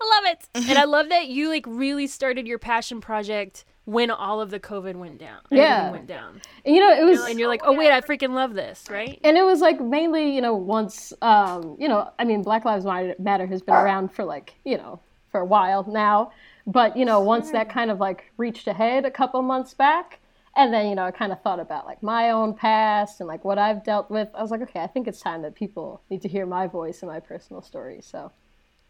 I 0.00 0.20
love 0.22 0.32
it. 0.32 0.68
and 0.70 0.78
I 0.78 0.84
love 0.84 1.08
that 1.08 1.28
you 1.28 1.48
like 1.48 1.64
really 1.66 2.06
started 2.06 2.46
your 2.46 2.58
passion 2.58 3.00
project 3.00 3.64
when 3.84 4.10
all 4.10 4.40
of 4.40 4.50
the 4.50 4.60
COVID 4.60 4.94
went 4.96 5.18
down. 5.18 5.40
Yeah. 5.50 5.90
Went 5.90 6.06
down. 6.06 6.40
And, 6.64 6.74
you 6.74 6.80
know, 6.80 6.90
it 6.92 7.04
was 7.04 7.20
And 7.28 7.38
you're 7.38 7.48
like, 7.48 7.62
oh 7.64 7.72
wait, 7.72 7.90
I 7.90 8.00
freaking 8.00 8.32
love 8.34 8.54
this, 8.54 8.84
right? 8.90 9.20
and 9.24 9.36
it 9.36 9.44
was 9.44 9.60
like 9.60 9.80
mainly 9.80 10.34
you 10.34 10.40
know 10.40 10.54
once 10.54 11.12
um, 11.22 11.76
you 11.78 11.88
know 11.88 12.10
i 12.18 12.24
mean 12.24 12.42
black 12.42 12.64
lives 12.64 12.84
matter 13.18 13.46
has 13.46 13.62
been 13.62 13.74
around 13.74 14.08
for 14.12 14.24
like 14.24 14.54
you 14.64 14.76
know 14.76 15.00
for 15.30 15.40
a 15.40 15.44
while 15.44 15.84
now 15.90 16.30
but 16.66 16.96
you 16.96 17.04
know 17.04 17.20
once 17.20 17.50
that 17.50 17.68
kind 17.68 17.90
of 17.90 17.98
like 18.00 18.30
reached 18.36 18.66
ahead 18.66 19.04
a 19.04 19.10
couple 19.10 19.40
months 19.42 19.74
back 19.74 20.20
and 20.56 20.72
then 20.72 20.88
you 20.88 20.94
know 20.94 21.04
i 21.04 21.10
kind 21.10 21.32
of 21.32 21.40
thought 21.42 21.60
about 21.60 21.86
like 21.86 22.02
my 22.02 22.30
own 22.30 22.54
past 22.54 23.20
and 23.20 23.28
like 23.28 23.44
what 23.44 23.58
i've 23.58 23.84
dealt 23.84 24.10
with 24.10 24.28
i 24.34 24.42
was 24.42 24.50
like 24.50 24.60
okay 24.60 24.80
i 24.80 24.86
think 24.86 25.06
it's 25.06 25.20
time 25.20 25.42
that 25.42 25.54
people 25.54 26.00
need 26.10 26.22
to 26.22 26.28
hear 26.28 26.46
my 26.46 26.66
voice 26.66 27.02
and 27.02 27.10
my 27.10 27.20
personal 27.20 27.62
story 27.62 28.00
so 28.02 28.30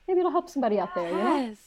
maybe 0.06 0.20
it'll 0.20 0.30
help 0.32 0.48
somebody 0.48 0.78
out 0.78 0.94
there 0.94 1.08
you 1.08 1.16
know 1.16 1.36
Yes. 1.36 1.58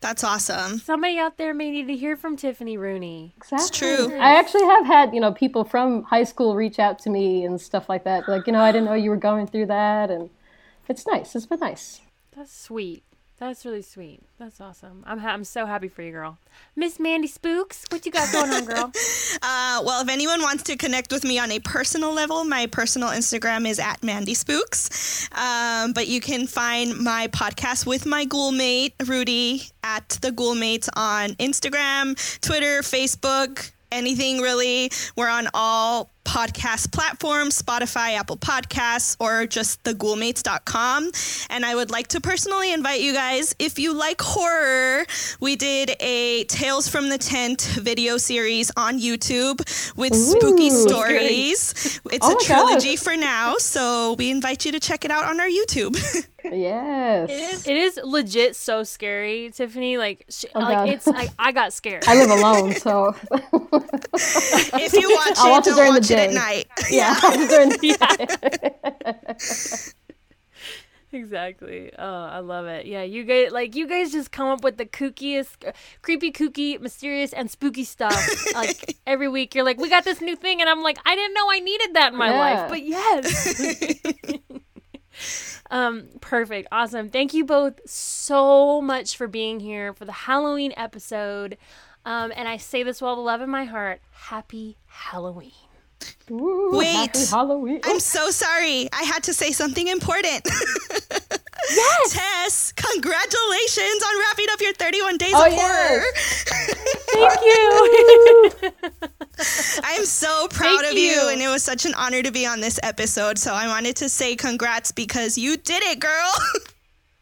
That's 0.00 0.24
awesome. 0.24 0.78
Somebody 0.78 1.18
out 1.18 1.36
there 1.36 1.52
may 1.52 1.70
need 1.70 1.86
to 1.88 1.94
hear 1.94 2.16
from 2.16 2.34
Tiffany 2.34 2.78
Rooney. 2.78 3.34
Exactly. 3.36 3.66
It's 3.66 3.78
true. 3.78 4.18
I 4.18 4.38
actually 4.38 4.64
have 4.64 4.86
had, 4.86 5.12
you 5.12 5.20
know, 5.20 5.30
people 5.30 5.62
from 5.62 6.04
high 6.04 6.24
school 6.24 6.56
reach 6.56 6.78
out 6.78 6.98
to 7.00 7.10
me 7.10 7.44
and 7.44 7.60
stuff 7.60 7.86
like 7.88 8.04
that. 8.04 8.26
Like, 8.26 8.46
you 8.46 8.52
know, 8.54 8.62
I 8.62 8.72
didn't 8.72 8.86
know 8.86 8.94
you 8.94 9.10
were 9.10 9.16
going 9.16 9.46
through 9.46 9.66
that, 9.66 10.10
and 10.10 10.30
it's 10.88 11.06
nice. 11.06 11.36
It's 11.36 11.44
been 11.44 11.60
nice. 11.60 12.00
That's 12.34 12.50
sweet. 12.50 13.02
That's 13.40 13.64
really 13.64 13.80
sweet. 13.80 14.20
That's 14.38 14.60
awesome. 14.60 15.02
I'm 15.06 15.18
ha- 15.18 15.30
I'm 15.30 15.44
so 15.44 15.64
happy 15.64 15.88
for 15.88 16.02
you, 16.02 16.12
girl. 16.12 16.36
Miss 16.76 17.00
Mandy 17.00 17.26
Spooks, 17.26 17.86
what 17.88 18.04
you 18.04 18.12
got 18.12 18.30
going 18.32 18.50
on, 18.50 18.64
girl? 18.66 18.92
Uh, 19.42 19.80
well, 19.86 20.02
if 20.02 20.08
anyone 20.10 20.42
wants 20.42 20.64
to 20.64 20.76
connect 20.76 21.12
with 21.12 21.24
me 21.24 21.38
on 21.38 21.50
a 21.50 21.60
personal 21.60 22.12
level, 22.12 22.44
my 22.44 22.66
personal 22.66 23.08
Instagram 23.08 23.66
is 23.66 23.78
at 23.78 24.02
Mandy 24.02 24.34
Spooks. 24.34 25.30
Um, 25.32 25.92
but 25.92 26.08
you 26.08 26.20
can 26.20 26.46
find 26.46 26.98
my 26.98 27.28
podcast 27.28 27.86
with 27.86 28.04
my 28.04 28.24
ghoul 28.26 28.52
mate 28.52 28.92
Rudy, 29.06 29.62
at 29.82 30.18
the 30.20 30.30
Ghoulmates 30.30 30.88
on 30.94 31.30
Instagram, 31.36 32.16
Twitter, 32.40 32.82
Facebook, 32.82 33.70
anything 33.90 34.40
really. 34.40 34.90
We're 35.16 35.30
on 35.30 35.48
all 35.54 36.10
podcast 36.30 36.92
platforms 36.92 37.60
Spotify, 37.60 38.14
Apple 38.16 38.36
Podcasts, 38.36 39.16
or 39.18 39.46
just 39.46 39.82
theghoulmates.com. 39.82 41.10
And 41.50 41.66
I 41.66 41.74
would 41.74 41.90
like 41.90 42.06
to 42.08 42.20
personally 42.20 42.72
invite 42.72 43.00
you 43.00 43.12
guys, 43.12 43.56
if 43.58 43.80
you 43.80 43.92
like 43.92 44.20
horror, 44.20 45.06
we 45.40 45.56
did 45.56 45.96
a 45.98 46.44
Tales 46.44 46.86
from 46.88 47.08
the 47.08 47.18
Tent 47.18 47.62
video 47.80 48.16
series 48.16 48.70
on 48.76 49.00
YouTube 49.00 49.58
with 49.96 50.14
spooky 50.14 50.68
Ooh. 50.68 50.88
stories. 50.88 52.00
It's 52.12 52.24
Oh 52.24 52.36
a 52.36 52.44
trilogy 52.44 52.94
gosh. 52.94 53.02
for 53.02 53.16
now, 53.16 53.56
so 53.56 54.14
we 54.16 54.30
invite 54.30 54.64
you 54.64 54.70
to 54.70 54.78
check 54.78 55.04
it 55.04 55.10
out 55.10 55.24
on 55.24 55.40
our 55.40 55.48
YouTube. 55.48 55.98
Yes. 56.44 57.66
It 57.66 57.76
is 57.76 57.98
legit 58.02 58.56
so 58.56 58.82
scary, 58.84 59.50
Tiffany. 59.52 59.98
Like, 59.98 60.24
sh- 60.28 60.44
Oh, 60.54 60.60
like 60.60 60.76
God. 60.78 60.88
it's 60.88 61.06
like 61.06 61.30
I 61.38 61.52
got 61.52 61.72
scared. 61.72 62.04
I 62.06 62.14
live 62.16 62.30
alone, 62.30 62.72
so 62.74 63.14
if 63.32 64.92
you 64.94 65.10
watch 65.14 65.34
I'll 65.38 65.48
it, 65.48 65.50
watch 65.50 65.66
it 65.66 65.70
don't 65.70 65.76
during 65.76 65.92
the 65.94 66.00
watch 66.00 66.10
it 66.10 66.18
at 66.18 66.32
night. 66.32 66.66
yeah. 66.90 67.14
during 67.48 67.70
the- 67.70 69.92
exactly. 71.12 71.90
Oh, 71.98 72.24
I 72.24 72.38
love 72.38 72.66
it. 72.66 72.86
Yeah, 72.86 73.02
you 73.02 73.24
guys 73.24 73.50
like 73.52 73.74
you 73.74 73.86
guys 73.88 74.12
just 74.12 74.30
come 74.30 74.48
up 74.48 74.62
with 74.62 74.76
the 74.78 74.86
kookiest, 74.86 75.66
uh, 75.68 75.72
creepy, 76.02 76.30
kooky, 76.32 76.80
mysterious, 76.80 77.32
and 77.32 77.50
spooky 77.50 77.84
stuff. 77.84 78.14
like 78.54 78.96
every 79.06 79.28
week, 79.28 79.54
you're 79.54 79.64
like, 79.64 79.78
"We 79.78 79.88
got 79.88 80.04
this 80.04 80.20
new 80.20 80.36
thing," 80.36 80.60
and 80.60 80.68
I'm 80.70 80.82
like, 80.82 80.98
"I 81.04 81.14
didn't 81.14 81.34
know 81.34 81.50
I 81.50 81.60
needed 81.60 81.94
that 81.94 82.12
in 82.12 82.18
my 82.18 82.30
Yeah. 82.30 82.38
life," 82.38 82.68
but 82.68 82.82
yes. 82.82 83.58
Um, 85.70 86.08
perfect, 86.20 86.68
awesome. 86.72 87.08
Thank 87.08 87.32
you 87.32 87.44
both 87.44 87.80
so 87.88 88.80
much 88.80 89.16
for 89.16 89.28
being 89.28 89.60
here 89.60 89.92
for 89.94 90.04
the 90.04 90.12
Halloween 90.12 90.72
episode. 90.76 91.56
Um, 92.04 92.32
and 92.34 92.48
I 92.48 92.56
say 92.56 92.82
this 92.82 93.00
with 93.00 93.08
all 93.08 93.16
the 93.16 93.22
love 93.22 93.40
in 93.40 93.50
my 93.50 93.64
heart. 93.64 94.00
Happy 94.10 94.76
Halloween. 94.86 95.69
Ooh, 96.30 96.70
Wait. 96.74 97.16
Halloween. 97.30 97.80
I'm 97.84 97.98
so 98.00 98.30
sorry. 98.30 98.88
I 98.92 99.02
had 99.02 99.22
to 99.24 99.34
say 99.34 99.50
something 99.52 99.88
important. 99.88 100.42
Yes. 100.44 102.12
Tess, 102.12 102.72
congratulations 102.72 104.02
on 104.02 104.18
wrapping 104.20 104.46
up 104.52 104.60
your 104.60 104.72
31 104.74 105.16
days 105.18 105.32
Oh, 105.34 105.46
of 105.46 105.52
yes. 105.52 105.60
horror. 105.88 106.02
Thank 107.30 107.40
you. 107.42 108.80
I'm 109.84 110.04
so 110.04 110.46
proud 110.48 110.80
Thank 110.80 110.92
of 110.92 110.98
you. 110.98 111.10
you. 111.10 111.28
and 111.30 111.40
it 111.42 111.48
was 111.48 111.62
such 111.64 111.84
an 111.84 111.94
honor 111.94 112.22
to 112.22 112.30
be 112.30 112.46
on 112.46 112.60
this 112.60 112.78
episode. 112.82 113.38
So 113.38 113.52
I 113.52 113.66
wanted 113.66 113.96
to 113.96 114.08
say 114.08 114.36
congrats 114.36 114.92
because 114.92 115.36
you 115.36 115.56
did 115.56 115.82
it, 115.84 115.98
girl. 116.00 116.32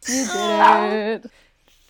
You 0.09 0.25
did 0.27 1.25
it. 1.25 1.31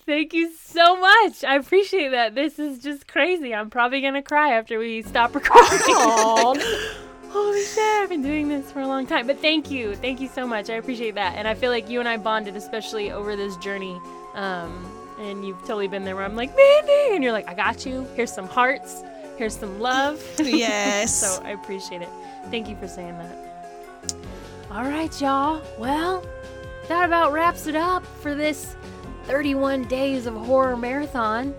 Thank 0.08 0.32
you 0.32 0.50
so 0.54 0.98
much. 0.98 1.44
I 1.44 1.56
appreciate 1.56 2.12
that. 2.12 2.34
This 2.34 2.58
is 2.58 2.78
just 2.78 3.06
crazy. 3.06 3.54
I'm 3.54 3.68
probably 3.68 4.00
gonna 4.00 4.22
cry 4.22 4.54
after 4.54 4.78
we 4.78 5.02
stop 5.02 5.34
recording. 5.34 5.68
Holy 7.28 7.62
shit, 7.62 7.78
I've 7.78 8.08
been 8.08 8.22
doing 8.22 8.48
this 8.48 8.72
for 8.72 8.80
a 8.80 8.86
long 8.86 9.06
time. 9.06 9.26
But 9.26 9.38
thank 9.40 9.70
you. 9.70 9.94
Thank 9.96 10.22
you 10.22 10.28
so 10.28 10.46
much. 10.46 10.70
I 10.70 10.76
appreciate 10.76 11.14
that. 11.16 11.34
And 11.36 11.46
I 11.46 11.52
feel 11.52 11.70
like 11.70 11.90
you 11.90 12.00
and 12.00 12.08
I 12.08 12.16
bonded, 12.16 12.56
especially 12.56 13.10
over 13.10 13.36
this 13.36 13.54
journey. 13.58 14.00
Um, 14.32 14.90
and 15.20 15.46
you've 15.46 15.60
totally 15.60 15.88
been 15.88 16.06
there 16.06 16.16
where 16.16 16.24
I'm 16.24 16.36
like, 16.36 16.56
Mandy! 16.56 17.14
And 17.14 17.22
you're 17.22 17.34
like, 17.34 17.46
I 17.46 17.52
got 17.52 17.84
you. 17.84 18.06
Here's 18.16 18.32
some 18.32 18.48
hearts. 18.48 19.02
Here's 19.36 19.58
some 19.58 19.78
love. 19.78 20.24
yes. 20.38 21.14
so 21.36 21.42
I 21.42 21.50
appreciate 21.50 22.00
it. 22.00 22.08
Thank 22.50 22.70
you 22.70 22.76
for 22.76 22.88
saying 22.88 23.18
that. 23.18 24.14
All 24.70 24.84
right, 24.84 25.20
y'all. 25.20 25.60
Well, 25.78 26.24
that 26.88 27.04
about 27.04 27.34
wraps 27.34 27.66
it 27.66 27.76
up 27.76 28.06
for 28.22 28.34
this 28.34 28.74
31 29.28 29.84
days 29.84 30.24
of 30.24 30.32
horror 30.34 30.74
marathon. 30.76 31.54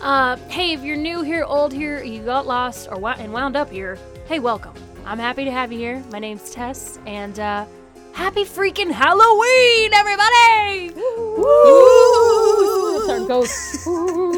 Uh, 0.00 0.36
hey, 0.48 0.72
if 0.72 0.82
you're 0.82 0.96
new 0.96 1.20
here, 1.20 1.44
old 1.44 1.70
here, 1.70 2.02
you 2.02 2.22
got 2.24 2.46
lost 2.46 2.88
or 2.90 2.98
wa- 2.98 3.14
and 3.18 3.30
wound 3.30 3.56
up 3.56 3.70
here, 3.70 3.98
hey, 4.26 4.38
welcome. 4.38 4.72
I'm 5.04 5.18
happy 5.18 5.44
to 5.44 5.50
have 5.50 5.70
you 5.70 5.78
here. 5.78 6.02
My 6.10 6.18
name's 6.18 6.50
Tess, 6.50 6.98
and 7.06 7.38
uh, 7.38 7.66
happy 8.14 8.44
freaking 8.44 8.90
Halloween, 8.90 9.92
everybody! 9.92 10.94
It's 12.96 13.08
our 13.10 13.20
ghost. 13.28 13.86
Ooh. 13.86 14.30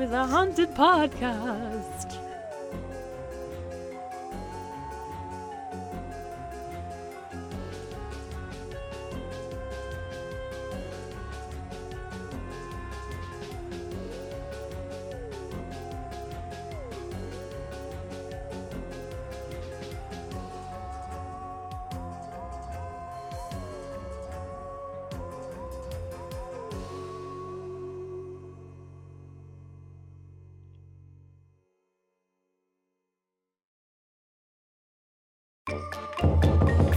Ooh, 0.00 0.06
the 0.06 0.26
haunted 0.26 0.74
podcast. 0.74 1.75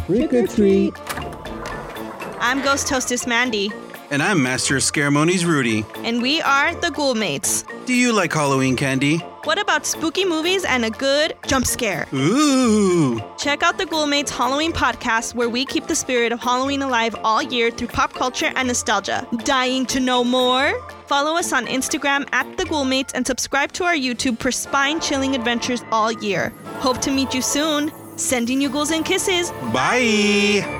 Trick 0.10 0.34
or 0.34 0.48
treat. 0.48 0.92
I'm 2.42 2.64
Ghost 2.64 2.90
Hostess 2.90 3.28
Mandy, 3.28 3.72
And 4.10 4.24
I'm 4.24 4.42
Master 4.42 4.78
of 4.78 4.82
Scaremonies 4.82 5.46
Rudy. 5.46 5.86
and 5.98 6.20
we 6.20 6.42
are 6.42 6.74
the 6.74 6.88
Ghoulmates. 6.88 7.64
Do 7.86 7.94
you 7.94 8.12
like 8.12 8.34
Halloween 8.34 8.76
candy? 8.76 9.18
What 9.44 9.60
about 9.60 9.86
spooky 9.86 10.26
movies 10.26 10.66
and 10.66 10.84
a 10.84 10.90
good 10.90 11.36
jump 11.46 11.68
scare? 11.68 12.08
Ooh! 12.12 13.22
Check 13.38 13.62
out 13.62 13.78
the 13.78 13.86
Ghoulmates 13.86 14.30
Halloween 14.32 14.74
podcast, 14.74 15.36
where 15.36 15.48
we 15.48 15.64
keep 15.64 15.86
the 15.86 15.94
spirit 15.96 16.32
of 16.32 16.40
Halloween 16.40 16.82
alive 16.82 17.16
all 17.24 17.44
year 17.44 17.70
through 17.70 17.90
pop 17.90 18.12
culture 18.14 18.52
and 18.56 18.68
nostalgia. 18.68 19.28
Dying 19.44 19.86
to 19.86 20.00
know 20.00 20.24
more? 20.24 20.74
Follow 21.06 21.38
us 21.38 21.54
on 21.54 21.68
Instagram 21.68 22.28
at 22.32 22.58
the 22.58 22.64
Ghoulmates 22.64 23.12
and 23.14 23.28
subscribe 23.28 23.72
to 23.74 23.84
our 23.84 23.94
YouTube 23.94 24.40
for 24.40 24.52
spine 24.52 25.00
chilling 25.02 25.36
adventures 25.36 25.84
all 25.92 26.12
year. 26.12 26.50
Hope 26.80 26.98
to 27.02 27.12
meet 27.12 27.36
you 27.36 27.44
soon. 27.44 27.92
Sending 28.20 28.60
you 28.62 28.70
goals 28.70 28.92
and 28.92 29.06
kisses. 29.06 29.52
Bye! 29.74 30.79